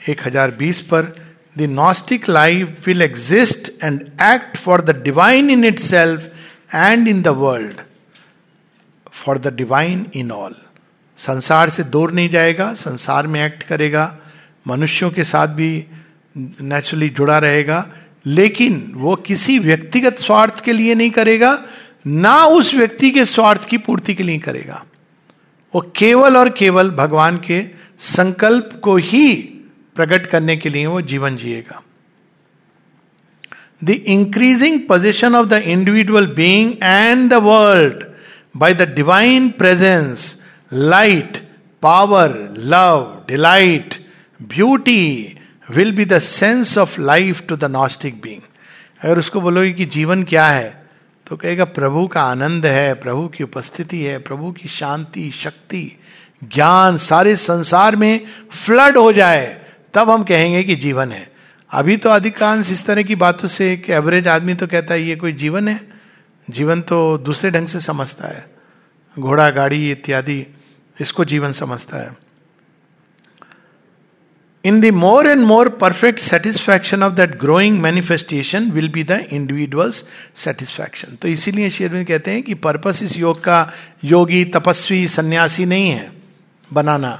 एक 0.00 0.26
हज़ार 0.26 0.50
बीस 0.58 0.80
पर 0.92 1.14
the 1.58 1.62
gnostic 1.70 2.28
life 2.28 2.86
will 2.86 3.02
exist 3.02 3.70
and 3.82 4.00
act 4.22 4.56
for 4.56 4.80
the 4.80 5.02
divine 5.04 5.50
in 5.50 5.64
itself 5.78 6.30
and 6.74 7.08
in 7.08 7.22
the 7.22 7.28
world 7.38 7.80
for 9.14 9.38
the 9.38 9.54
divine 9.56 10.06
in 10.16 10.30
all 10.32 10.56
संसार 11.18 11.70
से 11.70 11.82
दूर 11.84 12.12
नहीं 12.12 12.28
जाएगा, 12.30 12.72
संसार 12.74 13.26
में 13.26 13.44
एक्ट 13.44 13.62
करेगा, 13.62 14.04
मनुष्यों 14.66 15.10
के 15.10 15.24
साथ 15.24 15.48
भी 15.48 15.86
नेचुरली 16.36 17.08
जुड़ा 17.08 17.38
रहेगा, 17.38 17.86
लेकिन 18.26 18.92
वो 18.96 19.16
किसी 19.16 19.58
व्यक्तिगत 19.58 20.18
स्वार्थ 20.18 20.60
के 20.64 20.72
लिए 20.72 20.94
नहीं 20.94 21.10
करेगा, 21.10 21.52
ना 22.06 22.44
उस 22.46 22.74
व्यक्ति 22.74 23.10
के 23.10 23.24
स्वार्थ 23.24 23.68
की 23.68 23.78
पूर्ति 23.78 24.14
के 24.14 24.22
लिए 24.22 24.38
करेगा। 24.38 24.84
वो 25.74 25.80
केवल 25.96 26.36
और 26.36 26.50
केवल 26.50 26.90
भगवान 26.90 27.36
के 27.36 27.64
संकल्प 27.98 28.80
को 28.82 28.96
ही 28.96 29.32
प्रकट 29.96 30.26
करने 30.26 30.56
के 30.56 30.68
लिए 30.68 30.86
वो 30.86 31.00
जीवन 31.00 31.36
जिएगा। 31.36 31.82
The 33.84 33.90
increasing 33.90 34.80
position 34.88 35.34
of 35.34 35.46
the 35.46 35.52
individual 35.52 36.26
being 36.26 36.72
and 36.82 37.30
the 37.30 37.34
world 37.34 38.04
by 38.56 38.74
the 38.74 38.82
divine 38.82 39.48
presence 39.48 40.42
light 40.72 41.36
power 41.82 42.54
love 42.58 43.24
delight 43.28 43.94
beauty 44.42 45.36
will 45.70 45.92
be 45.92 46.04
the 46.04 46.18
sense 46.18 46.78
of 46.78 47.00
life 47.00 47.42
to 47.48 47.56
the 47.56 47.64
gnostic 47.64 48.20
being 48.20 48.40
अगर 49.04 49.18
उसको 49.18 49.40
बोलोगे 49.40 49.72
कि 49.72 49.84
जीवन 49.84 50.24
क्या 50.24 50.46
है 50.46 50.79
तो 51.30 51.36
कहेगा, 51.36 51.64
प्रभु 51.64 52.06
का 52.06 52.22
आनंद 52.22 52.66
है, 52.66 52.94
प्रभु 52.94 53.28
की 53.28 53.44
उपस्थिति 53.44 54.02
है, 54.02 54.18
प्रभु 54.18 54.52
की 54.52 54.68
शांति, 54.68 55.30
शक्ति, 55.30 55.98
ज्ञान 56.44 56.96
सारे 56.96 57.36
संसार 57.36 57.96
में 57.96 58.26
फ्लड 58.52 58.96
हो 58.96 59.12
जाए, 59.12 59.62
तब 59.94 60.10
हम 60.10 60.22
कहेंगे 60.22 60.62
कि 60.62 60.76
जीवन 60.76 61.12
है। 61.12 61.32
अभी 61.70 61.96
तो 61.96 62.10
अधिकांश 62.10 62.72
इस 62.72 62.86
तरह 62.86 63.02
की 63.02 63.14
बातों 63.14 63.48
से 63.48 63.72
एक 63.72 63.90
एवरेज 63.90 64.28
आदमी 64.28 64.54
तो 64.54 64.66
कहता 64.66 64.94
है, 64.94 65.02
ये 65.02 65.16
कोई 65.16 65.32
जीवन 65.32 65.68
है? 65.68 65.80
जीवन 66.50 66.80
तो 66.80 67.18
दूसरे 67.18 67.50
ढंग 67.50 67.66
से 67.66 67.80
समझता 67.80 68.28
है। 68.28 68.50
घोड़ा, 69.18 69.50
गाड़ी, 69.50 69.90
इत्यादि, 69.90 70.46
इसको 71.00 71.24
जीवन 71.24 71.52
समझता 71.52 71.96
है। 71.96 72.29
In 74.64 74.80
the 74.80 74.86
more 74.94 75.26
and 75.26 75.42
more 75.46 75.68
perfect 75.80 76.18
satisfaction 76.18 77.02
of 77.02 77.12
that 77.14 77.36
growing 77.40 77.80
manifestation 77.80 78.70
will 78.70 78.88
be 78.88 79.02
the 79.02 79.10
individual's 79.32 80.04
satisfaction 80.36 81.16
तो 81.22 81.28
इसीलिए 81.28 81.70
शेरविंद 81.70 82.06
कहते 82.06 82.30
हैं 82.30 82.42
कि 82.42 82.54
पर्पस 82.54 83.02
इस 83.02 83.16
योग 83.18 83.42
का, 83.44 83.72
योगी, 84.04 84.44
तपस्वी, 84.44 85.06
सन्यासी 85.08 85.64
नहीं 85.66 85.90
है 85.90 86.10
बनाना। 86.70 87.12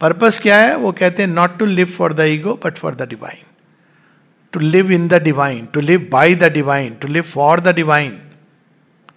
पर्पस 0.00 0.38
क्या 0.38 0.58
है? 0.58 0.76
वो 0.76 0.92
कहते 0.92 1.22
हैं 1.22 1.30
not 1.30 1.58
to 1.58 1.64
live 1.64 1.86
for 1.86 2.12
the 2.12 2.20
ego 2.20 2.58
but 2.64 2.78
for 2.78 2.94
the 2.94 3.08
divine 3.08 3.44
to 4.52 4.60
live 4.60 4.92
in 4.92 5.08
the 5.08 5.22
divine 5.22 5.66
to 5.74 5.80
live 5.80 6.08
by 6.12 6.34
the 6.34 6.52
divine 6.52 6.94
to 6.94 7.08
live 7.08 7.22
for 7.22 7.60
the 7.60 7.74
divine 7.74 8.18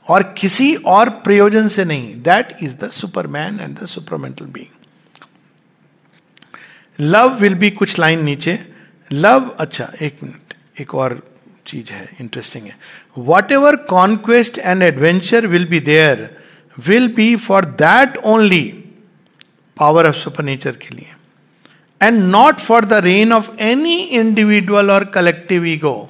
और 0.09 0.23
किसी 0.37 0.73
और 0.75 1.09
प्रयोजन 1.25 1.67
से 1.67 1.85
नहीं। 1.85 2.13
That 2.23 2.55
is 2.63 2.75
the 2.77 2.89
superman 2.89 3.59
and 3.59 3.77
the 3.79 3.85
supermental 3.85 4.45
being 4.45 4.78
love 6.99 7.37
will 7.39 7.55
be 7.55 7.69
कुछ 7.71 7.97
line 7.99 8.23
नीचे। 8.23 8.57
Love 9.11 9.49
अच्छा 9.59 9.91
एक 10.01 10.17
मिनट, 10.23 10.53
एक 10.81 10.95
और 10.95 11.21
चीज़ 11.67 11.91
है 11.93 12.09
इंटरेस्टिंग 12.21 12.65
है। 12.65 12.75
Whatever 13.51 13.75
conquest 13.89 14.57
and 14.57 14.83
adventure 14.83 15.47
will 15.47 15.65
be 15.65 15.79
there 15.79 16.29
will 16.77 17.07
be 17.15 17.35
for 17.35 17.65
that 17.81 18.17
only 18.25 18.63
power 19.77 20.07
of 20.07 20.15
super 20.15 20.43
nature 20.43 20.75
के 20.81 20.95
लिए। 20.95 21.07
And 22.01 22.21
not 22.23 22.59
for 22.59 22.85
the 22.85 22.93
reign 23.03 23.33
of 23.33 23.49
any 23.59 23.95
individual 23.95 24.91
और 24.91 25.05
कलेक्टिव 25.05 25.65
ईगो 25.65 26.09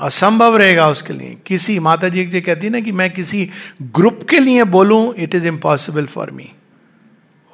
असंभव 0.00 0.56
रहेगा 0.56 0.88
उसके 0.88 1.12
लिए। 1.12 1.36
किसी 1.46 1.78
माता 1.78 2.08
जी 2.08 2.24
कहती 2.40 2.68
ना 2.70 2.80
कि 2.80 2.92
मैं 2.92 3.10
किसी 3.10 3.48
ग्रुप 3.82 4.26
के 4.30 4.38
लिए 4.38 4.64
बोलूँ 4.64 5.14
it 5.14 5.34
is 5.34 5.46
impossible 5.46 6.06
for 6.06 6.30
me 6.30 6.50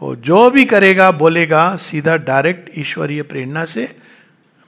वो 0.03 0.14
जो 0.16 0.51
भी 0.51 0.64
करेगा, 0.64 1.11
बोलेगा, 1.11 1.76
सीधा 1.76 2.16
डायरेक्ट 2.16 2.78
ईश्वरीय 2.78 3.22
प्रेरणा 3.22 3.64
से, 3.64 3.96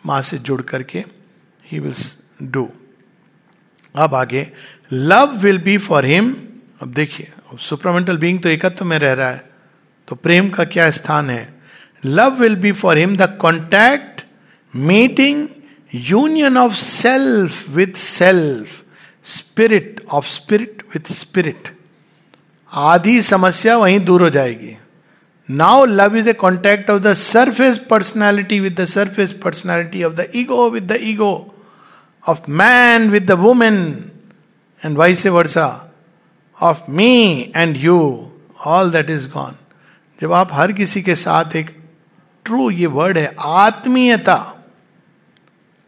माँ 0.06 0.22
से 0.22 0.38
जुड़ 0.38 0.62
करके 0.62 1.04
ही 1.64 1.78
विल 1.78 1.94
डू 2.42 2.68
अब 3.94 4.14
आगे 4.14 4.46
love 4.92 5.36
will 5.36 5.58
be 5.58 5.78
for 5.78 6.04
him 6.04 6.36
अब 6.82 6.92
देखिए 6.92 7.32
सुपरमेंटल 7.58 8.16
बींग 8.16 8.40
तो 8.40 8.48
एकत्व 8.48 8.84
में 8.84 8.98
रह 8.98 9.12
रहा 9.12 9.30
है 9.30 9.50
तो 10.08 10.16
प्रेम 10.16 10.50
का 10.50 10.64
क्या 10.64 10.90
स्थान 10.90 11.30
है? 11.30 11.54
Love 12.04 12.40
will 12.40 12.56
be 12.56 12.72
for 12.72 12.98
him 12.98 13.16
the 13.16 13.36
contact 13.40 14.24
meeting 14.76 15.48
union 15.94 16.56
of 16.56 16.74
self 16.74 17.68
with 17.70 17.96
self 17.96 18.82
spirit 19.24 20.00
of 20.10 20.26
spirit 20.26 20.82
with 20.94 21.12
spirit 21.12 21.68
आधी 22.72 23.22
समस्या 23.22 23.76
वहीं 23.78 24.00
दूर 24.00 24.22
हो 24.22 24.30
जाएगी। 24.30 24.76
Now 25.50 25.84
love 25.84 26.16
is 26.16 26.28
a 26.28 26.32
contact 26.32 26.90
of 26.90 27.00
the 27.02 27.14
surface 27.14 27.78
personality 27.90 28.60
with 28.60 28.80
the 28.80 28.84
surface 28.84 29.32
personality 29.32 30.02
of 30.04 30.14
the 30.14 30.26
ego 30.34 30.70
with 30.70 30.92
the 30.92 30.98
ego 31.02 31.54
of 32.28 32.50
man 32.50 33.10
with 33.10 33.26
the 33.26 33.30
women 33.30 34.10
and 34.84 34.96
vice 34.98 35.26
versa 35.26 35.90
of 36.62 36.90
me 36.90 37.52
and 37.56 37.76
you 37.76 38.30
all 38.66 38.90
that 38.90 39.10
is 39.10 39.28
gone 39.28 39.56
जब 40.20 40.32
आप 40.32 40.48
हर 40.52 40.72
किसी 40.72 41.02
के 41.02 41.14
साथ 41.14 41.56
एक 41.56 41.70
true 42.44 42.70
ये 42.70 42.86
word 42.86 43.18
है, 43.18 43.34
आत्मीयता, 43.40 44.54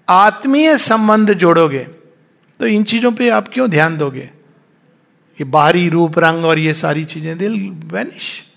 आत्मीय 0.09 0.77
संबंध 0.79 1.33
जोड़ोगे 1.35 1.85
तो 2.61 2.67
इन 2.67 2.85
चीज़ों 2.85 3.13
पे 3.13 3.29
आप 3.29 3.49
क्यों 3.49 3.71
ध्यान 3.71 3.97
दोगे? 3.99 4.31
ये 5.39 5.45
बाहरी 5.45 5.89
रूप, 5.89 6.19
रंग 6.19 6.45
और 6.45 6.59
ये 6.59 6.75
सारी 6.75 7.05
चीज़ें 7.05 7.39
दिल 7.39 7.55
वैनिश 7.93 8.52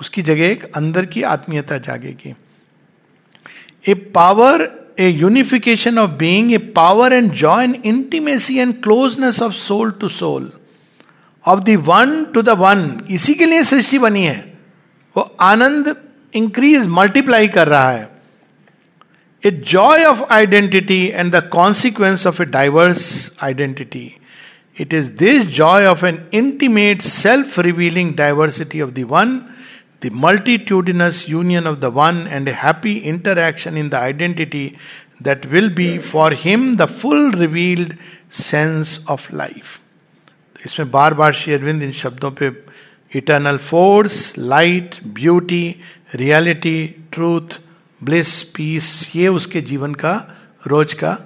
उसकी 0.00 0.22
जगह 0.22 0.46
एक 0.46 0.64
अंदर 0.76 1.06
की 1.06 1.22
आत्मीयता 1.22 1.78
जागेगी। 1.78 2.34
A 3.88 3.94
power 4.14 4.68
a 5.00 5.08
unification 5.08 5.98
of 5.98 6.10
being 6.10 6.52
a 6.52 6.58
power 6.76 7.12
and 7.12 7.30
joy 7.32 7.64
and 7.64 7.76
intimacy 7.84 8.58
and 8.58 8.74
closeness 8.82 9.40
of 9.42 9.52
soul 9.52 9.90
to 9.90 10.08
soul 10.08 10.50
of 11.44 11.60
the 11.60 11.76
one 11.86 12.24
to 12.34 12.42
the 12.42 12.48
one 12.58 13.00
इसी 13.10 13.34
के 13.34 13.46
लिए 13.46 13.64
सृष्टि 13.64 13.98
बनी 13.98 14.24
है। 14.24 14.38
वो 15.16 15.22
आनंद 15.40 15.94
इंक्रीज 16.34 16.86
मल्टीप्लाई 16.86 17.48
कर 17.48 17.68
रहा 17.68 17.90
है। 17.90 18.08
A 19.44 19.50
joy 19.50 20.04
of 20.04 20.22
identity 20.32 21.04
and 21.06 21.34
the 21.34 21.48
consequence 21.52 22.26
of 22.26 22.42
a 22.42 22.44
diverse 22.44 23.32
identity 23.42 24.10
it 24.80 24.94
is 24.94 25.12
this 25.12 25.46
joy 25.56 25.86
of 25.86 26.04
an 26.06 26.18
intimate 26.34 27.02
self 27.02 27.58
revealing 27.60 28.12
diversity 28.20 28.82
of 28.82 28.90
the 28.90 29.04
One, 29.12 29.32
the 30.00 30.10
multitudinous 30.10 31.28
union 31.28 31.66
of 31.66 31.80
the 31.80 31.90
One, 31.90 32.26
and 32.26 32.48
a 32.48 32.52
happy 32.52 32.98
interaction 33.00 33.76
in 33.76 33.90
the 33.90 33.98
identity 33.98 34.78
that 35.20 35.44
will 35.46 35.68
be 35.68 35.98
for 35.98 36.30
him 36.30 36.76
the 36.76 36.86
full 36.86 37.30
revealed 37.32 37.94
sense 38.30 39.00
of 39.06 39.30
life. 39.32 39.80
इसमें 40.64 40.90
बार 40.90 41.14
बार 41.14 41.32
श्री 41.32 41.52
अरविंद 41.52 41.82
इन 41.82 41.92
शब्दों 41.92 42.30
पे 42.40 42.50
eternal 43.18 43.56
force 43.56 44.16
light 44.38 44.96
beauty 45.18 45.64
reality 46.14 46.78
truth 47.12 47.58
bliss 48.04 48.42
peace 48.56 48.90
ये 49.16 49.28
उसके 49.28 49.60
जीवन 49.70 49.94
का 50.02 50.14
रोज 50.66 50.92
का 51.02 51.16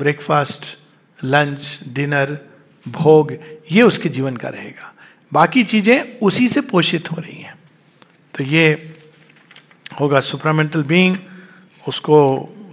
ब्रेकफास्ट 0.00 0.76
लंच 1.18 1.78
डिनर 1.94 2.36
भोग 2.88 3.32
ये 3.72 3.82
उसके 3.82 4.08
जीवन 4.08 4.36
का 4.36 4.48
रहेगा 4.48 4.93
बाकी 5.34 5.62
चीज़ें 5.64 6.18
उसी 6.20 6.48
से 6.48 6.60
पोषित 6.62 7.10
हो 7.12 7.16
रही 7.16 7.40
हैं। 7.42 7.54
तो 8.34 8.44
ये 8.44 8.94
होगा 10.00 10.20
सुपरामेंटल 10.20 10.82
बीइंग, 10.84 11.16
उसको 11.84 12.18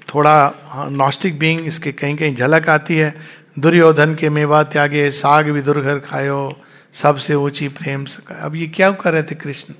थोड़ा 0.07 0.87
नॉस्टिक 0.91 1.39
बीइंग, 1.39 1.65
इसके 1.67 1.91
कहीं 1.91 2.15
कहीं 2.15 2.35
झलक 2.35 2.69
आती 2.69 2.97
है। 2.97 3.13
दुर्योधन 3.59 4.15
के 4.15 4.29
मेवा 4.29 4.63
त्यागे, 4.63 5.09
साग 5.11 5.49
विदुर 5.49 5.81
घर 5.81 5.99
खायो, 5.99 6.61
सबसे 6.93 7.35
ऊँची 7.35 7.67
प्रेम 7.69 8.05
अब 8.31 8.55
ये 8.55 8.67
क्या 8.67 8.91
कर 8.93 9.13
रहे 9.13 9.23
थे 9.23 9.35
कृष्ण? 9.35 9.73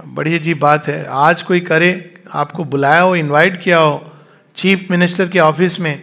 बड़ी 0.00 0.34
अजीब 0.34 0.58
बात 0.58 0.86
है। 0.86 1.04
आज 1.06 1.42
कोई 1.42 1.60
करे, 1.62 2.14
आपको 2.32 2.64
बुलाया 2.64 3.00
हो 3.00 3.14
इनवाइट 3.16 3.62
किया 3.62 3.78
हो 3.78 4.12
चीफ 4.56 4.90
मिनिस्टर 4.90 5.28
के 5.28 5.38
ऑफ़िस 5.40 5.78
में, 5.80 6.02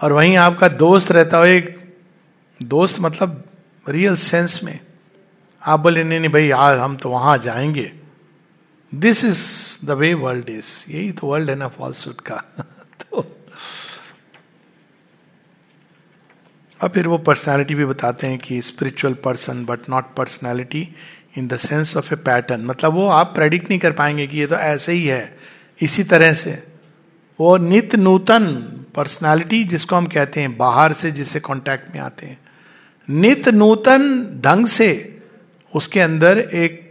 और 0.00 0.12
वहीं 0.12 0.36
आपका 0.36 0.68
दोस्त 0.68 1.12
रहता 1.12 1.38
हो, 1.38 1.44
एक 1.44 1.94
दोस्त 2.60 3.00
मतलब 3.00 3.42
रियल 3.88 4.16
सेंस 4.16 4.60
में, 4.64 4.80
आप 5.62 5.80
बोले, 5.80 6.04
नहीं 6.04 6.20
नहीं 6.20 6.30
भाई, 6.30 6.50
आज 6.50 6.78
हम 6.78 6.96
तो 6.96 7.10
वहाँ 7.10 7.38
जाएँगे। 7.38 7.92
This 8.94 9.24
is 9.24 9.86
the 9.86 9.90
way 9.90 10.14
world 10.14 10.48
is 10.48 10.90
यही 10.90 11.12
तो 11.12 11.26
वर्ल्ड 11.26 11.50
है 11.50 11.56
ना 11.56 11.68
फॉल्सूट 11.68 12.20
का। 12.20 12.36
तो 13.00 13.36
और 16.82 16.88
फिर 16.88 17.08
वो 17.08 17.18
पर्सनालिटी 17.18 17.74
भी 17.74 17.84
बताते 17.84 18.26
हैं 18.26 18.38
कि 18.38 18.62
spiritual 18.62 19.14
person 19.14 19.64
but 19.64 19.78
not 19.90 20.04
personality 20.16 20.88
in 21.38 21.48
the 21.48 21.56
sense 21.56 21.96
of 21.96 22.14
a 22.14 22.16
pattern 22.16 22.66
मतलब 22.66 22.92
वो 22.92 23.08
आप 23.08 23.34
प्रेडिक्ट 23.34 23.70
नहीं 23.70 23.80
कर 23.80 23.92
पाएँगे 23.92 24.26
कि 24.26 24.38
ये 24.38 24.46
तो 24.46 24.56
ऐसे 24.56 24.92
ही 24.92 25.06
है, 25.06 25.38
इसी 25.80 26.04
तरह 26.04 26.32
से। 26.32 26.66
वो 27.40 27.56
नित 27.56 27.94
नूतन 27.94 28.46
पर्सनालिटी 28.94 29.64
जिसको 29.64 29.96
हम 29.96 30.06
कहते 30.06 30.40
हैं, 30.40 30.56
बाहर 30.56 30.92
से 30.92 31.10
जिससे 31.10 31.40
कांटेक्ट 31.40 31.94
में 31.94 32.00
आते 32.00 32.26
हैं। 32.26 32.45
नित 33.08 33.48
नूतन 33.48 34.40
ढंग 34.44 34.66
से 34.66 34.88
उसके 35.74 36.00
अंदर 36.00 36.38
एक 36.38 36.82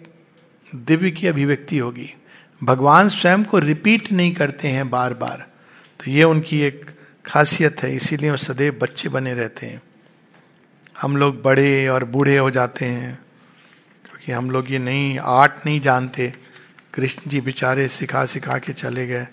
दिव्य 0.76 1.11
की 1.11 1.28
अभिव्यक्ति 1.28 1.78
होगी। 1.78 2.13
भगवान 2.61 3.09
स्वयं 3.09 3.43
को 3.43 3.59
रिपीट 3.59 4.11
नहीं 4.11 4.34
करते 4.34 4.68
हैं 4.68 4.89
बार 4.89 5.13
बार 5.13 5.45
तो 5.99 6.11
ये 6.11 6.24
उनकी 6.24 6.59
एक 6.61 6.86
खासियत 7.26 7.84
है, 7.84 7.95
इसीलिए 7.95 8.32
वो 8.32 8.38
सदैव 8.38 8.78
बच्चे 8.82 9.09
बने 9.09 9.34
रहते 9.34 9.66
हैं। 9.66 9.82
हम 11.01 11.18
लोग 11.18 11.41
बड़े 11.41 11.88
और 11.88 12.03
बूढ़े 12.03 12.38
हो 12.38 12.49
जाते 12.51 12.86
हैं, 12.86 13.20
क्योंकि 14.05 14.32
हम 14.32 14.51
लोग 14.51 14.72
ये 14.72 14.80
नहीं, 14.80 15.18
आर्ट 15.20 15.66
नहीं 15.66 15.82
जानते। 15.82 16.34
कृष्ण 16.93 17.30
जी 17.30 17.41
बेचारे 17.41 17.88
सिखा 17.88 18.26
सिखा 18.26 18.57
के 18.57 18.74
चले 18.74 19.07
गए, 19.07 19.28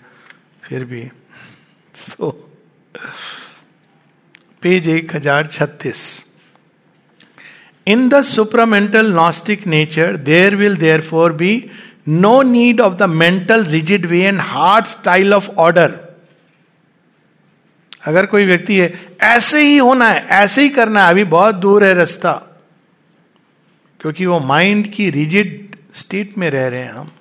फिर 0.63 0.85
भी। 0.85 1.03
तो 2.17 2.31
पेज 4.61 4.87
एक 4.87 5.15
हज़ार 5.15 5.47
छत्तीस। 5.47 6.01
In 7.87 8.09
the 8.09 8.21
supramental 8.21 9.11
gnostic 9.11 9.67
nature 9.67 10.17
there 10.17 10.55
will 10.55 10.77
therefore 11.01 11.33
be 11.33 11.71
no 12.09 12.41
need 12.41 12.81
of 12.81 12.93
the 12.93 13.03
mental 13.03 13.65
rigid 13.65 14.05
way 14.05 14.21
and 14.21 14.39
hard 14.39 14.85
style 14.85 15.33
of 15.33 15.49
order 15.49 15.99
अगर 18.05 18.25
कोई 18.25 18.45
व्यक्ति 18.45 18.75
है, 18.75 19.07
ऐसे 19.21 19.61
ही 19.61 19.77
होना 19.77 20.07
है, 20.07 20.25
ऐसे 20.25 20.61
ही 20.61 20.69
करना 20.69 21.03
है, 21.03 21.09
अभी 21.09 21.23
बहुत 21.23 21.55
दूर 21.55 21.83
है 21.83 21.93
रास्ता। 21.93 22.31
क्योंकि 23.99 24.25
वो 24.25 24.39
माइंड 24.39 24.87
की 24.87 25.09
रिजिड 25.09 25.75
स्टेट 25.93 26.37
में 26.37 26.49
रह 26.49 26.67
रहे 26.67 26.79
हैं 26.79 26.91
हम। 26.91 27.11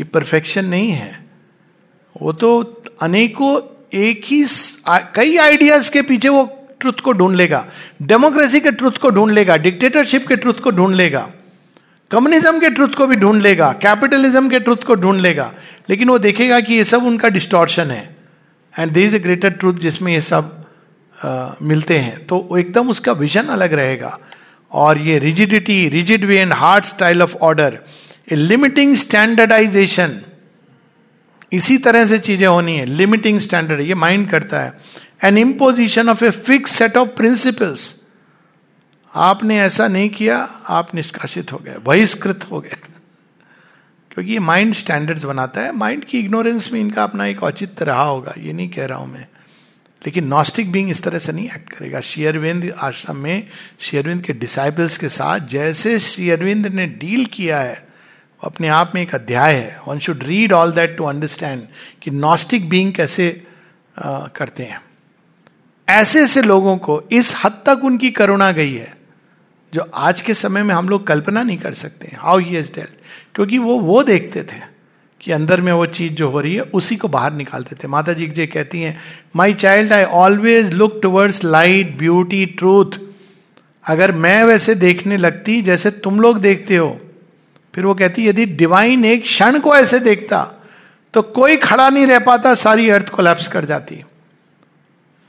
ये 0.00 0.04
परफेक्शन 0.04 0.64
नहीं 0.64 0.90
है। 0.90 1.26
वो 2.22 2.32
तो 2.32 2.82
अनेकों 3.02 3.60
एक 3.94 4.22
ही 4.24 4.44
कई 4.88 5.36
आइडियाज़ 5.36 5.90
के 5.90 6.02
पीछे 6.02 6.28
वो 6.28 6.57
ट्रुथ 6.80 7.00
को 7.04 7.12
ढूंढ 7.12 7.36
लेगा। 7.36 7.66
डेमोक्रेसी 8.02 8.60
के 8.60 8.70
ट्रुथ 8.70 8.98
को 9.02 9.10
ढूंढ 9.10 9.32
लेगा 9.32 9.56
डिक्टेटरशिप 9.56 10.26
के 10.28 10.36
ट्रुथ 10.36 10.54
को 10.54 10.70
ढूंढ 10.70 10.94
लेगा। 10.94 11.28
कम्युनिज्म 12.10 12.60
के 12.60 12.70
ट्रुथ 12.70 12.88
को 12.88 13.06
भी 13.06 13.16
ढूंढ 13.16 13.42
लेगा 13.42 13.72
कैपिटलिज्म 13.82 14.48
के 14.48 14.60
ट्रुथ 14.60 14.84
को 14.86 14.94
ढूंढ 14.94 15.20
लेगा। 15.20 15.52
लेकिन 15.90 16.08
वो 16.08 16.18
देखेगा 16.18 16.60
कि 16.60 16.74
ये 16.74 16.84
सब 16.84 17.04
उनका 17.04 17.28
डिस्टॉर्शन 17.28 17.90
है। 17.90 18.16
And 18.74 18.92
they 18.92 19.04
is 19.04 19.16
a 19.16 19.18
greater 19.18 19.50
truth 19.50 19.74
जिसमें 19.74 20.12
ये 20.12 20.20
सब 20.20 20.54
आ, 21.24 21.48
मिलते 21.62 21.98
हैं। 21.98 22.26
तो 22.26 22.58
एकदम 22.58 22.90
उसका 22.90 23.12
विजन 23.12 23.46
अलग 23.48 23.72
रहेगा। 23.72 24.18
और 24.72 24.98
ये 24.98 25.18
rigidity 25.18 25.88
rigid 25.88 26.24
way 26.24 26.38
and 26.38 26.52
hard 26.52 26.84
style 26.84 27.22
of 27.22 27.34
order 27.36 27.78
a 28.32 28.36
limiting 28.36 28.94
standardisation 28.96 30.20
इसी 31.52 31.76
तरह 31.78 32.06
से 32.06 32.18
चीज़ें 32.18 32.46
होनी 32.46 32.76
है 32.78 32.84
लिमिटिंग 32.86 33.38
स्टैंडर्ड 33.40 33.80
ये 33.80 33.94
माइंड 33.94 34.28
करता 34.30 34.60
है। 34.60 34.72
An 35.24 35.38
imposition 35.38 36.08
of 36.08 36.24
a 36.24 36.30
fix 36.30 36.70
set 36.70 36.96
of 36.96 37.08
principles 37.08 38.00
आपने 39.14 39.60
ऐसा 39.60 39.88
नहीं 39.88 40.08
किया 40.08 40.38
आप 40.68 40.94
निष्कासित 40.94 41.52
हो 41.52 41.58
गए 41.58 41.78
बहिष्कृत 41.78 42.44
हो 42.50 42.60
गए। 42.60 42.76
क्योंकि 44.10 44.32
ये 44.32 44.38
माइंड 44.38 44.74
स्टैंडर्ड्स 44.74 45.24
बनाता 45.24 45.60
है। 45.60 45.72
माइंड 45.72 46.04
की 46.04 46.18
इग्नोरेंस 46.20 46.72
में 46.72 46.80
इनका 46.80 47.04
अपना 47.04 47.26
एक 47.26 47.42
औचित्य 47.42 47.84
रहा 47.84 48.02
होगा 48.02 48.34
ये 48.38 48.52
नहीं 48.52 48.68
कह 48.68 48.86
रहा 48.86 48.98
हूँ 48.98 49.12
मैं। 49.12 49.26
लेकिन 50.06 50.26
नॉस्टिक 50.26 50.72
बींग 50.72 50.90
इस 50.90 51.02
तरह 51.02 51.18
से 51.18 51.32
नहीं 51.32 51.46
एक्ट 51.46 51.70
करेगा। 51.70 52.00
शेयरविंद 52.00 52.74
आश्रम 52.78 53.16
में 53.16 53.46
शेयरविंद 53.80 54.24
के 54.24 54.32
डिसाइपल्स 54.32 54.98
के 54.98 55.08
साथ 55.08 55.40
जैसे 55.40 55.98
शेयरविंद 55.98 56.66
ने 56.66 56.86
डील 56.86 57.26
किया 57.26 57.60
है 57.60 57.88
अपने 58.44 58.68
आप 58.68 58.92
में 58.94 59.02
एक 59.02 59.14
अध्याय 59.14 59.54
है। 59.54 59.80
One 59.88 59.98
should 59.98 60.22
read 60.22 60.52
all 60.52 60.72
that 60.72 60.96
to 60.96 61.04
understand 61.04 61.62
कि 62.02 62.10
नॉस्टिक 62.10 62.68
बींग 62.68 62.92
कैसे 62.92 63.46
आ, 63.98 64.26
करते 64.26 64.62
हैं। 64.62 64.87
ऐसे 65.88 66.22
ऐसे 66.22 66.42
लोगों 66.42 66.76
को 66.76 67.02
इस 67.12 67.34
हद 67.44 67.60
तक 67.66 67.84
उनकी 67.84 68.10
करुणा 68.10 68.50
गई 68.52 68.72
है, 68.72 68.92
जो 69.72 69.90
आज 69.94 70.20
के 70.20 70.34
समय 70.34 70.62
में 70.62 70.74
हम 70.74 70.88
लोग 70.88 71.06
कल्पना 71.06 71.42
नहीं 71.42 71.58
कर 71.58 71.74
सकते 71.74 72.16
हाउ 72.16 72.38
ही 72.38 72.56
इज़ 72.58 72.72
डेल्ट 72.74 72.90
क्योंकि 73.34 73.58
वो 73.58 73.78
वो 73.80 74.02
देखते 74.02 74.42
थे 74.42 74.60
कि 75.20 75.32
अंदर 75.32 75.60
में 75.60 75.72
वो 75.72 75.86
चीज़ 75.86 76.12
जो 76.12 76.28
हो 76.30 76.40
रही 76.40 76.54
है, 76.54 76.60
उसी 76.62 76.96
को 76.96 77.08
बाहर 77.08 77.32
निकालते 77.32 77.76
थे। 77.76 77.88
माता 77.88 78.12
जी 78.12 78.26
जो 78.26 78.46
कहती 78.46 78.80
हैं 78.80 78.98
my 79.36 79.54
child 79.54 79.92
I 79.92 80.04
always 80.04 80.72
look 80.74 80.98
towards 81.02 81.42
light 81.44 81.96
beauty 81.98 82.44
truth 82.48 82.98
अगर 83.84 84.12
मैं 84.14 84.42
वैसे 84.44 84.74
देखने 84.74 85.16
लगती 85.16 85.60
जैसे 85.62 85.90
तुम 85.90 86.20
लोग 86.20 86.38
देखते 86.38 86.76
हो। 86.76 86.98
फिर 87.74 87.86
वो 87.86 87.94
कहती, 87.94 88.26
यदि 88.28 88.44
डिवाइन 88.46 89.04
एक 89.04 89.22
क्षण 89.22 89.58
को 89.58 89.74
ऐसे 89.76 89.98
देखता 90.00 90.46
तो 91.14 91.22
कोई 91.22 91.56
खड़ा 91.56 91.88
नहीं 91.90 92.06
रह 92.06 92.18
पाता, 92.20 92.54
सारी 92.56 92.88
अर्थ 92.90 93.08
कोलैप्स 93.08 93.48
कर 93.48 93.64
जाती 93.64 94.02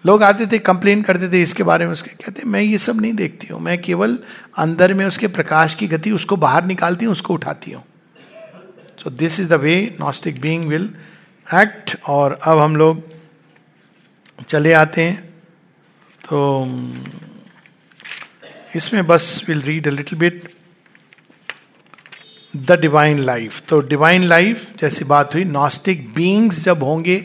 लोग 0.06 0.24
आते 0.24 0.46
थे 0.46 0.58
कंप्लेन 0.60 1.02
करते 1.02 1.30
थे 1.32 1.42
इसके 1.42 1.64
बारे 1.64 1.86
में 1.86 1.92
उसके, 1.94 2.10
कहते, 2.10 2.44
मैं 2.44 2.62
ये 2.62 2.78
सब 2.78 3.02
नहीं 3.02 3.14
देखती 3.14 3.48
हूँ, 3.48 3.60
मैं 3.62 3.82
केवल 3.82 4.18
अंदर 4.58 4.94
में 4.94 5.06
उसके 5.06 5.28
प्रकाश 5.28 5.74
की 5.74 5.88
गति, 5.88 6.12
उसको 6.12 6.36
बाहर 6.38 6.66
निकालती 6.66 7.06
हूँ, 7.06 7.12
उसको 7.12 7.34
उठाती 7.34 7.72
हूँ. 7.72 7.84
So 9.00 9.10
this 9.10 9.40
is 9.40 9.50
the 9.50 9.60
way 9.62 9.74
gnostic 10.00 10.40
being 10.42 10.68
will 10.68 10.90
act 11.48 11.96
और 12.08 12.40
अब 12.44 12.60
हम 12.60 12.76
लोग 12.76 13.04
चले 14.48 14.74
आते 14.74 15.02
हैं। 15.02 15.28
तो 16.22 16.66
इसमें 18.76 19.06
बस 19.08 19.44
will 19.48 19.62
read 19.62 19.88
a 19.88 19.92
little 19.92 20.20
bit 20.20 20.50
the 22.54 22.80
divine 22.82 23.20
life 23.20 23.62
तो 23.70 23.80
डिवाइन 23.88 24.24
लाइफ 24.24 24.68
जैसी 24.82 25.06
बात 25.06 25.34
हुई 25.36 25.44
नॉस्टिक 25.46 26.08
बींग्स 26.14 26.64
जब 26.64 26.84
होंगे 26.84 27.16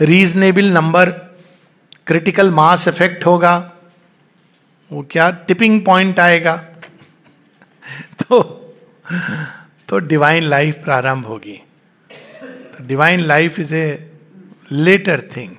reasonable 0.00 0.72
number 0.72 1.10
critical 2.06 2.50
mass 2.50 2.88
effect 2.88 3.26
होगा, 3.26 3.72
वो 4.92 5.06
क्या 5.10 5.30
टिपिंग 5.30 5.84
पॉइंट 5.84 6.20
आएगा? 6.20 6.56
तो 8.22 8.58
तो 9.88 9.98
डिवाइन 9.98 10.42
लाइफ 10.42 10.76
प्रारंभ 10.84 11.26
होगी। 11.26 11.62
तो 12.44 12.86
divine 12.86 13.20
life 13.20 13.58
is 13.60 13.74
a 13.74 14.12
later 14.72 15.20
thing 15.36 15.50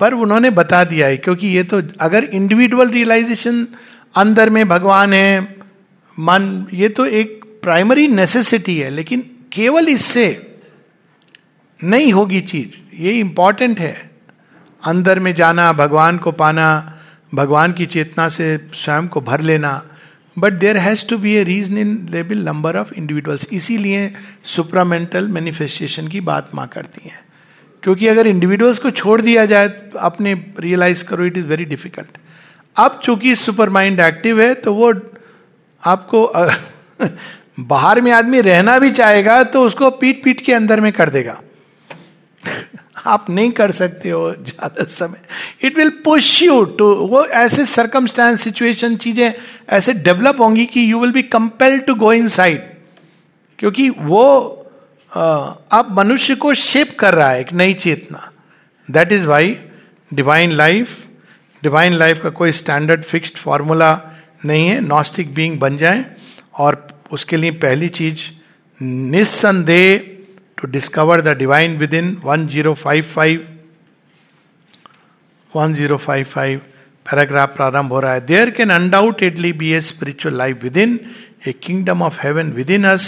पर 0.00 0.14
उन्होंने 0.14 0.50
बता 0.50 0.84
दिया 0.84 1.06
है, 1.06 1.16
क्योंकि 1.16 1.46
ये 1.46 1.62
तो 1.62 1.82
अगर 2.00 2.24
इंडिविजुअल 2.24 2.88
रियलाइजेशन 2.88 3.66
अंदर 4.14 4.50
में 4.50 4.68
भगवान 4.68 5.12
है, 5.12 5.56
मन, 6.18 6.66
ये 6.72 6.88
तो 6.88 7.06
एक 7.06 7.44
प्राइमरी 7.62 8.08
नेसेसिटी 8.08 8.80
है, 8.80 8.90
लेकिन 8.90 9.30
केवल 9.52 9.88
इससे 9.88 10.56
नहीं 11.84 12.12
होगी 12.12 12.40
चीज़। 12.40 12.96
ये 12.96 13.20
इंपॉर्टेंट 13.20 13.80
है। 13.80 14.09
अंदर 14.84 15.18
में 15.20 15.34
जाना, 15.34 15.72
भगवान 15.72 16.18
को 16.18 16.32
पाना, 16.32 16.98
भगवान 17.34 17.72
की 17.72 17.86
चेतना 17.86 18.28
से 18.28 18.68
स्वयं 18.74 19.08
को 19.08 19.20
भर 19.20 19.40
लेना। 19.40 19.82
But 20.38 20.52
there 20.52 20.76
has 20.76 21.06
to 21.08 21.18
be 21.18 21.34
a 21.34 21.44
reasonable 22.10 22.38
number 22.38 22.76
of 22.76 22.94
individuals 22.94 23.46
इसीलिए 23.52 24.12
सुप्रामेंटल 24.44 25.28
मैनिफेस्टेशन 25.28 26.08
की 26.08 26.20
बात 26.20 26.50
माँ 26.54 26.66
करती 26.66 27.08
हैं। 27.08 27.20
क्योंकि 27.82 28.06
अगर 28.06 28.26
इंडिविजुअल्स 28.26 28.78
को 28.78 28.90
छोड़ 28.90 29.20
दिया 29.22 29.46
जाए 29.46 29.68
तो 29.68 29.98
अपने 29.98 30.44
रियलाइज़ 30.60 31.04
करो 31.04 31.24
इट 31.24 31.36
इज़ 31.36 31.46
वेरी 31.46 31.64
डिफ़िकल्ट 31.64 32.18
अब 32.76 33.00
चूँकि 33.04 33.36
सुपर 33.36 33.68
माइंड 33.68 34.00
एक्टिव 34.00 34.40
है 34.42 34.54
तो 34.54 34.74
वो 34.74 34.92
आपको, 35.84 36.32
बाहर 37.60 38.00
में 38.00 38.12
आदमी 38.12 38.40
रहना 38.40 38.78
भी 38.78 38.90
चाहेगा 38.90 39.44
तो 39.44 39.62
उसको 39.62 39.90
पीट 39.90 40.22
पीट 40.24 40.40
के 40.40 40.52
अंदर 40.52 40.80
में 40.80 40.92
कर 40.92 41.10
देगा। 41.10 41.40
आप 43.06 43.30
नहीं 43.30 43.50
कर 43.50 43.70
सकते 43.72 44.10
हो 44.10 44.30
ज़्यादा 44.34 44.84
समय। 44.84 45.66
It 45.66 45.78
will 45.78 45.90
push 46.04 46.42
you 46.42 46.62
to 46.78 46.86
वो 47.06 47.24
ऐसे 47.24 47.64
सरकमस्टांस 47.66 48.42
सिचुएशन 48.42 48.96
चीज़ें 48.96 49.32
ऐसे 49.68 49.92
डेवलप 49.94 50.40
होंगी 50.40 50.66
कि 50.66 50.90
you 50.92 51.00
will 51.00 51.12
be 51.12 51.22
compelled 51.24 51.84
to 51.86 51.94
go 51.94 52.12
inside 52.28 52.60
क्योंकि 53.58 53.88
वो 53.90 54.26
अब 55.12 55.86
मनुष्य 55.90 56.34
को 56.34 56.54
शेप 56.56 56.98
कर 56.98 57.14
रहा 57.14 57.30
है 57.30 57.40
एक 57.40 57.52
नई 57.52 57.74
चेतना। 57.74 58.30
That 58.88 59.12
is 59.12 59.26
why 59.26 59.56
divine 60.10 60.52
life 60.52 61.06
divine 61.62 61.92
life 61.94 62.22
का 62.22 62.30
कोई 62.30 62.52
स्टैंडर्ड 62.52 63.02
फिक्स्ड 63.04 63.36
फॉर्मूला 63.36 63.90
नहीं 64.44 64.68
है। 64.68 64.80
नॉस्टिक 64.80 65.34
बीइंग 65.34 65.58
बन 65.60 65.76
जाए 65.76 66.04
और 66.58 66.86
उसके 67.12 67.36
लिए 67.36 67.50
पहली 67.64 67.88
चीज़ 67.90 68.20
निस्संदेह 68.80 70.18
to 70.60 70.66
discover 70.68 71.22
the 71.22 71.34
divine 71.34 71.78
within 71.78 72.20
1055 72.22 73.46
1055 75.52 76.60
paragraph 77.06 77.54
प्रारंभ 77.56 77.92
हो 77.92 78.00
रहा 78.00 78.12
है 78.12 78.20
there 78.26 78.50
can 78.56 78.70
undoubtedly 78.70 79.52
be 79.60 79.70
a 79.72 79.80
spiritual 79.80 80.34
life 80.38 80.62
within 80.76 80.98
a 81.48 81.52
kingdom 81.62 82.02
of 82.02 82.18
heaven 82.22 82.50
within 82.70 82.84
us 82.86 83.06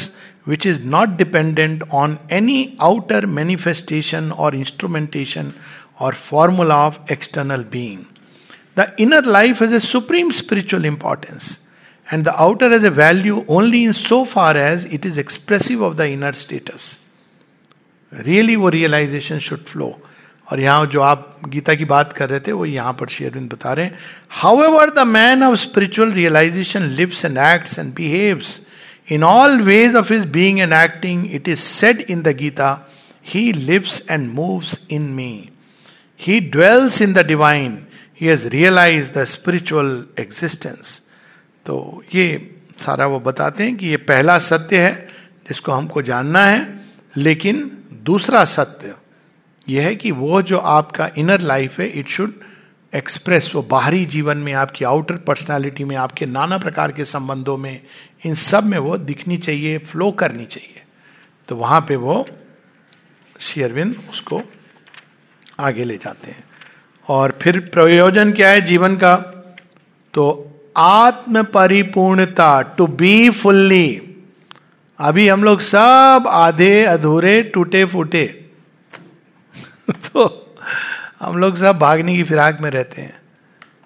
which 0.49 0.67
is 0.67 0.81
not 0.95 1.09
dependent 1.17 1.83
on 1.95 2.17
any 2.33 2.57
outer 2.83 3.27
manifestation 3.39 4.31
और 4.33 4.55
इंस्ट्रूमेंटेशन 4.57 5.53
और 6.01 6.15
formula 6.15 6.77
of 6.87 6.99
external 7.13 7.65
being 7.73 7.99
the 8.79 8.91
inner 9.01 9.27
life 9.39 9.63
is 9.63 9.75
a 9.75 9.79
supreme 9.81 10.31
spiritual 10.41 10.87
importance 10.87 11.59
and 12.09 12.25
the 12.25 12.35
outer 12.47 12.73
as 12.73 12.85
a 12.85 12.89
value 12.97 13.45
only 13.59 13.85
in 13.85 13.93
so 14.01 14.23
far 14.33 14.57
as 14.59 14.89
it 14.93 15.07
is 15.07 15.21
expressive 15.21 15.85
of 15.87 15.97
the 15.97 16.11
inner 16.17 16.33
status 16.43 16.91
really 18.13 18.57
वो 18.57 18.69
realisation 18.69 19.39
should 19.39 19.65
flow 19.67 19.99
और 20.49 20.61
यहाँ 20.61 20.87
जो 20.87 21.01
आप 21.01 21.41
गीता 21.49 21.75
की 21.75 21.85
बात 21.85 22.13
कर 22.13 22.29
रहे 22.31 22.41
थे, 22.41 22.53
वो 22.53 22.67
यहाँ 22.67 22.93
पर 22.93 23.09
शेयरविंद 23.09 23.53
बता 23.53 23.73
रहे 23.73 23.87
हैं। 23.87 23.99
However 24.63 24.91
the 24.91 25.07
man 25.09 25.43
of 25.43 25.59
spiritual 25.59 26.13
realization 26.13 26.89
lives 26.91 27.25
and 27.25 27.39
acts 27.39 27.79
and 27.79 27.95
behaves 27.95 28.61
in 29.09 29.25
all 29.25 29.61
ways 29.63 29.97
of 29.97 30.13
his 30.13 30.25
being 30.31 30.59
and 30.61 30.73
acting 30.73 31.25
it 31.35 31.49
is 31.49 31.59
said 31.59 32.01
in 32.11 32.23
the 32.23 32.37
Gita 32.37 32.71
he 33.27 33.53
lives 33.53 34.03
and 34.11 34.31
moves 34.33 34.79
in 34.91 35.03
me 35.15 35.49
he 36.21 36.41
dwells 36.41 37.01
in 37.03 37.13
the 37.13 37.27
divine 37.27 37.79
he 38.21 38.27
has 38.27 38.47
realize 38.49 39.13
the 39.13 39.25
spiritual 39.25 40.05
existence 40.19 41.01
तो 41.67 42.03
ये 42.15 42.27
सारा 42.81 43.07
वो 43.07 43.21
बताते 43.21 43.65
हैं 43.65 43.77
कि 43.77 43.87
ये 43.87 43.97
पहला 43.97 44.39
सत्य 44.39 44.79
है, 44.79 44.95
जिसको 45.49 45.73
हमको 45.73 46.03
जानना 46.03 46.45
है, 46.47 46.67
लेकिन 47.17 47.71
दूसरा 48.03 48.45
सत्य 48.45 48.95
यह 49.69 49.85
है 49.85 49.97
कि 49.97 50.11
वो 50.11 50.43
जो 50.43 50.59
आपका 50.59 51.11
इनर 51.19 51.41
लाइफ 51.41 51.81
है 51.81 51.87
इट 51.87 52.09
शुड 52.09 52.33
एक्सप्रेस 52.95 53.53
वो 53.55 53.63
बाहरी 53.63 54.05
जीवन 54.05 54.37
में, 54.37 54.53
आपकी 54.53 54.85
आउटर 54.85 55.17
पर्सनालिटी 55.17 55.85
में, 55.85 55.97
आपके 55.97 56.27
नाना 56.27 56.59
प्रकार 56.59 56.93
के 56.93 57.05
संबंधों 57.05 57.57
में, 57.57 57.81
इन 58.27 58.35
सब 58.35 58.65
में 58.65 58.79
वो 58.79 58.97
दिखनी 58.97 59.37
चाहिए 59.37 59.79
फ्लो 59.79 60.13
करनी 60.13 60.45
चाहिए। 60.45 60.83
तो 61.49 61.57
वहाँ 61.57 61.81
पे 61.89 61.97
वो 61.97 62.27
शेयरविंद 63.41 63.97
उसको 64.11 64.43
आगे 65.61 65.85
ले 65.85 65.97
जाते 65.97 66.31
हैं। 66.31 66.45
और 67.09 67.39
फिर 67.43 67.61
प्रयोजन 67.61 68.33
क्या 68.33 68.49
है 68.49 68.61
जीवन 68.61 68.97
का? 68.97 69.17
तो 70.15 70.49
आत्म 70.77 71.43
परिपूर्णता 71.43 72.63
टू 72.63 72.87
बी 72.87 73.31
फुल्ली 73.31 74.12
अभी 75.03 75.29
हम 75.29 75.45
लोग 75.45 75.61
सब 75.61 76.25
आधे 76.29 76.85
अधूरे 76.85 77.43
टूटे 77.43 77.85
फूटे। 77.85 78.51
तो 79.91 80.55
हम 81.21 81.39
लोग 81.39 81.57
सब 81.57 81.79
भागने 81.79 82.17
की 82.17 82.23
फिराक 82.23 82.59
में 82.61 82.71
रहते 82.71 83.03
हैं। 83.03 83.21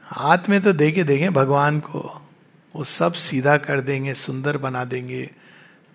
हाथ 0.04 0.38
में 0.48 0.60
तो 0.60 0.72
देखे 0.72 1.04
देखें 1.04 1.32
भगवान 1.32 1.80
को, 1.80 2.28
वो 2.76 2.84
सब 2.84 3.12
सीधा 3.12 3.56
कर 3.56 3.80
देंगे, 3.80 4.14
सुंदर 4.14 4.56
बना 4.56 4.84
देंगे। 4.84 5.30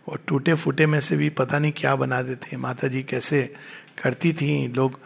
वो 0.09 0.17
टूटे 0.27 0.53
फूटे 0.53 0.85
में 0.85 0.99
से 0.99 1.17
भी 1.17 1.29
पता 1.29 1.59
नहीं 1.59 1.71
क्या 1.77 1.95
बना 1.95 2.21
देते 2.21 2.47
हैं। 2.51 2.57
माता 2.57 2.87
जी 2.87 3.03
कैसे 3.03 3.53
करती 4.03 4.33
थी, 4.33 4.67
लोग 4.67 4.99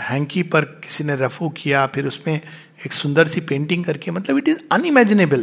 हैंकी 0.00 0.42
पर 0.42 0.60
किसी 0.60 1.04
ने 1.04 1.16
रफू 1.16 1.48
किया, 1.48 1.86
फिर 1.86 2.06
उसमें 2.06 2.40
एक 2.86 2.92
सुंदर 2.92 3.28
सी 3.28 3.40
पेंटिंग 3.40 3.84
करके 3.84 4.10
मतलब 4.10 4.38
इट 4.38 4.48
इज़ 4.48 4.58
अनइमेजिनेबल 4.72 5.42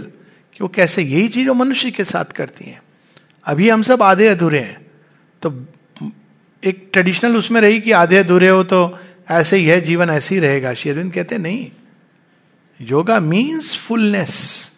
कि 0.53 0.57
वो 0.61 0.67
कैसे 0.67 1.01
यही 1.01 1.27
चीज़ 1.27 1.47
वो 1.47 1.53
मनुष्य 1.53 1.91
के 1.91 2.03
साथ 2.03 2.25
करती 2.25 2.65
हैं। 2.65 2.81
अभी 3.45 3.69
हम 3.69 3.81
सब 3.81 4.03
आधे 4.03 4.27
अधूरे 4.27 4.59
हैं। 4.59 4.81
तो 5.41 5.65
एक 6.63 6.89
ट्रेडिशनल 6.93 7.37
उसमें 7.37 7.59
रही 7.61 7.79
कि 7.81 7.91
आधे 7.91 8.17
अधूरे 8.17 8.49
हो 8.49 8.63
तो 8.63 8.99
ऐसे 9.31 9.57
ही 9.57 9.65
है, 9.65 9.79
जीवन 9.81 10.09
ऐसे 10.09 10.35
ही 10.35 10.41
रहेगा। 10.41 10.73
शेरविंद 10.73 11.13
कहते, 11.13 11.37
नहीं, 11.37 11.71
yoga 12.79 13.19
means 13.19 13.75
fullness 13.77 14.71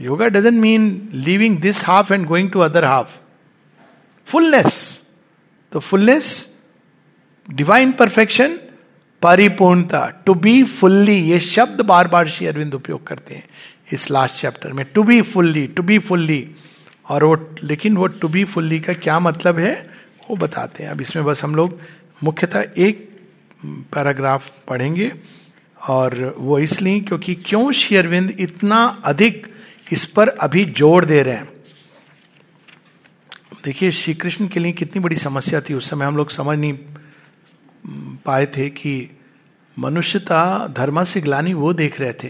yoga 0.00 0.26
doesn't 0.28 0.60
mean 0.60 1.08
living 1.14 1.58
this 1.58 1.84
half 1.86 2.12
and 2.12 2.26
going 2.26 2.50
to 2.50 2.60
other 2.60 2.84
half 2.84 3.18
fullness 4.28 5.02
तो 5.72 5.80
फुलनेस 5.80 6.48
डिवाइन 7.48 7.92
परफेक्शन 7.92 8.58
परिपूर्णता 9.22 10.06
टू 10.26 10.34
बी 10.34 10.62
फुल्ली 10.64 11.16
ये 11.30 11.40
शब्द 11.40 11.80
बार 11.80 12.08
बार 12.08 12.28
श्री 12.28 12.46
अरविंद 12.46 12.74
उपयोग 12.74 13.06
करते 13.06 13.34
हैं 13.34 13.48
इस 13.92 14.10
लास्ट 14.10 14.40
चैप्टर 14.40 14.72
में। 14.72 14.84
To 14.94 15.02
be 15.02 15.20
fully 15.22 15.66
to 15.66 15.82
be 15.82 15.98
fully 15.98 16.40
और 17.10 17.24
वो, 17.24 17.36
लेकिन 17.62 17.96
वो 17.96 18.06
टू 18.06 18.28
बी 18.28 18.44
फुल्ली 18.44 18.80
का 18.80 18.92
क्या 18.94 19.18
मतलब 19.20 19.58
है, 19.58 19.74
वो 20.30 20.36
बताते 20.36 20.82
हैं। 20.82 20.90
अब 20.90 21.00
इसमें 21.00 21.24
बस 21.24 21.42
हम 21.44 21.54
लोग 21.54 21.78
मुख्यतः 22.22 22.64
एक 22.78 23.08
पैराग्राफ 23.92 24.50
पढ़ेंगे 24.68 25.12
और 25.80 26.34
वो 26.38 26.58
इसलिए 26.58 27.00
क्योंकि 27.00 27.34
क्यों 27.36 27.70
शेयरविंद 27.72 28.30
इतना 28.40 28.84
अधिक 29.04 29.46
इस 29.92 30.04
पर 30.06 30.28
अभी 30.28 30.64
ज़ोर 30.66 31.04
दे 31.04 31.22
रहे 31.22 31.34
हैं? 31.34 31.48
देखिए, 33.64 33.90
श्री 33.90 34.14
कृष्ण 34.14 34.46
के 34.48 34.60
लिए 34.60 34.72
कितनी 34.72 35.02
बड़ी 35.02 35.16
समस्या 35.16 35.60
थी। 35.60 35.74
उस 35.74 35.90
समय 35.90 36.06
हम 36.06 36.16
लोग 36.16 36.30
समझ 36.30 36.58
नहीं 36.58 36.72
पाए 38.24 38.46
थे 38.46 38.68
कि 38.70 39.10
मनुष्यता, 39.76 40.66
धर्म 40.68 41.02
से 41.04 41.20
ग्लानी 41.20 41.54
वो 41.54 41.72
देख 41.72 42.00
रहे 42.00 42.12
थे 42.12 42.28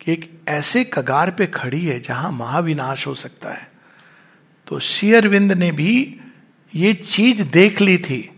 कि 0.00 0.12
एक 0.12 0.30
ऐसे 0.48 0.84
कगार 0.84 1.30
पे 1.30 1.46
खड़ी 1.46 1.84
है 1.84 2.00
जहाँ 2.00 2.32
महाविनाश 2.32 3.06
हो 3.06 3.14
सकता 3.14 3.52
है। 3.52 3.73
तो 4.66 4.78
शेयरविंद 4.78 5.52
ने 5.52 5.70
भी 5.72 6.20
ये 6.74 6.92
चीज़ 6.94 7.42
देख 7.42 7.80
ली 7.80 7.98
थी। 7.98 8.30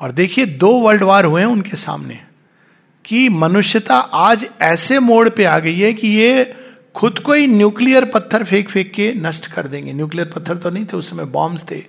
और 0.00 0.12
देखिए, 0.12 0.46
दो 0.46 0.70
वर्ल्ड 0.80 1.02
वार 1.02 1.24
हुए 1.24 1.40
हैं 1.40 1.48
उनके 1.48 1.76
सामने 1.76 2.20
कि 3.04 3.28
मनुष्यता 3.28 3.96
आज 3.96 4.46
ऐसे 4.62 4.98
मोड़ 4.98 5.28
पे 5.28 5.44
आ 5.44 5.58
गई 5.58 5.78
है 5.78 5.92
कि 5.92 6.08
ये 6.08 6.54
खुद 6.94 7.18
को 7.18 7.32
ही 7.32 7.46
न्यूक्लियर 7.46 8.04
पत्थर 8.04 8.44
फेंक 8.44 8.68
फेंक 8.68 8.90
के 8.90 9.12
नष्ट 9.12 9.46
कर 9.46 9.68
देंगे। 9.68 9.92
न्यूक्लियर 9.92 10.28
पत्थर 10.28 10.56
तो 10.56 10.70
नहीं 10.70 10.84
थे, 10.84 10.96
उस 10.96 11.10
समय 11.10 11.24
बॉम्ब्स 11.24 11.64
थे, 11.70 11.82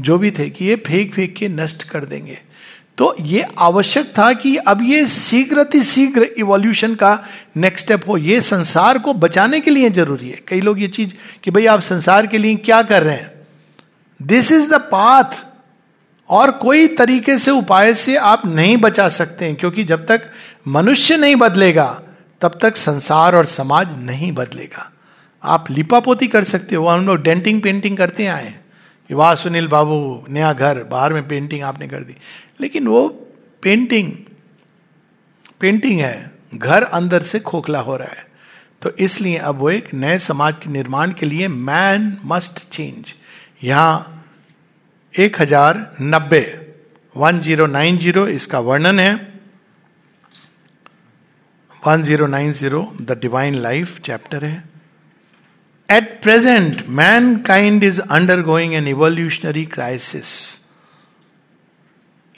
जो 0.00 0.18
भी 0.18 0.30
थे, 0.30 0.50
कि 0.50 0.64
ये 0.64 0.76
फेंक 0.76 1.14
फेंक 1.14 1.34
के 1.36 1.48
नष्ट 1.48 1.82
कर 1.82 2.04
देंगे। 2.04 2.38
तो 3.00 3.14
ये 3.20 3.46
आवश्यक 3.58 4.06
था 4.18 4.32
कि 4.32 4.56
अब 4.56 4.82
ये 4.82 5.08
शीघ्र 5.08 5.82
शीघ्र 5.82 6.22
इवोल्यूशन 6.22 6.94
का 6.94 7.24
नेक्स्ट 7.56 7.84
स्टेप 7.84 8.08
हो। 8.08 8.16
ये 8.16 8.40
संसार 8.40 8.98
को 8.98 9.14
बचाने 9.14 9.60
के 9.60 9.70
लिए 9.70 9.90
ज़रूरी 9.90 10.30
है। 10.30 10.40
कई 10.48 10.60
लोग 10.60 10.80
ये 10.80 10.88
चीज़ 10.88 11.10
कि 11.42 11.50
भाई 11.50 11.66
आप 11.66 11.80
संसार 11.80 12.26
के 12.26 12.38
लिए 12.38 12.54
क्या 12.54 12.82
कर 12.82 13.02
रहे 13.02 13.16
हैं? 13.16 13.46
दिस 14.22 14.52
इज़ 14.52 14.70
द 14.70 14.74
पाथ 14.74 15.46
और 16.28 16.50
कोई 16.50 16.86
तरीके 16.86 17.38
से 17.38 17.50
उपाय 17.50 17.94
से 17.94 18.16
आप 18.16 18.46
नहीं 18.46 18.76
बचा 18.76 19.08
सकते 19.08 19.44
हैं, 19.44 19.54
क्योंकि 19.56 19.84
जब 19.84 20.06
तक 20.06 20.22
मनुष्य 20.68 21.16
नहीं 21.16 21.36
बदलेगा, 21.36 22.00
तब 22.40 22.58
तक 22.62 22.76
संसार 22.76 23.36
और 23.36 23.46
समाज 23.46 23.88
नहीं 23.98 24.32
बदलेगा। 24.32 24.92
आप 25.44 25.70
लिपापोती 25.70 26.26
कर 26.26 26.44
सकते 26.44 26.76
हो। 26.76 26.88
हम 26.88 27.06
लोग 27.06 27.22
डेंटिंग 27.22 27.62
पेंटिंग 27.62 27.96
करते 27.96 28.26
आए 28.26 28.54
कि 29.08 29.14
वाह 29.14 29.34
सुनील 29.34 29.68
बाबू, 29.68 30.24
नया 30.30 30.52
घर, 30.52 30.84
बाहर 30.90 31.12
में 31.12 31.28
पेंटिंग 31.28 31.62
आपने 31.62 31.88
कर 31.88 32.04
दी। 32.04 32.16
लेकिन 32.60 32.86
वो 32.88 33.08
पेंटिंग 33.62 34.12
पेंटिंग 35.60 36.00
है। 36.00 36.30
घर 36.54 36.82
अंदर 36.84 37.22
से 37.22 37.38
खोखला 37.40 37.80
हो 37.80 37.96
रहा 37.96 38.08
है। 38.10 38.28
तो 38.82 38.90
इसलिए 38.98 39.36
अब 39.38 39.56
वो 39.58 39.70
एक 39.70 39.92
नए 39.94 40.18
समाज 40.18 40.54
के 40.58 40.70
निर्माण 40.70 41.12
के 41.12 41.26
लिए 41.26 41.48
मैन 41.48 42.16
मस्ट 42.26 42.68
चेंज 42.70 43.14
यहाँ 43.64 44.24
एक 45.14 45.40
हज़ार 45.40 45.96
नब्बे 46.02 46.42
वन 47.16 47.40
ज़ीरो 47.40 47.66
नाइन 47.66 47.98
ज़ीरो 47.98 48.26
इसका 48.28 48.58
वर्णन 48.60 48.98
है। 49.00 49.14
One 51.82 52.02
zero 52.02 52.26
nine 52.26 52.52
zero 52.52 52.82
the 53.00 53.18
divine 53.20 53.54
life 53.56 54.00
chapter 54.00 54.44
है। 54.44 54.62
At 55.88 56.20
present 56.22 56.84
mankind 57.42 57.84
is 57.84 58.00
undergoing 58.42 58.74
an 58.74 58.88
evolutionary 58.88 59.64
crisis 59.66 60.59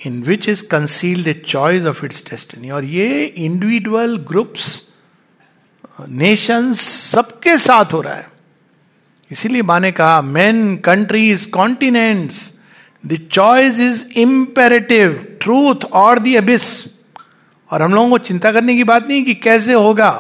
in 0.07 0.23
which 0.23 0.49
is 0.49 0.67
concealed 0.67 1.29
a 1.29 1.33
choice 1.47 1.85
of 1.85 2.05
its 2.07 2.25
destiny 2.31 2.71
और 2.71 2.85
ये 2.85 3.25
इंडिविजुअल 3.25 4.17
ग्रुप्स 4.29 4.81
नेशंस 6.09 6.81
सबके 7.13 7.57
साथ 7.59 7.93
हो 7.93 8.01
रहा 8.01 8.15
है। 8.15 8.31
इसीलिए 9.31 9.63
माने 9.63 9.93
कहा 9.93 10.21
man 10.23 10.77
countries 10.77 11.49
continents 11.51 12.53
the 13.05 13.19
choice 13.33 13.81
is 13.81 14.05
imperative 14.17 15.13
truth 15.41 15.85
और 15.93 16.19
दी 16.19 16.35
अबिस 16.37 16.65
और 17.71 17.83
हम 17.83 17.95
लोगों 17.95 18.11
को 18.11 18.19
चिंता 18.19 18.53
करने 18.53 18.75
की 18.77 18.85
बात 18.85 19.09
नहीं 19.09 19.23
कि 19.25 19.35
कैसे 19.35 19.73
होगा। 19.73 20.11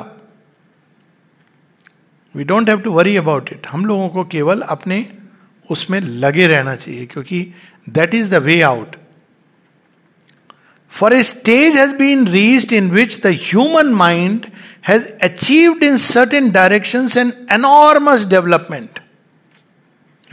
We 2.34 2.44
don't 2.44 2.68
have 2.68 2.80
to 2.80 2.92
worry 2.92 3.16
about 3.16 3.52
it 3.52 3.66
हम 3.66 3.84
लोगों 3.86 4.08
को 4.08 4.24
केवल 4.24 4.60
अपने 4.60 5.06
उसमें 5.70 6.00
लगे 6.00 6.46
रहना 6.46 6.74
चाहिए, 6.76 7.06
क्योंकि 7.06 7.46
that 7.88 8.14
is 8.14 8.30
the 8.30 8.42
way 8.42 8.60
out 8.62 8.96
for 10.92 11.12
a 11.12 11.22
stage 11.22 11.76
has 11.76 11.90
been 11.90 12.28
reached 12.28 12.72
in 12.72 12.90
which 12.90 13.22
the 13.22 13.26
human 13.26 13.86
mind 13.86 14.46
has 14.88 15.08
achieved 15.22 15.82
in 15.82 15.96
certain 15.96 16.50
direction 16.50 17.08
an 17.18 17.32
enormous 17.52 18.26
development 18.26 18.98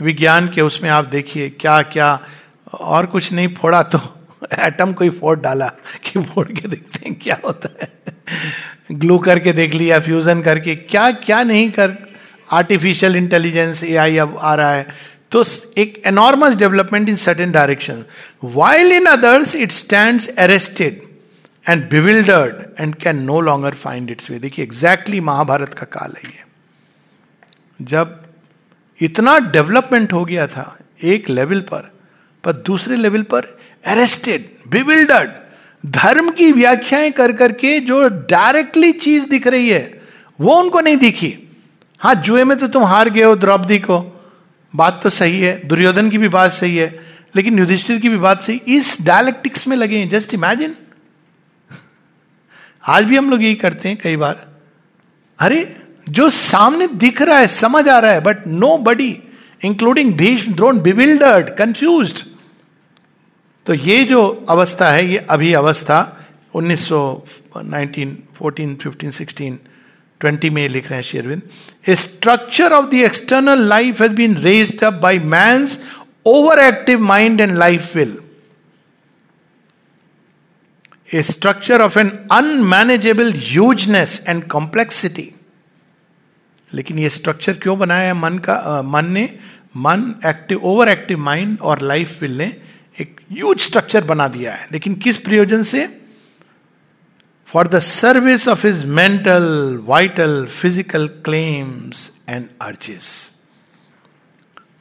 विज्ञान 0.02 0.48
के 0.48 0.60
उसमें 0.60 0.90
आप 0.90 1.04
देखिए 1.04 1.50
क्या 1.50 1.82
क्या 1.82 2.20
और 2.80 3.06
कुछ 3.06 3.32
नहीं, 3.32 3.54
फोड़ा 3.54 3.82
तो 3.82 4.00
एटम 4.58 4.92
को 4.92 5.04
ही 5.04 5.10
फोड़ 5.10 5.38
डाला, 5.38 5.66
कि 6.04 6.22
फोड़ 6.22 6.48
के 6.48 6.68
देखते 6.68 7.08
हैं 7.08 7.18
क्या 7.22 7.38
होता 7.44 7.68
है। 7.82 7.92
ग्लू 8.92 9.18
करके 9.18 9.52
देख 9.52 9.74
लिया 9.74 10.00
फ्यूजन 10.00 10.42
करके 10.42 10.76
क्या 10.76 11.10
क्या 11.10 11.42
नहीं 11.42 11.70
कर 11.70 11.92
आर्टिफिशियल 12.52 13.16
इंटेलिजेंस 13.16 13.84
ए 13.84 13.96
आई 13.96 14.16
अब 14.16 14.38
आ 14.40 14.54
रहा 14.54 14.74
है 14.74 14.86
तो 15.30 15.44
एक 15.78 16.02
enormous 16.06 16.54
development 16.54 17.08
in 17.08 17.16
certain 17.16 17.52
direction 17.52 18.04
while 18.44 18.92
in 18.92 19.06
others 19.06 19.54
it 19.54 19.72
stand 19.72 20.20
arrested 20.38 21.00
and 21.68 21.88
bewildered 21.90 22.64
and 22.80 22.94
can 22.94 23.22
no 23.22 23.40
longer 23.40 23.74
find 23.74 24.10
its 24.10 24.30
way 24.30 24.38
देखिए 24.38 24.64
एग्जैक्टली 24.64 25.20
महाभारत 25.20 25.74
का 25.74 25.86
काल 25.92 26.14
है 26.24 26.30
ये। 26.30 26.44
जब 27.84 28.20
इतना 29.00 29.38
डेवलपमेंट 29.38 30.12
हो 30.12 30.24
गया 30.24 30.46
था, 30.46 30.78
एक 31.02 31.28
लेवल 31.28 31.60
पर 31.60 31.90
पर 32.44 32.52
दूसरे 32.52 32.96
लेवल 32.96 33.22
पर 33.22 33.58
अरेस्टेड 33.86 34.50
बिविल्डर्ड 34.68 35.30
धर्म 35.86 36.30
की 36.30 36.52
व्याख्याएँ 36.52 37.10
कर 37.10 37.32
करके 37.32 37.78
जो 37.80 38.08
डायरेक्टली 38.08 38.92
चीज़ 38.92 39.28
दिख 39.28 39.46
रही 39.46 39.68
है, 39.68 40.00
वो 40.40 40.54
उनको 40.54 40.80
नहीं 40.80 40.96
दिखी। 40.96 41.34
हाँ 41.98 42.14
जुए 42.14 42.44
में 42.44 42.58
तो 42.58 42.68
तुम 42.68 42.84
हार 42.84 43.10
गए 43.10 43.22
हो, 43.22 43.36
द्रौपदी 43.36 43.78
को। 43.78 44.19
बात 44.74 45.00
तो 45.02 45.10
सही 45.10 45.40
है, 45.40 45.60
दुर्योधन 45.68 46.10
की 46.10 46.18
भी 46.18 46.28
बात 46.28 46.50
सही 46.50 46.76
है, 46.76 47.00
लेकिन 47.36 47.58
युधिष्ठिर 47.58 47.98
की 48.00 48.08
भी 48.08 48.16
बात 48.16 48.42
सही। 48.42 48.60
इस 48.68 48.96
डायलेक्टिक्स 49.02 49.66
में 49.68 49.76
लगे 49.76 50.04
जस्ट 50.06 50.34
इमेजिन 50.34 50.76
आज 52.88 53.04
भी 53.04 53.16
हम 53.16 53.30
लोग 53.30 53.42
यही 53.42 53.54
करते 53.54 53.88
हैं 53.88 53.98
कई 54.02 54.16
बार। 54.16 54.46
अरे, 55.38 55.76
जो 56.08 56.30
सामने 56.30 56.86
दिख 56.86 57.22
रहा 57.22 57.38
है, 57.38 57.48
समझ 57.48 57.88
आ 57.88 57.98
रहा 57.98 58.12
है 58.12 58.20
but 58.20 58.46
nobody 58.78 59.18
including 59.64 60.14
Bhishma, 60.14 60.54
Drona 60.54 60.80
bewildered 60.80 61.50
confuse 61.50 62.24
तो 63.66 63.74
ये 63.74 64.04
जो 64.04 64.46
अवस्था 64.48 64.90
है, 64.90 65.06
ये 65.06 65.18
अभी 65.18 65.52
अवस्था 65.52 66.16
1900 66.54 67.00
19 67.56 68.14
14 68.42 68.76
15 68.76 69.12
16 69.12 69.58
20 70.24 70.50
में 70.50 70.68
लिख 70.68 70.84
रहे 70.84 70.94
हैं 70.94 71.02
Sri Aurobindo 71.02 71.42
structure 71.90 72.72
of 72.72 72.86
the 72.86 72.94
external 72.94 73.58
life 73.58 74.02
has 74.02 74.12
been 74.12 74.36
raised 74.36 74.84
up 74.84 74.92
by 74.92 75.18
man's 75.18 75.80
over 76.26 76.58
active 76.58 77.00
mind 77.00 77.40
and 77.40 77.58
life 77.58 77.96
will 77.96 78.18
a 81.14 81.22
structure 81.22 81.82
of 81.82 81.98
an 81.98 82.18
unmanageable 82.32 83.32
hugeness 83.32 84.24
and 84.28 84.48
complexity 84.48 85.32
लेकिन 86.74 86.98
ये 86.98 87.08
स्ट्रक्चर 87.08 87.52
क्यों 87.52 87.78
बनाया 87.78 88.06
है? 88.06 88.14
मन 88.14 88.38
का 88.38 88.54
आ, 88.54 88.82
मन 88.82 89.06
ने 89.06 89.38
मन 89.76 90.14
एक्टिव 90.26 90.60
ओवर 90.64 90.88
एक्टिव 90.88 91.18
माइंड 91.18 91.58
और 91.60 91.82
लाइफ 91.82 92.22
विल 92.22 92.38
ने 92.38 92.56
एक 93.00 93.20
ह्यूज 93.32 93.60
स्ट्रक्चर 93.60 94.04
बना 94.04 94.28
दिया 94.28 94.54
है। 94.54 94.68
लेकिन 94.72 94.94
किस 94.94 95.16
प्रयोजन 95.16 95.62
से? 95.62 95.99
For 97.52 97.68
the 97.68 97.78
service 97.78 98.46
of 98.48 98.66
his 98.66 98.84
mental 98.86 99.44
vital 99.84 100.44
physical 100.46 101.06
claims 101.24 102.10
and 102.28 102.48
urges 102.62 103.08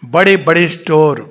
बड़े 0.05 0.35
बड़े 0.37 0.67
स्टोर, 0.69 1.21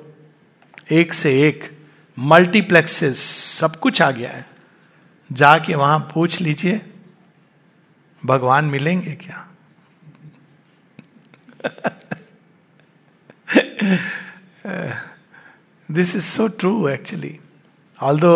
एक 0.91 1.13
से 1.13 1.31
एक 1.47 1.69
मल्टीप्लेक्सेस 2.17 3.19
सब 3.59 3.75
कुछ 3.75 4.01
आ 4.01 4.09
गया 4.11 4.29
है। 4.29 4.45
जाके 5.29 5.75
वहाँ 5.75 5.99
पूछ 6.13 6.39
लीजिए, 6.41 6.81
भगवान 8.23 8.65
मिलेंगे 8.65 9.15
क्या? 9.15 9.45
This 15.89 16.15
is 16.15 16.23
so 16.23 16.47
true 16.49 16.87
actually 16.89 17.37
although 18.19 18.33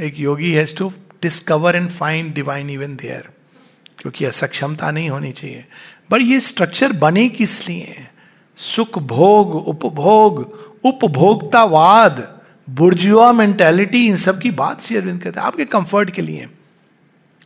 एक 0.00 0.20
योगी 0.20 0.52
has 0.52 0.76
to 0.76 0.92
discover 1.24 1.76
and 1.76 1.90
find 1.90 2.34
divine 2.34 2.70
even 2.70 2.96
there 2.96 3.28
क्योंकि 3.98 4.24
असक्षमता 4.24 4.90
नहीं 4.90 5.10
होनी 5.10 5.32
चाहिए। 5.32 5.64
पर 6.10 6.22
ये 6.22 6.40
स्ट्रक्चर 6.40 6.92
बने 6.92 7.28
किस 7.28 7.68
लिए? 7.68 8.08
सुख 8.56 8.98
भोग, 8.98 9.54
उपभोग, 9.54 10.36
उपभोक्तावाद 10.84 12.40
बुर्जुआ 12.70 13.32
मेंटेलिटी 13.32 14.06
इन 14.06 14.16
सब 14.16 14.40
की 14.40 14.50
बात 14.50 14.82
श्री 14.82 14.96
अरविंद 14.96 15.22
कहते 15.22 15.40
हैं। 15.40 15.46
आपके 15.46 15.64
कंफर्ट 15.64 16.10
के 16.10 16.22
लिए। 16.22 16.48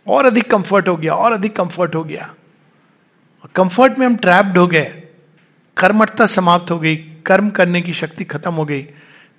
और 0.06 0.26
अधिक 0.26 0.50
कंफर्ट 0.50 0.88
हो 0.88 0.96
गया, 0.96 1.14
और 1.14 1.32
अधिक 1.32 1.56
कंफर्ट 1.56 1.94
हो 1.94 2.04
गया। 2.04 2.34
कंफर्ट 3.54 3.98
में 3.98 4.06
हम 4.06 4.16
ट्रैप्ड 4.16 4.58
हो 4.58 4.66
गए। 4.66 5.02
कर्मठता 5.76 6.26
समाप्त 6.26 6.70
हो 6.70 6.78
गई। 6.78 6.96
कर्म 6.96 7.50
करने 7.50 7.80
की 7.80 7.92
शक्ति 7.92 8.24
खत्म 8.24 8.54
हो 8.54 8.64
गई। 8.64 8.82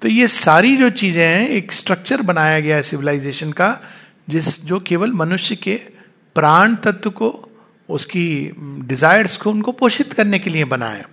तो 0.01 0.07
ये 0.07 0.27
सारी 0.27 0.77
जो 0.77 0.89
चीज़ें 0.89 1.25
हैं, 1.25 1.49
एक 1.49 1.71
स्ट्रक्चर 1.71 2.21
बनाया 2.21 2.59
गया 2.59 2.75
है 2.75 2.81
सिविलाइजेशन 2.81 3.51
का। 3.51 3.79
जिस 4.31 4.59
जो 4.65 4.79
केवल 4.87 5.11
मनुष्य 5.21 5.55
के 5.55 5.75
प्राण 6.35 6.75
तत्व 6.83 7.09
को 7.11 7.29
उसकी 7.89 8.25
डिजायर्स 8.87 9.37
को 9.37 9.49
उनको 9.51 9.71
पोषित 9.71 10.13
करने 10.13 10.39
के 10.39 10.49
लिए 10.49 10.65
बनाया 10.73 11.07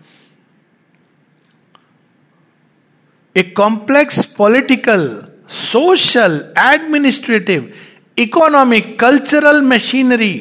a 3.37 3.43
complex 3.57 4.25
political 4.35 5.09
social 5.55 6.41
administrative 6.59 7.73
economic 8.19 8.99
cultural 9.01 9.61
machinery 9.63 10.35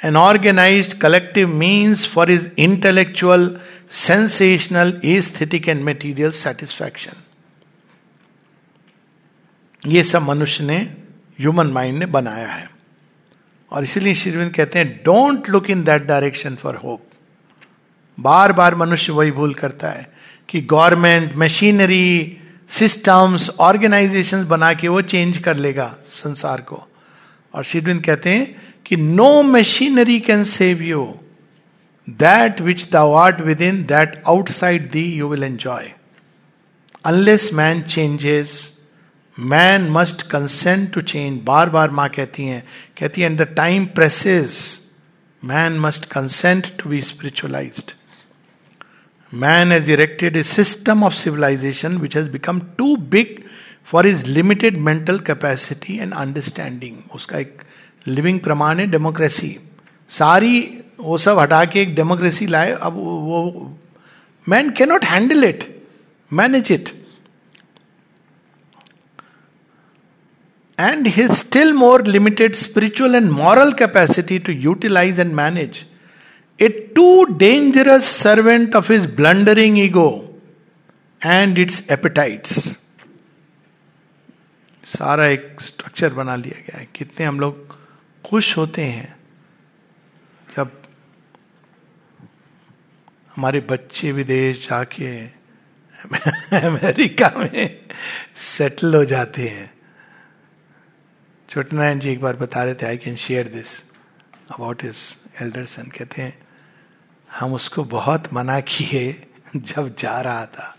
an 0.00 0.16
organized 0.16 0.98
collective 0.98 1.48
means 1.48 2.04
for 2.04 2.26
his 2.26 2.50
intellectual, 2.56 3.60
sensational, 3.88 4.92
aesthetic 5.04 5.68
and 5.68 5.82
material 5.84 6.30
satisfaction 6.30 7.22
ये 9.82 10.02
सब 10.02 10.22
मनुष्य 10.22 10.64
ने 10.64 10.78
ह्यूमन 11.38 11.66
माइंड 11.66 11.98
ने 11.98 12.06
बनाया 12.06 12.48
है। 12.48 12.70
और 13.72 13.82
इसीलिए 13.82 14.14
श्रीविंद 14.14 14.52
कहते 14.54 14.78
हैं 14.78 15.00
don't 15.04 15.48
look 15.50 15.70
in 15.70 15.84
that 15.84 16.02
direction 16.02 16.54
for 16.54 16.76
hope 16.76 17.06
बार 18.18 18.52
बार 18.52 18.74
मनुष्य 18.74 19.12
वही 19.12 19.30
भूल 19.30 19.54
करता 19.54 19.90
है 19.90 20.12
कि 20.48 20.60
गवर्नमेंट 20.60 21.36
मशीनरी 21.36 22.38
सिस्टम्स 22.68 23.50
ऑर्गेनाइजेशन 23.50 24.44
बना 24.46 24.72
के 24.74 24.88
वो 24.88 25.00
चेंज 25.02 25.38
कर 25.38 25.56
लेगा 25.56 25.94
संसार 26.06 26.60
को। 26.60 26.88
और 27.54 27.64
श्रीविंद 27.64 28.04
कहते 28.04 28.30
हैं 28.30 28.62
कि 28.86 28.96
no 28.96 29.42
machinery 29.42 30.20
can 30.20 30.44
save 30.44 30.82
you 30.82 31.18
that 32.10 32.60
which 32.60 32.88
the 32.92 32.96
art 32.96 33.40
within 33.62 33.82
that 33.82 34.22
outside 34.26 34.90
thee 34.90 35.04
you 35.12 35.28
will 35.28 35.44
enjoy 35.44 35.92
unless 37.04 37.50
man 37.52 37.82
changes 37.82 38.71
man 39.38 39.88
must 39.90 40.22
consent 40.22 40.92
to 40.92 41.00
change 41.00 41.40
बार 41.44 41.70
बार 41.70 41.90
माँ 41.90 42.08
कहती 42.08 42.44
हैं, 42.44 42.62
कहती 42.98 43.20
है 43.20 43.30
and 43.30 43.40
the 43.40 43.42
time 43.56 43.86
presses 43.86 44.58
man 45.42 45.78
must 45.80 46.04
consent 46.04 46.66
to 46.78 46.90
be 46.90 47.00
spiritualize 47.02 47.94
man 49.32 49.72
has 49.72 49.90
erected 49.90 50.36
a 50.36 50.42
system 50.42 51.04
of 51.04 51.14
civilization 51.14 51.96
which 51.98 52.16
has 52.16 52.28
become 52.30 52.60
too 52.78 52.96
big 52.96 53.38
for 53.84 54.06
his 54.06 54.24
limited 54.26 54.76
mental 54.78 55.18
capacity 55.18 55.98
and 55.98 56.14
understanding 56.14 56.96
उसका 57.14 57.38
एक 57.38 57.62
living 58.06 58.40
प्रमाण 58.40 58.80
है 58.80 58.86
डेमोक्रेसी 58.86 59.56
सारी, 60.10 60.78
वो 61.00 61.18
सब 61.18 61.38
हटा 61.38 61.64
के 61.64 61.80
एक 61.80 61.94
डेमोक्रेसी 61.94 62.46
लाए, 62.46 62.72
अब 62.72 62.94
वो 62.94 63.78
man 64.46 64.70
cannot 64.70 65.04
handle 65.04 65.44
it 65.44 65.64
manage 66.32 66.72
it 66.72 67.01
and 70.80 71.06
his 71.06 71.30
still 71.30 71.72
more 71.72 72.06
limited 72.06 72.54
spiritual 72.54 73.14
and 73.14 73.30
moral 73.30 73.72
capacity 73.72 74.38
to 74.38 74.52
utilise 74.52 75.20
and 75.20 75.32
manage 75.34 75.84
a 76.60 76.68
too 76.96 77.24
dangerous 77.38 78.04
servant 78.16 78.76
of 78.76 78.92
his 78.92 79.06
blundering 79.14 79.78
ego 79.78 80.08
and 81.22 81.58
its 81.58 81.82
appetites 81.90 82.78
सारा 84.84 85.26
एक 85.26 85.60
structure 85.60 86.14
बना 86.14 86.36
लिया 86.36 86.60
गया 86.60 86.78
है। 86.78 86.88
कितने 86.94 87.26
हम 87.26 87.40
लोग 87.40 87.76
खुश 88.24 88.56
होते 88.56 88.82
हैं 88.82 89.16
जब 90.56 90.70
हमारे 93.36 93.60
बच्चे 93.60 94.12
विदेश 94.12 94.66
जाके 94.68 95.06
अमेरिका 96.58 97.32
में 97.38 97.78
सेटल 98.34 98.94
हो 98.94 99.04
जाते 99.04 99.42
हैं। 99.42 99.70
छोटनारायण 101.52 101.98
जी 101.98 102.10
एक 102.10 102.20
बार 102.20 102.36
बता 102.36 102.64
रहे 102.64 102.74
थे 102.74 102.86
I 102.86 102.96
can 102.96 103.16
share 103.16 103.48
this 103.48 103.82
about 104.50 104.84
his 104.84 104.96
elder 105.42 105.64
son 105.64 105.82
कहते 105.82 106.22
हैं, 106.22 106.46
हम 107.30 107.52
उसको 107.52 107.84
बहुत 107.84 108.32
मना 108.32 108.60
किए 108.60 109.26
जब 109.56 109.94
जा 109.96 110.20
रहा 110.20 110.46
था। 110.46 110.76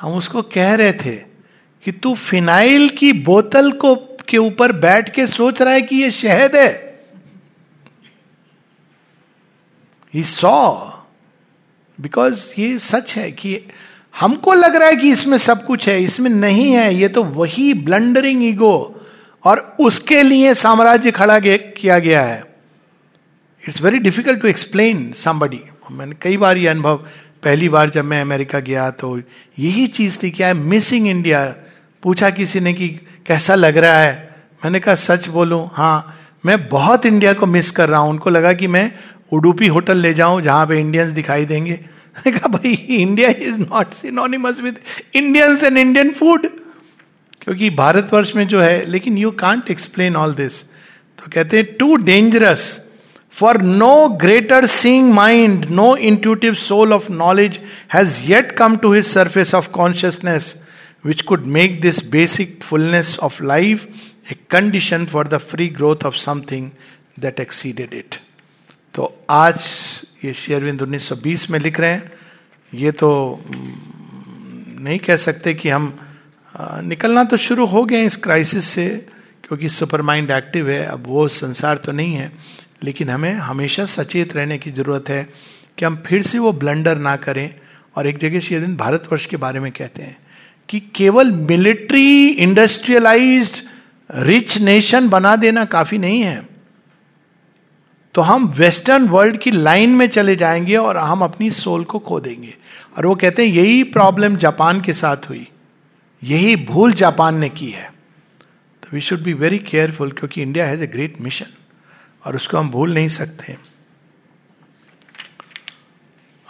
हम 0.00 0.12
उसको 0.12 0.42
कह 0.42 0.74
रहे 0.74 0.92
थे 0.92 1.16
कि 1.84 1.92
तू 1.92 2.14
फिनाइल 2.14 2.88
की 2.88 3.12
बोतल 3.12 3.72
को, 3.72 3.94
के 4.28 4.38
ऊपर 4.38 4.72
बैठ 4.72 5.14
के 5.14 5.26
सोच 5.26 5.62
रहा 5.62 5.74
है 5.74 5.82
कि 5.82 5.96
ये 5.96 6.10
शहद 6.10 6.56
है। 6.56 6.72
ही 10.14 10.22
सॉ 10.22 10.90
बिकॉज़ 12.00 12.52
ये 12.58 12.78
सच 12.78 13.16
है 13.16 13.30
कि 13.32 13.56
हमको 14.18 14.54
लग 14.54 14.76
रहा 14.76 14.88
है 14.88 14.96
कि 14.96 15.10
इसमें 15.10 15.36
सब 15.38 15.64
कुछ 15.64 15.88
है, 15.88 16.02
इसमें 16.02 16.30
नहीं 16.30 16.70
है, 16.72 16.94
ये 16.94 17.08
तो 17.08 17.22
वही 17.24 17.72
ब्लंडरिंग 17.74 18.42
ईगो 18.44 19.00
और 19.44 19.76
उसके 19.80 20.22
लिए 20.22 20.54
साम्राज्य 20.56 21.10
खड़ा 21.10 21.38
किया 21.40 21.98
गया 21.98 22.22
है। 22.22 22.42
It's 23.64 23.80
very 23.82 23.98
difficult 24.00 24.40
to 24.42 24.48
explain 24.48 25.10
somebody 25.14 25.60
मैंने 25.90 26.14
कई 26.22 26.36
बार 26.36 26.56
ये 26.56 26.66
अनुभव, 26.68 26.96
पहली 27.44 27.68
बार 27.68 27.90
जब 27.90 28.04
मैं 28.04 28.20
अमेरिका 28.20 28.58
गया 28.60 28.90
तो 28.92 29.18
यही 29.58 29.86
चीज़ 29.88 30.18
थी 30.22 30.30
क्या 30.30 30.46
है 30.48 30.54
मिसिंग 30.54 31.06
इंडिया 31.08 31.44
पूछा 32.02 32.30
किसी 32.30 32.60
ने 32.60 32.72
कि 32.72 32.88
कैसा 33.26 33.54
लग 33.54 33.76
रहा 33.76 34.00
है? 34.00 34.14
मैंने 34.64 34.80
कहा, 34.80 34.94
सच 34.94 35.28
बोलूँ 35.28 35.68
हाँ 35.72 36.14
मैं 36.46 36.68
बहुत 36.68 37.06
इंडिया 37.06 37.32
को 37.32 37.46
मिस 37.46 37.70
कर 37.70 37.88
रहा 37.88 38.00
हूँ। 38.00 38.10
उनको 38.10 38.30
लगा 38.30 38.52
कि 38.52 38.66
मैं 38.66 38.90
उडुपी 39.32 39.66
होटल 39.68 39.96
ले 39.98 40.12
जाऊँ 40.14 40.42
जहाँ 40.42 40.66
पे 40.66 40.78
इंडियंस 40.80 41.10
दिखाई 41.12 41.44
देंगे। 41.44 41.78
कहा, 42.26 42.48
भाई 42.48 42.72
India 42.72 43.28
is 43.28 43.60
not 43.60 43.92
synonymous 43.94 44.60
with 44.60 44.78
Indians 45.14 45.64
and 45.64 45.78
Indian 45.78 46.12
food 46.12 46.46
क्योंकि 47.40 47.70
भारतवर्ष 47.70 48.34
में 48.36 48.46
जो 48.48 48.60
है, 48.60 48.84
लेकिन 48.86 49.18
you 49.18 49.30
can't 49.40 49.70
explain 49.70 50.16
all 50.16 50.34
this 50.34 50.62
तो 50.62 51.30
कहते 51.32 51.56
हैं 51.56 51.76
too 51.76 51.96
dangerous 51.96 52.64
for 53.34 53.60
no 53.62 54.08
greater 54.20 54.66
seeing 54.66 55.12
mind 55.14 55.64
no 55.70 55.94
intuitive 55.96 56.54
soul 56.54 56.92
of 56.92 57.10
knowledge 57.12 57.58
has 57.94 58.22
yet 58.30 58.52
come 58.52 58.76
to 58.76 58.92
his 58.92 59.04
surface 59.06 59.54
of 59.54 59.68
consciousness 59.70 60.56
which 61.04 61.20
could 61.22 61.46
make 61.56 61.80
this 61.80 62.04
basic 62.10 62.58
fullness 62.62 63.18
of 63.22 63.42
life 63.44 63.86
a 64.32 64.36
condition 64.50 65.06
for 65.06 65.28
the 65.28 65.38
free 65.50 65.68
growth 65.78 66.04
of 66.06 66.16
something 66.16 66.70
that 67.20 67.40
exceeded 67.40 67.94
it 67.94 68.14
तो 68.94 69.14
आज 69.30 69.66
ये 70.24 70.32
शेयरविंद 70.32 70.82
1920 70.82 71.48
में 71.50 71.58
लिख 71.58 71.80
रहे 71.80 71.90
हैं। 71.90 72.12
ये 72.72 72.90
तो 72.92 73.08
नहीं 73.48 74.98
कह 74.98 75.16
सकते 75.16 75.54
कि 75.54 75.68
हम 75.68 75.92
निकलना 76.54 77.24
तो 77.24 77.36
शुरू 77.36 77.66
हो 77.66 77.84
गए 77.84 78.04
इस 78.04 78.16
क्राइसिस 78.16 78.64
से, 78.64 78.88
क्योंकि 79.44 79.68
सुपर 79.68 80.02
माइंड 80.02 80.30
एक्टिव 80.30 80.70
है, 80.70 80.84
अब 80.86 81.04
वो 81.06 81.28
संसार 81.28 81.76
तो 81.76 81.92
नहीं 81.92 82.14
है। 82.14 82.32
लेकिन 82.82 83.08
हमें 83.10 83.32
हमेशा 83.32 83.84
सचेत 83.84 84.36
रहने 84.36 84.58
की 84.58 84.70
ज़रूरत 84.70 85.08
है 85.08 85.22
कि 85.78 85.84
हम 85.84 86.02
फिर 86.06 86.22
से 86.22 86.38
वो 86.38 86.52
ब्लंडर 86.52 86.98
ना 86.98 87.16
करें। 87.16 87.54
और 87.96 88.06
एक 88.06 88.18
जगह 88.18 88.40
शेरविंद 88.40 88.76
भारतवर्ष 88.78 89.26
के 89.26 89.36
बारे 89.36 89.60
में 89.60 89.72
कहते 89.72 90.02
हैं 90.02 90.16
कि 90.68 90.80
केवल 90.94 91.30
मिलिट्री 91.30 92.28
इंडस्ट्रियलाइज्ड 92.28 93.62
रिच 94.10 94.58
नेशन 94.58 95.08
बना 95.08 95.34
देना 95.36 95.64
काफ़ी 95.64 95.98
नहीं 95.98 96.20
है। 96.20 96.57
तो 98.14 98.22
हम 98.22 98.46
वेस्टर्न 98.46 99.08
वर्ल्ड 99.08 99.38
की 99.38 99.50
लाइन 99.50 99.90
में 99.90 100.08
चले 100.08 100.36
जाएँगे 100.36 100.76
और 100.76 100.96
हम 100.96 101.22
अपनी 101.22 101.50
सोल 101.50 101.84
को 101.84 101.98
खो 101.98 102.20
देंगे। 102.20 102.54
और 102.98 103.06
वो 103.06 103.14
कहते 103.14 103.46
हैं, 103.46 103.54
यही 103.54 103.84
प्रॉब्लम 103.84 104.36
जापान 104.36 104.80
के 104.80 104.92
साथ 104.92 105.16
हुई। 105.28 105.48
यही 106.22 106.56
भूल 106.56 106.92
जापान 106.92 107.34
ने 107.34 107.48
की 107.48 107.70
है। 107.70 107.92
तो 108.82 108.88
we 108.92 109.00
should 109.00 109.22
be 109.22 109.32
very 109.32 109.58
careful 109.58 110.12
क्योंकि 110.12 110.42
India 110.42 110.66
has 110.66 110.82
a 110.82 110.86
great 110.86 111.20
mission 111.20 111.46
और 112.24 112.36
उसको 112.36 112.58
हम 112.58 112.70
भूल 112.70 112.94
नहीं 112.94 113.08
सकते। 113.08 113.56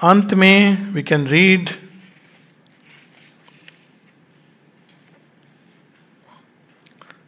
अंत 0.03 0.35
में 0.35 0.87
वी 0.91 1.03
कैन 1.03 1.27
रीड 1.27 1.71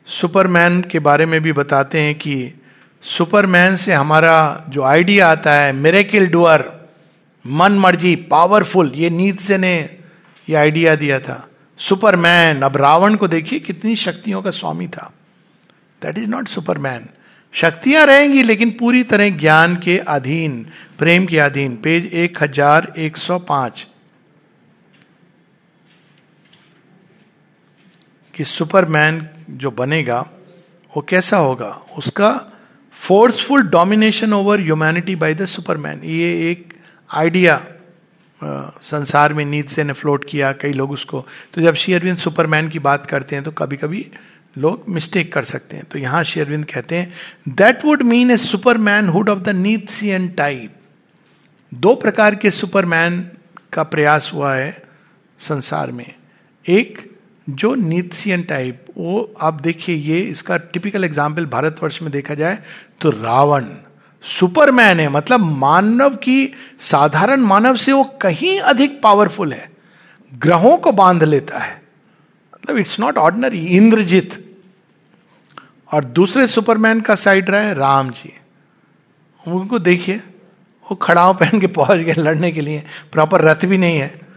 सुपरमैन 0.06 0.82
के 0.82 0.98
बारे 0.98 1.26
में 1.26 1.40
भी 1.40 1.52
बताते 1.52 2.00
हैं 2.00 2.14
कि 2.14 2.52
सुपरमैन 3.02 3.76
से 3.76 3.92
हमारा 3.92 4.64
जो 4.68 4.82
आइडिया 4.82 5.30
आता 5.30 5.52
है, 5.52 5.72
मेरेकिल 5.72 6.30
डुअर, 6.30 6.88
मन 7.46 7.72
मर्ज़ी, 7.72 8.16
पावरफुल, 8.16 8.92
ये 8.94 9.10
नीत 9.10 9.40
से 9.40 9.58
ने 9.58 9.98
ये 10.48 10.54
आइडिया 10.54 10.94
दिया 10.94 11.20
था। 11.20 11.48
सुपरमैन, 11.78 12.62
अब 12.62 12.76
रावण 12.76 13.14
को 13.14 13.28
देखिए 13.28 13.58
कितनी 13.58 13.96
शक्तियों 13.96 14.42
का 14.42 14.50
स्वामी 14.50 14.88
था। 14.88 15.12
That 16.02 16.18
is 16.18 16.28
not 16.28 16.48
superman. 16.48 17.08
शक्तियाँ 17.52 18.06
रहेंगी, 18.06 18.42
लेकिन 18.42 18.70
पूरी 18.70 19.02
तरह 19.02 19.30
ज्ञान 19.30 19.76
के 19.76 19.98
अधीन, 19.98 20.66
प्रेम 20.98 21.26
के 21.26 21.38
अधीन। 21.38 21.76
पेज 21.76 22.06
एक 22.06 22.42
हज़ार 22.42 22.92
एक 22.98 23.16
सौ 23.16 23.38
पाँच। 23.38 23.86
कि 28.34 28.44
सुपरमैन 28.44 29.28
जो 29.50 29.70
बनेगा, 29.70 30.20
वो 30.96 31.02
कैसा 31.02 31.36
होगा? 31.36 31.80
उसका 31.98 32.49
forceful 33.00 33.62
domination 33.68 34.32
over 34.32 34.60
humanity 34.60 35.14
by 35.16 35.34
the 35.34 35.44
superman 35.46 36.00
ये 36.04 36.50
एक 36.50 36.74
आइडिया 37.10 37.60
संसार 38.40 39.32
में 39.34 39.44
नीत 39.44 39.68
से 39.68 39.84
ने 39.84 39.92
फ्लोट 39.92 40.24
किया, 40.24 40.52
कई 40.52 40.72
लोग 40.72 40.90
उसको। 40.90 41.24
तो 41.54 41.60
जब 41.62 41.74
शेयरविंद 41.74 42.16
सुपरमैन 42.16 42.68
की 42.68 42.78
बात 42.78 43.06
करते 43.06 43.36
हैं 43.36 43.44
तो 43.44 43.50
कभी 43.52 43.76
कभी 43.76 44.06
लोग 44.56 44.84
मिस्टेक 44.88 45.32
कर 45.32 45.44
सकते 45.44 45.76
हैं। 45.76 45.84
तो 45.84 45.98
यहाँ 45.98 46.22
शेयरविंद 46.24 46.64
कहते 46.64 46.96
हैं 46.96 47.54
that 47.56 47.84
would 47.84 48.02
mean 48.02 48.30
a 48.30 48.36
supermanhood 49.08 49.28
of 49.28 49.38
the 49.38 49.48
Nietzsche 49.90 50.08
and 50.08 50.34
type 50.36 50.74
दो 51.72 51.94
प्रकार 51.96 52.34
के 52.34 52.50
सुपरमैन 52.50 53.20
का 53.72 53.82
प्रयास 53.84 54.30
हुआ 54.34 54.54
है 54.54 54.82
संसार 55.40 55.92
में। 55.92 56.14
एक 56.64 57.09
जो 57.46 57.74
नीथसियन 57.74 58.42
टाइप 58.42 58.84
वो 58.96 59.32
आप 59.40 59.60
देखिए, 59.60 59.94
ये 59.96 60.20
इसका 60.20 60.56
टिपिकल 60.56 61.04
एग्ज़ाम्पल 61.04 61.46
भारतवर्ष 61.46 62.00
में 62.02 62.10
देखा 62.12 62.34
जाए 62.34 62.58
तो 63.00 63.10
रावण 63.10 63.66
सुपरमैन 64.24 65.00
है। 65.00 65.08
मतलब 65.08 65.40
मानव 65.40 66.16
की, 66.16 66.52
साधारण 66.78 67.40
मानव 67.40 67.76
से 67.76 67.92
वो 67.92 68.04
कहीं 68.22 68.58
अधिक 68.60 69.00
पावरफुल 69.02 69.52
है। 69.52 69.70
ग्रहों 70.32 70.76
को 70.76 70.92
बाँध 70.92 71.24
लेता 71.24 71.58
है। 71.58 71.82
मतलब 72.54 72.78
इट्स 72.78 72.98
नॉट 73.00 73.18
ऑर्डनरी 73.18 73.66
इंद्रजीत। 73.66 74.38
और 75.92 76.04
दूसरे 76.04 76.46
सुपरमैन 76.46 77.00
का 77.00 77.14
साइड 77.14 77.50
रहा 77.50 77.60
है, 77.60 77.74
राम 77.74 78.10
जी। 78.10 78.32
उनको 79.46 79.78
देखिए, 79.78 80.16
वो 80.86 80.96
खड़ाव 80.96 81.34
पहन 81.34 81.60
के 81.60 81.66
पहुँच 81.66 82.00
गए 82.00 82.14
लड़ने 82.18 82.52
के 82.52 82.60
लिए। 82.60 82.82
प्रॉपर 83.12 83.40
रथ 83.40 83.66
भी 83.66 83.78
नहीं 83.78 83.98
है। 83.98 84.29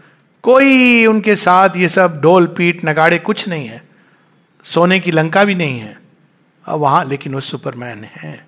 कोई 0.44 1.06
उनके 1.06 1.36
साथ 1.36 1.70
ये 1.76 1.88
सब 1.88 2.20
ढोल 2.20 2.46
पीट 2.46 2.84
नगाड़े 2.84 3.18
कुछ 3.18 3.48
नहीं 3.48 3.66
है। 3.66 3.84
सोने 4.62 5.00
की 5.00 5.10
लंका 5.10 5.44
भी 5.44 5.54
नहीं 5.54 5.80
है। 5.80 6.00
अब 6.66 6.80
वहाँ, 6.80 7.04
लेकिन 7.04 7.34
वो 7.34 7.40
सुपरमैन 7.40 8.04
है। 8.04 8.46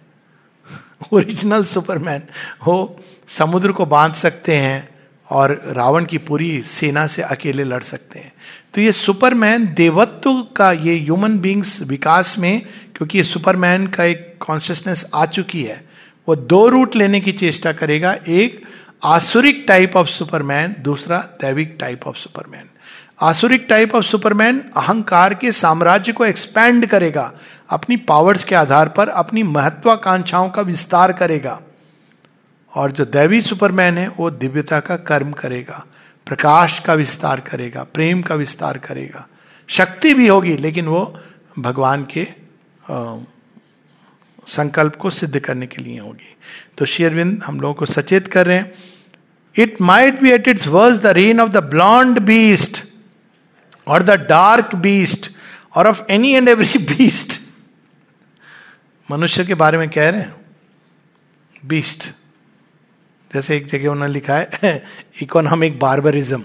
ओरिजिनल 1.12 1.64
सुपरमैन। 1.64 2.22
हो 2.66 3.00
समुद्र 3.28 3.72
को 3.72 3.86
बाँध 3.86 4.14
सकते 4.14 4.56
हैं 4.56 4.88
और 5.30 5.62
रावण 5.66 6.04
की 6.04 6.18
पूरी 6.18 6.62
सेना 6.62 7.06
से 7.06 7.22
अकेले 7.22 7.64
लड़ 7.64 7.82
सकते 7.82 8.18
हैं। 8.18 8.32
तो 8.74 8.80
ये 8.80 8.92
सुपरमैन 8.92 9.74
देवत्व 9.74 10.46
का 10.56 10.72
ये 10.72 10.94
ह्यूमन 10.98 11.38
बींग्स 11.38 11.82
विकास 11.82 12.38
में, 12.38 12.62
क्योंकि 12.96 13.18
ये 13.18 13.24
सुपरमैन 13.24 13.86
का 13.86 14.04
एक 14.04 14.36
कॉन्शियसनेस 14.40 15.10
आ 15.14 15.26
चुकी 15.26 15.64
है, 15.64 15.88
वो 16.28 16.36
दो 16.36 16.68
रूट 16.68 16.96
लेने 16.96 17.20
की 17.20 17.32
चेष्टा 17.32 17.72
करेगा। 17.72 18.18
एक 18.28 18.66
आसुरिक 19.04 19.64
टाइप 19.68 19.96
ऑफ़ 19.96 20.08
सुपरमैन 20.08 20.76
दूसरा 20.78 21.18
दैविक 21.18 21.76
टाइप 21.80 22.06
ऑफ़ 22.06 22.16
सुपरमैन 22.16 22.70
आसुरिक 23.20 23.66
टाइप 23.68 23.94
ऑफ़ 23.94 24.04
सुपरमैन 24.04 24.64
अहंकार 24.76 25.34
के 25.34 25.52
साम्राज्य 25.52 26.12
को 26.12 26.24
एक्सपैंड 26.24 26.86
करेगा, 26.86 27.32
अपनी 27.70 27.96
पावर्स 27.96 28.44
के 28.44 28.54
आधार 28.54 28.88
पर, 28.88 29.08
अपनी 29.08 29.42
महत्वाकांक्षाओं 29.42 30.50
का 30.50 30.62
विस्तार 30.62 31.12
करेगा। 31.12 31.60
और 32.74 32.92
जो 32.92 33.04
दैवी 33.04 33.40
सुपरमैन 33.40 33.98
है, 33.98 34.08
वो 34.08 34.30
दिव्यता 34.30 34.80
का 34.80 34.96
कर्म 34.96 35.32
करेगा, 35.32 35.84
प्रकाश 36.26 36.80
का 36.80 36.94
विस्तार 36.94 37.40
करेगा, 37.40 37.86
प्रेम 37.94 38.22
का 38.22 38.34
विस्तार 38.34 38.78
करेगा। 38.78 39.26
शक्ति 39.68 40.14
भी 40.14 40.28
होगी, 40.28 40.56
लेकिन 40.56 40.86
वो 40.86 41.20
भगवान 41.58 42.04
के 42.04 42.28
संकल्प 44.46 44.96
को 44.96 45.10
सिद्ध 45.10 45.38
करने 45.38 45.66
के 45.66 45.82
लिए 45.82 45.98
होगी। 45.98 46.36
तो 46.78 46.84
शेयरविंद 46.84 47.42
हम 47.46 47.60
लोगों 47.60 47.74
को 47.74 47.86
सचेत 47.86 48.28
कर 48.28 48.46
रहे 48.46 48.56
हैं। 48.56 48.72
It 49.56 49.80
might 49.80 50.20
be 50.20 50.30
at 50.30 50.48
its 50.48 50.66
worse 50.66 50.98
the 50.98 51.06
reign 51.06 51.40
of 51.40 51.50
the 51.50 51.64
blond 51.64 52.18
beast 52.18 52.84
और 53.86 54.02
द 54.02 54.10
डार्क 54.28 54.74
बीस्ट 54.74 55.30
और 55.74 55.86
of 55.86 56.02
any 56.10 56.32
and 56.34 56.48
every 56.48 56.78
beast 56.78 57.40
मनुष्य 59.10 59.44
के 59.44 59.54
बारे 59.54 59.78
में 59.78 59.88
कह 59.90 60.08
रहे 60.08 60.20
हैं। 60.20 60.34
बीस्ट 61.66 62.08
जैसे 63.30 63.56
एक 63.56 63.66
जगह 63.66 63.88
उन्होंने 63.88 64.12
लिखा 64.12 64.34
है 64.54 64.82
इकोनॉमिक 65.22 65.78
बार्बरिज्म 65.78 66.44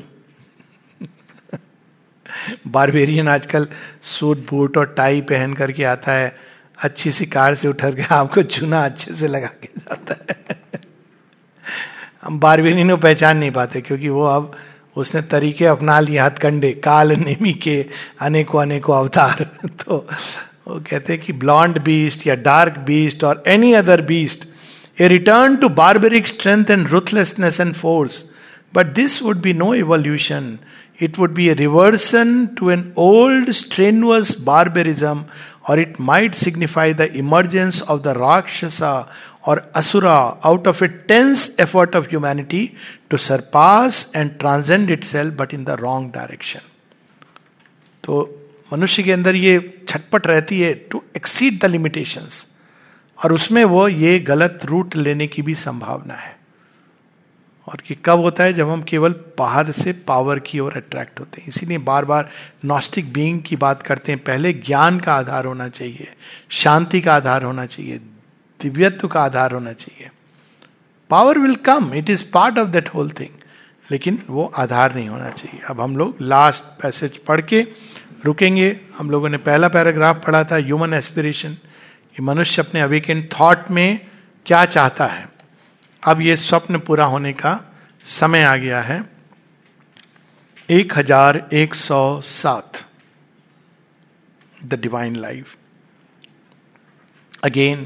बारबेरियन 2.67 3.27
आजकल 3.27 3.67
सूट, 4.01 4.37
बूट 4.49 4.77
और 4.77 4.85
टाई 4.97 5.21
पहन 5.21 5.53
करके 5.53 5.83
आता 5.83 6.11
है। 6.11 6.50
अच्छी 6.81 7.11
सी 7.11 7.25
कार 7.25 7.55
से 7.55 7.67
उठर 7.67 7.93
गया 7.93 8.15
आपको 8.15 8.43
चूना 8.43 8.85
अच्छे 8.85 9.13
से 9.13 9.27
लगा 9.27 9.47
के 9.47 9.69
जाता 9.77 10.15
है। 10.29 10.81
हम 12.23 12.39
बारवेनी 12.39 12.89
को 12.89 12.97
पहचान 12.97 13.37
नहीं 13.37 13.51
पाते, 13.51 13.81
क्योंकि 13.81 14.09
वो 14.09 14.25
अब 14.25 14.51
उसने 14.95 15.21
तरीके 15.21 15.65
अपना 15.65 15.99
लिए 15.99 16.19
हथकंडे, 16.19 16.71
काल 16.71 17.11
नेमी 17.11 17.53
के 17.53 17.85
अनेकों 18.21 18.61
अनेकों 18.61 18.97
अवतार। 18.97 19.49
तो 19.65 20.07
वो 20.67 20.79
कहते 20.89 21.13
हैं 21.13 21.21
कि 21.21 21.33
ब्लॉन्ड 21.33 21.79
बीस्ट 21.81 22.27
या 22.27 22.35
डार्क 22.35 22.77
बीस्ट 22.77 23.23
और 23.23 23.43
any 23.47 23.73
other 23.73 24.01
beast 24.01 24.47
a 25.01 25.07
return 25.07 25.55
to 25.55 25.69
barbaric 25.69 26.27
strength 26.27 26.69
and 26.69 26.87
ruthlessness 26.87 27.59
and 27.59 27.73
force 27.73 28.23
but 28.75 28.85
this 28.85 29.21
would 29.21 29.41
be 29.41 29.53
no 29.53 29.73
evolution 29.73 30.57
it 31.01 31.19
would 31.19 31.33
be 31.33 31.49
a 31.49 31.53
reversion 31.53 32.45
to 32.59 32.69
an 32.69 32.93
old 32.97 33.51
strenuous 33.51 34.35
barbarism 34.41 35.23
और 35.71 35.79
it 35.79 35.99
might 36.01 36.33
signify 36.35 36.93
the 36.93 37.01
emergence 37.15 37.81
of 37.81 38.01
the 38.01 38.07
Rakshasa 38.07 38.93
और 39.45 39.71
Asura 39.75 40.15
out 40.45 40.67
of 40.67 40.83
a 40.83 40.87
tense 40.87 41.55
effort 41.59 41.95
of 41.95 42.05
humanity 42.05 42.69
to 43.09 43.17
surpass 43.17 44.11
and 44.15 44.37
transcend 44.39 44.91
itself 45.03 45.33
but 45.33 45.53
in 45.53 45.63
the 45.63 45.69
wrong 45.69 46.11
direction 46.11 46.59
तो 48.03 48.19
मनुष्य 48.73 49.03
के 49.03 49.11
अंदर 49.11 49.35
ये 49.35 49.57
छटपट 49.89 50.27
रहती 50.27 50.59
है 50.61 50.73
टू 50.91 51.03
एक्सीड 51.15 51.61
द 51.61 51.65
लिमिटेशंस 51.65 52.45
और 53.23 53.33
उसमें 53.33 53.63
वो 53.65 53.87
ये 53.87 54.19
गलत 54.19 54.59
रूट 54.65 54.95
लेने 54.95 55.27
की 55.27 55.41
भी 55.41 55.55
संभावना 55.55 56.13
है। 56.13 56.40
और 57.71 57.77
ये 57.91 57.97
कब 58.05 58.19
होता 58.19 58.43
है? 58.43 58.53
जब 58.53 58.69
हम 58.69 58.81
केवल 58.83 59.15
बाहर 59.37 59.71
से 59.71 59.91
पावर 59.93 60.39
की 60.39 60.59
ओर 60.59 60.73
अट्रैक्ट 60.73 61.19
होते 61.19 61.41
हैं। 61.41 61.47
इसीलिए 61.47 61.77
बार 61.77 62.05
बार 62.05 62.29
नॉस्टिक 62.65 63.13
बीइंग 63.13 63.41
की 63.41 63.55
बात 63.55 63.81
करते 63.81 64.11
हैं। 64.11 64.23
पहले 64.23 64.53
ज्ञान 64.53 64.99
का 64.99 65.13
आधार 65.13 65.45
होना 65.45 65.67
चाहिए, 65.67 66.13
शांति 66.49 67.01
का 67.01 67.13
आधार 67.13 67.43
होना 67.43 67.65
चाहिए, 67.65 67.97
दिव्यत्व 68.61 69.07
का 69.07 69.21
आधार 69.21 69.51
होना 69.51 69.73
चाहिए। 69.73 70.09
Power 71.09 71.39
will 71.39 71.55
come 71.55 71.91
it 71.93 72.09
is 72.09 72.23
part 72.33 72.57
of 72.57 72.69
that 72.69 72.89
whole 72.89 73.09
thing 73.09 73.29
लेकिन 73.91 74.23
वो 74.29 74.51
आधार 74.55 74.95
नहीं 74.95 75.09
होना 75.09 75.29
चाहिए। 75.29 75.61
अब 75.69 75.81
हम 75.81 75.97
लोग 75.97 76.17
लास्ट 76.21 76.63
पैसेज 76.81 77.17
पढ़ 77.17 77.41
के 77.41 77.67
रुकेंगे। 78.25 78.79
हम 78.97 79.09
लोगों 79.09 79.29
ने 79.29 79.37
पहला 79.37 79.67
पैराग्राफ 79.67 80.23
पढ़ा 80.27 80.43
था 80.43 80.55
ह्यूमन 80.55 80.93
एस्पिरेशन 80.93 81.53
कि 82.15 82.21
मनुष्य 82.21 82.61
अपने 82.61 82.81
अवेकेंड 82.81 83.29
थॉट 83.39 83.71
में 83.71 83.99
क्या 84.45 84.65
चाहता 84.65 85.05
है? 85.05 85.30
अब 86.03 86.21
ये 86.21 86.35
स्वप्न 86.35 86.77
पूरा 86.79 87.05
होने 87.05 87.31
का 87.33 87.59
समय 88.05 88.43
आ 88.43 88.55
गया 88.57 88.81
है। 88.81 89.03
एक 90.69 90.97
हज़ार 90.97 91.49
एक 91.53 91.73
सौ 91.75 92.21
सात। 92.25 92.85
The 94.57 94.79
divine 94.81 95.15
life 95.15 95.55
again 97.43 97.85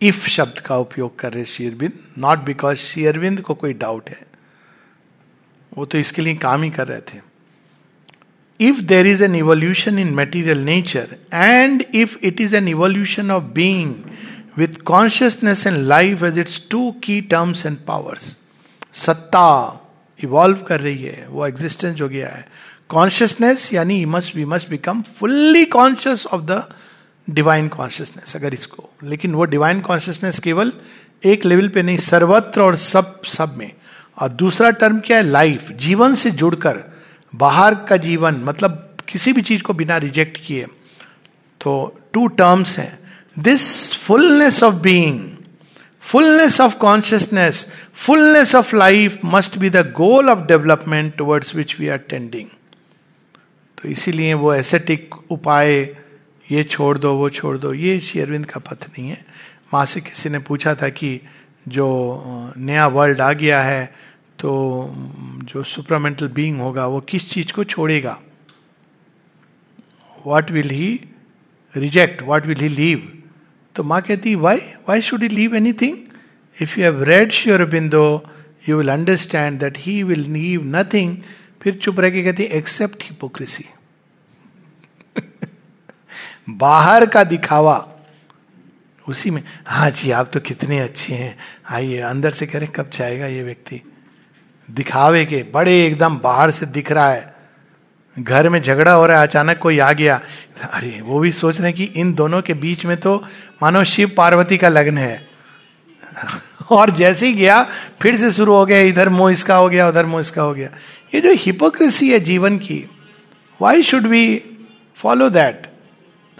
if 0.00 0.28
शब्द 0.28 0.60
का 0.60 0.76
उपयोग 0.76 1.18
कर 1.18 1.32
रहे 1.32 1.44
शेयरबिंद 1.44 1.92
नॉट 2.18 2.38
बिकॉज़ 2.44 2.78
शेयरबिंद 2.78 3.40
को 3.40 3.54
कोई 3.54 3.72
डाउट 3.74 4.10
है। 4.10 4.26
वो 5.72 5.84
तो 5.84 5.98
इसके 5.98 6.22
लिए 6.22 6.34
काम 6.36 6.62
ही 6.62 6.70
कर 6.70 6.86
रहे 6.88 7.00
थे। 7.12 7.20
If 8.60 8.80
there 8.82 9.06
is 9.06 9.22
an 9.24 9.34
evolution 9.34 9.98
in 9.98 10.14
material 10.14 10.58
nature 10.64 11.16
and 11.32 11.84
if 11.94 12.16
it 12.18 12.40
is 12.40 12.56
an 12.56 12.68
evolution 12.68 13.30
of 13.30 13.44
being 13.54 13.92
with 14.58 14.72
consciousness 14.72 15.66
and 15.66 15.88
life 15.88 16.22
as 16.22 16.44
its 16.44 16.74
two 16.74 16.92
key 16.92 17.22
terms 17.32 17.56
and 17.56 17.76
powers. 17.90 18.24
सत्ता 18.94 19.80
इवॉल्व 20.24 20.58
कर 20.58 20.80
रही 20.80 21.02
है, 21.02 21.26
वो 21.30 21.46
एग्जिस्टेंस 21.46 22.00
हो 22.00 22.08
गया 22.08 22.28
है। 22.28 22.48
कॉन्शियसनेस 22.88 23.72
यानी 23.72 24.04
must 24.04 24.36
we 24.36 24.44
must 24.44 24.68
become 24.68 25.02
fully 25.02 25.64
conscious 25.64 26.26
of 26.26 26.42
the 26.42 26.64
divine 27.30 27.68
consciousness 27.68 28.36
अगर 28.36 28.54
इसको। 28.54 28.90
लेकिन 29.04 29.34
वो 29.34 29.44
डिवाइन 29.44 29.80
कॉन्शियसनेस 29.80 30.38
केवल 30.38 30.72
एक 31.24 31.44
लेवल 31.44 31.68
पे 31.68 31.82
नहीं, 31.82 31.96
सर्वत्र 31.96 32.62
और 32.62 32.76
सब 32.76 33.22
सब 33.22 33.56
में। 33.56 33.72
और 34.18 34.28
दूसरा 34.28 34.70
टर्म 34.70 35.00
क्या 35.00 35.16
है? 35.16 35.22
लाइफ 35.22 35.72
जीवन 35.72 36.14
से 36.14 36.30
जुड़कर। 36.30 36.84
बाहर 37.34 37.74
का 37.74 37.96
जीवन 37.96 38.34
मतलब 38.34 38.96
किसी 39.08 39.32
भी 39.32 39.42
चीज़ 39.42 39.62
को 39.62 39.72
बिना 39.72 39.96
रिजेक्ट 39.96 40.46
किए। 40.46 40.64
तो 41.60 42.00
टू 42.12 42.26
टर्म्स 42.26 42.78
हैं। 42.78 42.98
This 43.38 43.95
fullness 44.06 44.62
of 44.62 44.74
being 44.74 45.30
fullness 46.00 46.60
of 46.60 46.76
consciousness 46.76 47.66
fullness 47.94 48.54
of 48.54 48.74
life 48.76 49.18
must 49.24 49.58
be 49.58 49.70
the 49.70 49.76
goal 49.96 50.30
of 50.30 50.46
development 50.46 51.16
towards 51.16 51.54
which 51.56 51.78
we 51.80 51.88
are 51.88 51.98
tending 51.98 52.48
तो 53.78 53.88
इसीलिए 53.88 54.34
वो 54.34 54.52
एसेटिक 54.54 55.14
उपाय, 55.30 55.72
ये 56.52 56.62
छोड़ 56.64 56.96
दो, 56.98 57.14
वो 57.14 57.28
छोड़ 57.30 57.56
दो, 57.58 57.72
ये 57.74 57.98
शेरविंद 58.00 58.46
का 58.46 58.60
पथ 58.60 58.86
नहीं 58.88 59.08
है। 59.08 59.24
माँ 59.74 59.84
से 59.84 60.00
किसी 60.00 60.28
ने 60.28 60.38
पूछा 60.38 60.74
था 60.74 60.88
कि 60.88 61.20
जो 61.68 62.52
नया 62.56 62.86
वर्ल्ड 62.86 63.20
आ 63.20 63.32
गया 63.32 63.62
है 63.62 63.84
तो 64.38 64.50
जो 65.44 65.62
सुपरामेंटल 65.62 66.28
बीइंग 66.28 66.60
होगा, 66.60 66.86
वो 66.86 67.00
किस 67.00 67.30
चीज़ 67.30 67.52
को 67.52 67.64
छोड़ेगा? 67.64 68.18
What 70.26 70.50
will 70.50 70.70
he 70.70 71.00
reject 71.74 72.22
what 72.22 72.46
will 72.46 72.58
he 72.58 72.68
leave 72.68 73.12
तो 73.76 73.84
माँ 73.84 74.02
कहती 74.02 74.34
why 74.34 74.56
why 74.56 75.00
should 75.00 75.22
you 75.22 75.28
leave 75.28 75.54
anything 75.72 75.98
if 76.62 76.78
you 76.78 76.84
have 76.84 77.02
read 77.02 77.32
Sri 77.32 77.64
Aurobindo 77.64 78.30
you 78.68 78.78
will 78.78 78.88
understand 78.88 79.60
that 79.60 79.74
he 79.78 80.02
will 80.02 80.20
leave 80.20 80.62
nothing 80.64 81.16
फिर 81.62 81.74
चुप 81.74 82.00
रह 82.00 82.10
के 82.10 82.24
कहती 82.24 82.42
एक्सेप्ट 82.42 83.02
हिपोक्रेसी 83.02 83.64
बाहर 86.48 87.06
का 87.06 87.24
दिखावा। 87.24 87.92
उसी 89.08 89.30
में 89.30 89.42
हाँ 89.66 89.90
जी, 89.90 90.10
आप 90.10 90.30
तो 90.32 90.40
कितने 90.40 90.78
अच्छे 90.78 91.14
हैं। 91.14 91.38
आइए, 91.70 91.98
अंदर 91.98 92.30
से 92.30 92.46
कह 92.46 92.58
रहे, 92.58 92.68
कब 92.68 92.90
जाएगा 92.90 93.26
ये 93.26 93.42
व्यक्ति? 93.42 93.82
दिखावे 94.70 95.26
के, 95.26 95.42
बड़े 95.42 95.86
एकदम 95.86 96.18
बाहर 96.18 96.50
से 96.50 96.66
दिख 96.66 96.92
रहा 96.92 97.12
है। 97.12 97.35
घर 98.18 98.48
में 98.48 98.62
झगड़ा 98.62 98.92
हो 98.92 99.06
रहा 99.06 99.20
है, 99.20 99.26
अचानक 99.26 99.58
कोई 99.58 99.78
आ 99.78 99.92
गया। 99.92 100.20
अरे, 100.72 101.00
वो 101.02 101.18
भी 101.18 101.32
सोच 101.32 101.60
रहे 101.60 101.72
कि 101.72 101.84
इन 101.84 102.14
दोनों 102.14 102.42
के 102.42 102.54
बीच 102.54 102.84
में 102.86 102.96
तो 102.96 103.24
मानो 103.62 103.84
शिव 103.84 104.10
पार्वती 104.16 104.56
का 104.56 104.68
लग्न 104.68 104.98
है। 104.98 105.28
और 106.70 106.90
जैसे 106.90 107.26
ही 107.26 107.32
गया, 107.32 107.66
फिर 108.02 108.16
से 108.16 108.32
शुरू 108.32 108.54
हो 108.54 108.66
गया, 108.66 108.78
इधर 108.78 109.08
मोह 109.08 109.32
इसका 109.32 109.56
हो 109.56 109.68
गया, 109.68 109.88
उधर 109.88 110.06
मोह 110.06 110.20
इसका 110.20 110.42
हो 110.42 110.54
गया। 110.54 110.68
ये 111.14 111.20
जो 111.20 111.32
हिपोक्रेसी 111.32 112.12
है 112.12 112.20
जीवन 112.20 112.58
की 112.58 112.90
why 113.62 113.82
should 113.82 114.06
we 114.06 114.42
follow 114.96 115.30
that 115.30 115.66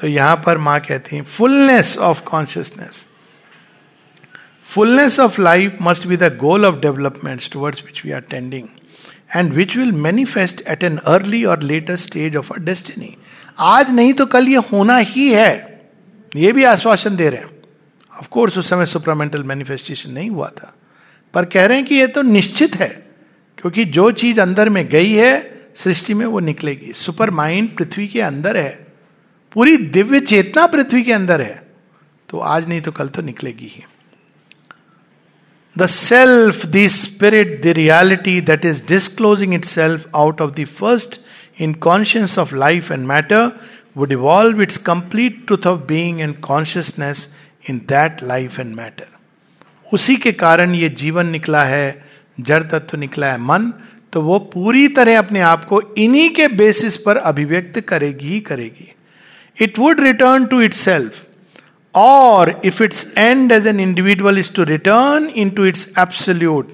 तो 0.00 0.06
यहाँ 0.06 0.42
पर 0.46 0.58
माँ 0.58 0.80
कहती 0.80 1.16
हैं 1.16 1.24
fullness 1.24 1.98
of 1.98 2.22
consciousness 2.22 3.06
fullness 4.64 5.20
of 5.20 5.40
life 5.40 5.76
must 5.82 6.06
be 6.06 6.16
the 6.16 6.22
goal 6.22 6.66
of 6.66 6.74
developments 6.74 7.48
towards 7.48 7.84
which 7.84 8.02
we 8.04 8.12
are 8.12 8.22
tending. 8.34 8.75
And 9.36 9.50
which 9.50 9.76
will 9.76 9.92
manifest 9.92 10.60
at 10.68 10.84
an 10.84 10.96
early 10.96 11.44
or 11.44 11.62
latest 11.62 12.04
stage 12.04 12.36
of 12.36 12.52
our 12.52 12.62
destiny 12.62 13.16
आज 13.58 13.90
नहीं 13.90 14.12
तो 14.12 14.26
कल 14.26 14.48
ये 14.48 14.56
होना 14.56 14.96
ही 14.96 15.32
है। 15.32 15.82
ये 16.36 16.52
भी 16.52 16.64
आश्वासन 16.64 17.16
दे 17.16 17.28
रहे 17.28 17.40
हैं। 17.40 17.50
ऑफ़ 18.18 18.28
कोर्स 18.28 18.58
उस 18.58 18.70
समय 18.70 18.86
सुपरामेंटल 18.86 19.42
मैनिफेस्टेशन 19.42 20.10
नहीं 20.10 20.30
हुआ 20.30 20.48
था। 20.48 20.74
पर 21.34 21.44
कह 21.44 21.66
रहे 21.66 21.76
हैं 21.76 21.86
कि 21.86 21.94
ये 21.94 22.06
तो 22.06 22.22
निश्चित 22.22 22.76
है, 22.76 23.06
क्योंकि 23.58 23.84
जो 23.84 24.10
चीज़ 24.10 24.40
अंदर 24.40 24.68
में 24.68 24.88
गई 24.88 25.12
है, 25.12 25.64
सृष्टि 25.74 26.14
में 26.14 26.26
वो 26.26 26.40
निकलेगी। 26.40 26.92
सुपर 26.92 27.30
माइंड 27.30 27.76
पृथ्वी 27.76 28.08
के 28.08 28.20
अंदर 28.20 28.56
है। 28.56 28.86
पूरी 29.52 29.76
दिव्य 29.76 30.20
चेतना 30.20 30.66
पृथ्वी 30.66 31.02
के 31.02 31.12
अंदर 31.12 31.40
है। 31.40 31.66
तो 32.28 32.38
आज 32.38 32.68
नहीं 32.68 32.80
तो 32.80 32.92
कल 32.92 33.08
तो 33.08 33.22
निकलेगी 33.22 33.66
ही। 33.66 33.84
The 35.76 35.88
self, 35.88 36.62
the 36.62 36.88
spirit, 36.88 37.60
the 37.62 37.74
reality 37.74 38.40
that 38.40 38.64
is 38.64 38.80
disclosing 38.80 39.52
itself 39.52 40.06
out 40.14 40.40
of 40.40 40.56
the 40.56 40.64
first 40.64 41.20
in 41.56 41.74
conscience 41.74 42.38
of 42.38 42.52
life 42.52 42.88
and 42.90 43.06
matter 43.06 43.58
would 43.94 44.10
evolve 44.10 44.58
its 44.58 44.78
complete 44.78 45.46
truth 45.46 45.66
of 45.66 45.86
being 45.86 46.22
and 46.22 46.40
consciousness 46.40 47.28
in 47.64 47.84
that 47.86 48.22
life 48.22 48.58
and 48.58 48.74
matter. 48.74 49.06
उसी 49.92 50.16
के 50.16 50.32
कारण 50.32 50.74
ये 50.74 50.88
जीवन 51.02 51.26
निकला 51.30 51.62
है 51.64 51.86
जड़ 52.40 52.62
तत्व 52.72 52.96
निकला 52.98 53.26
है 53.32 53.38
मन 53.40 53.72
तो 54.12 54.22
वो 54.22 54.38
पूरी 54.54 54.86
तरह 54.96 55.18
अपने 55.18 55.40
आप 55.52 55.64
को 55.64 55.80
इन्हीं 55.98 56.28
के 56.34 56.48
बेसिस 56.62 56.96
पर 57.04 57.16
अभिव्यक्त 57.30 57.78
करेगी 57.88 58.28
ही 58.28 58.40
करेगी 58.50 58.92
it 59.64 59.78
would 59.78 60.00
return 60.00 60.46
to 60.46 60.60
itself 60.74 61.24
or 61.98 62.48
if 62.70 62.80
its 62.80 63.04
end 63.16 63.52
as 63.52 63.66
an 63.66 63.80
individual 63.80 64.36
is 64.36 64.48
to 64.50 64.64
return 64.64 65.28
into 65.44 65.64
its 65.72 65.86
absolute, 65.96 66.66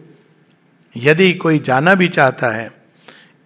यदि 0.97 1.35
कोई 1.35 1.59
जाना 1.59 1.95
भी 1.95 2.09
चाहता 2.09 2.51
है 2.51 2.73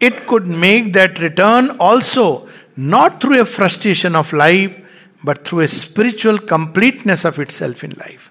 it 0.03 0.27
could 0.27 0.45
make 0.45 0.93
that 0.93 1.21
return 1.21 1.69
also 1.69 2.49
not 2.79 3.21
through 3.21 3.35
a 3.35 3.43
frustration 3.43 4.17
of 4.17 4.37
life 4.37 4.77
but 5.25 5.37
through 5.37 5.61
a 5.61 5.67
spiritual 5.67 6.39
completeness 6.39 7.27
of 7.27 7.41
itself 7.51 7.85
in 7.85 7.91
life 7.91 8.31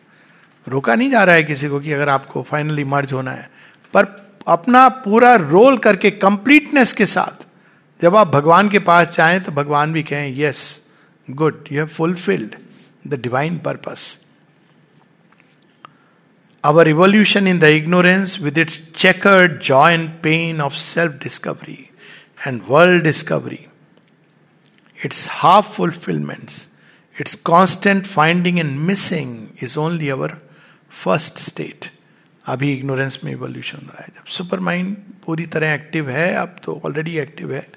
रोका 0.67 0.95
नहीं 0.95 1.11
जा 1.11 1.23
रहा 1.23 1.35
है 1.35 1.43
किसी 1.43 1.67
को 1.67 1.79
कि 1.79 1.91
अगर 1.91 2.09
आपको 2.09 2.41
फाइनली 2.41 2.83
मर्ज 2.83 3.13
होना 3.13 3.31
है। 3.31 3.49
पर 3.93 4.25
अपना 4.47 4.89
पूरा 4.89 5.35
रोल 5.35 5.77
करके 5.77 6.11
कंप्लीटनेस 6.11 6.93
के 6.93 7.05
साथ, 7.05 7.45
जब 8.01 8.15
आप 8.15 8.27
भगवान 8.27 8.69
के 8.69 8.79
पास 8.79 9.07
चाहें 9.07 9.43
तो 9.43 9.51
भगवान 9.51 9.93
भी 9.93 10.03
कहें 10.03 10.35
yes 10.37 10.81
good 11.29 11.65
you 11.71 11.77
have 11.77 11.87
fulfilled 11.87 12.55
the 13.07 13.13
divine 13.13 13.57
purpose 13.57 14.17
our 16.63 16.87
evolution 16.87 17.47
in 17.47 17.59
the 17.59 17.63
ignorance 17.63 18.37
with 18.41 18.57
its 18.57 18.81
chequered 18.95 19.59
joy 19.61 19.93
and 19.93 20.09
pain 20.21 20.61
of 20.61 20.73
self 20.73 21.13
discovery 21.13 21.89
and 22.47 22.61
world 22.67 23.03
discovery 23.03 23.65
its 25.05 25.27
half 25.29 25.71
fulfilments 25.71 26.67
its 27.21 27.35
constant 27.35 28.05
finding 28.05 28.59
and 28.59 28.79
missing 28.79 29.47
is 29.63 29.79
only 29.79 30.09
our 30.09 30.37
first 31.03 31.37
state 31.37 31.91
अभी 32.45 32.73
ignorance 32.73 33.19
में 33.23 33.31
evolution 33.31 33.77
हो 33.77 33.87
रहा 33.87 34.01
है। 34.01 34.07
जब 34.07 34.25
super 34.25 34.59
mind 34.59 34.97
पूरी 35.25 35.45
तरह 35.45 35.73
active 35.73 36.09
है, 36.09 36.33
अब 36.33 36.55
तो 36.63 36.81
ऑलरेडी 36.85 37.17
एक्टिव 37.17 37.53
है। 37.53 37.67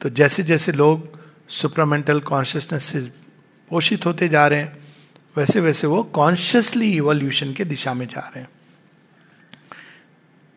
तो 0.00 0.10
जैसे 0.10 0.42
जैसे 0.42 0.72
लोग 0.72 1.18
सुपरमेंटल 1.48 2.20
कॉन्शियसनेस 2.20 2.84
से 2.84 3.00
पोषित 3.70 4.06
होते 4.06 4.28
जा 4.28 4.46
रहे 4.46 4.58
हैं 4.58 4.78
वैसे 5.36 5.60
वैसे 5.60 5.86
वो 5.86 6.02
कॉन्शियसली 6.02 6.92
इवोल्यूशन 6.96 7.52
के 7.52 7.64
दिशा 7.64 7.94
में 7.94 8.06
जा 8.06 8.20
रहे 8.20 8.40
हैं। 8.40 8.48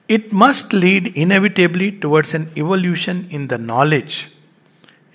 It 0.09 0.29
must 0.33 0.73
lead 0.73 1.07
inevitably 1.31 1.91
towards 1.91 2.35
an 2.35 2.49
evolution 2.57 3.29
in 3.31 3.47
the 3.47 3.53
knowledge 3.53 4.27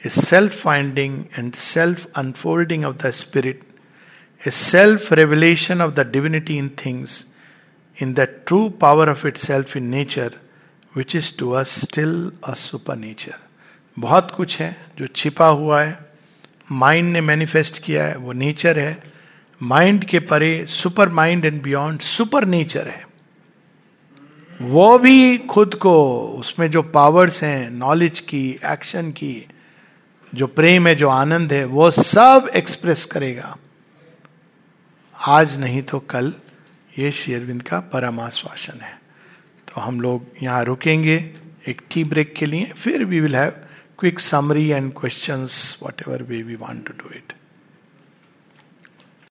a 0.07 0.09
self 0.09 0.63
finding 0.63 1.25
and 1.39 1.55
self 1.55 2.07
unfolding 2.17 2.85
of 2.85 2.97
the 2.97 3.11
spirit 3.11 3.61
a 4.47 4.51
self 4.51 5.13
revelation 5.13 5.83
of 5.83 5.95
the 5.95 6.01
divinity 6.01 6.59
in 6.59 6.71
things 6.87 7.27
in 8.03 8.15
the 8.15 8.21
true 8.21 8.69
power 8.69 9.11
of 9.11 9.27
itself 9.37 9.77
in 9.77 9.85
nature 9.85 10.39
which 10.97 11.17
is 11.17 11.37
to 11.39 11.51
a 11.51 11.63
still 11.63 12.33
a 12.45 12.55
super 12.55 12.97
nature 12.97 13.35
बहुत 13.99 14.31
कुछ 14.31 14.61
है 14.61 14.87
जो 14.99 15.07
छिपा 15.07 15.47
हुआ 15.47 15.83
है 15.83 16.08
mind 16.73 17.12
ने 17.12 17.21
manifest 17.21 17.83
किया 17.83 18.07
है, 18.07 18.16
वो 18.16 18.33
नेचर 18.33 18.79
है। 18.79 19.03
माइंड 19.62 20.05
के 20.05 20.19
परे 20.19 20.66
super 20.66 21.09
mind 21.09 21.45
and 21.45 21.62
beyond 21.62 22.01
super 22.01 22.45
nature 22.45 22.89
है। 22.89 23.07
वो 24.62 24.99
भी 24.99 25.39
खुद 25.39 25.75
को, 25.75 26.23
उसमें 26.39 26.71
जो 26.71 26.83
पावर्स 26.83 27.45
हैं 27.45 27.71
नॉलेज 27.71 28.21
की 28.21 28.61
एक्शन 28.64 29.11
की, 29.11 29.49
जो 30.35 30.47
प्रेम 30.47 30.87
है, 30.87 30.95
जो 30.95 31.09
आनंद 31.09 31.53
है, 31.53 31.64
वो 31.64 31.91
सब 31.91 32.51
एक्सप्रेस 32.57 33.05
करेगा। 33.05 33.57
आज 35.27 35.59
नहीं 35.59 35.83
तो 35.83 35.99
कल 35.99 36.35
ये 36.99 37.12
शेरविंद 37.12 37.62
का 37.62 37.81
परम 37.81 38.21
आश्वासन 38.21 38.81
है। 38.81 39.01
तो 39.69 39.81
हम 39.81 40.01
लोग 40.01 40.27
यहाँ 40.43 40.64
रुकेंगे, 40.64 41.35
एक 41.69 41.83
टी 41.91 42.05
ब्रेक 42.05 42.35
के 42.35 42.47
लिए, 42.47 42.64
फिर 42.64 43.05
we 43.05 43.21
will 43.21 43.37
have 43.37 43.53
quick 43.99 44.21
summary 44.21 44.71
and 44.71 44.95
questions, 44.95 45.75
whatever 45.81 46.25
way 46.25 46.45
we 46.45 46.55
want 46.55 46.87
to 46.87 46.93
do 46.93 47.09
it. 47.09 47.33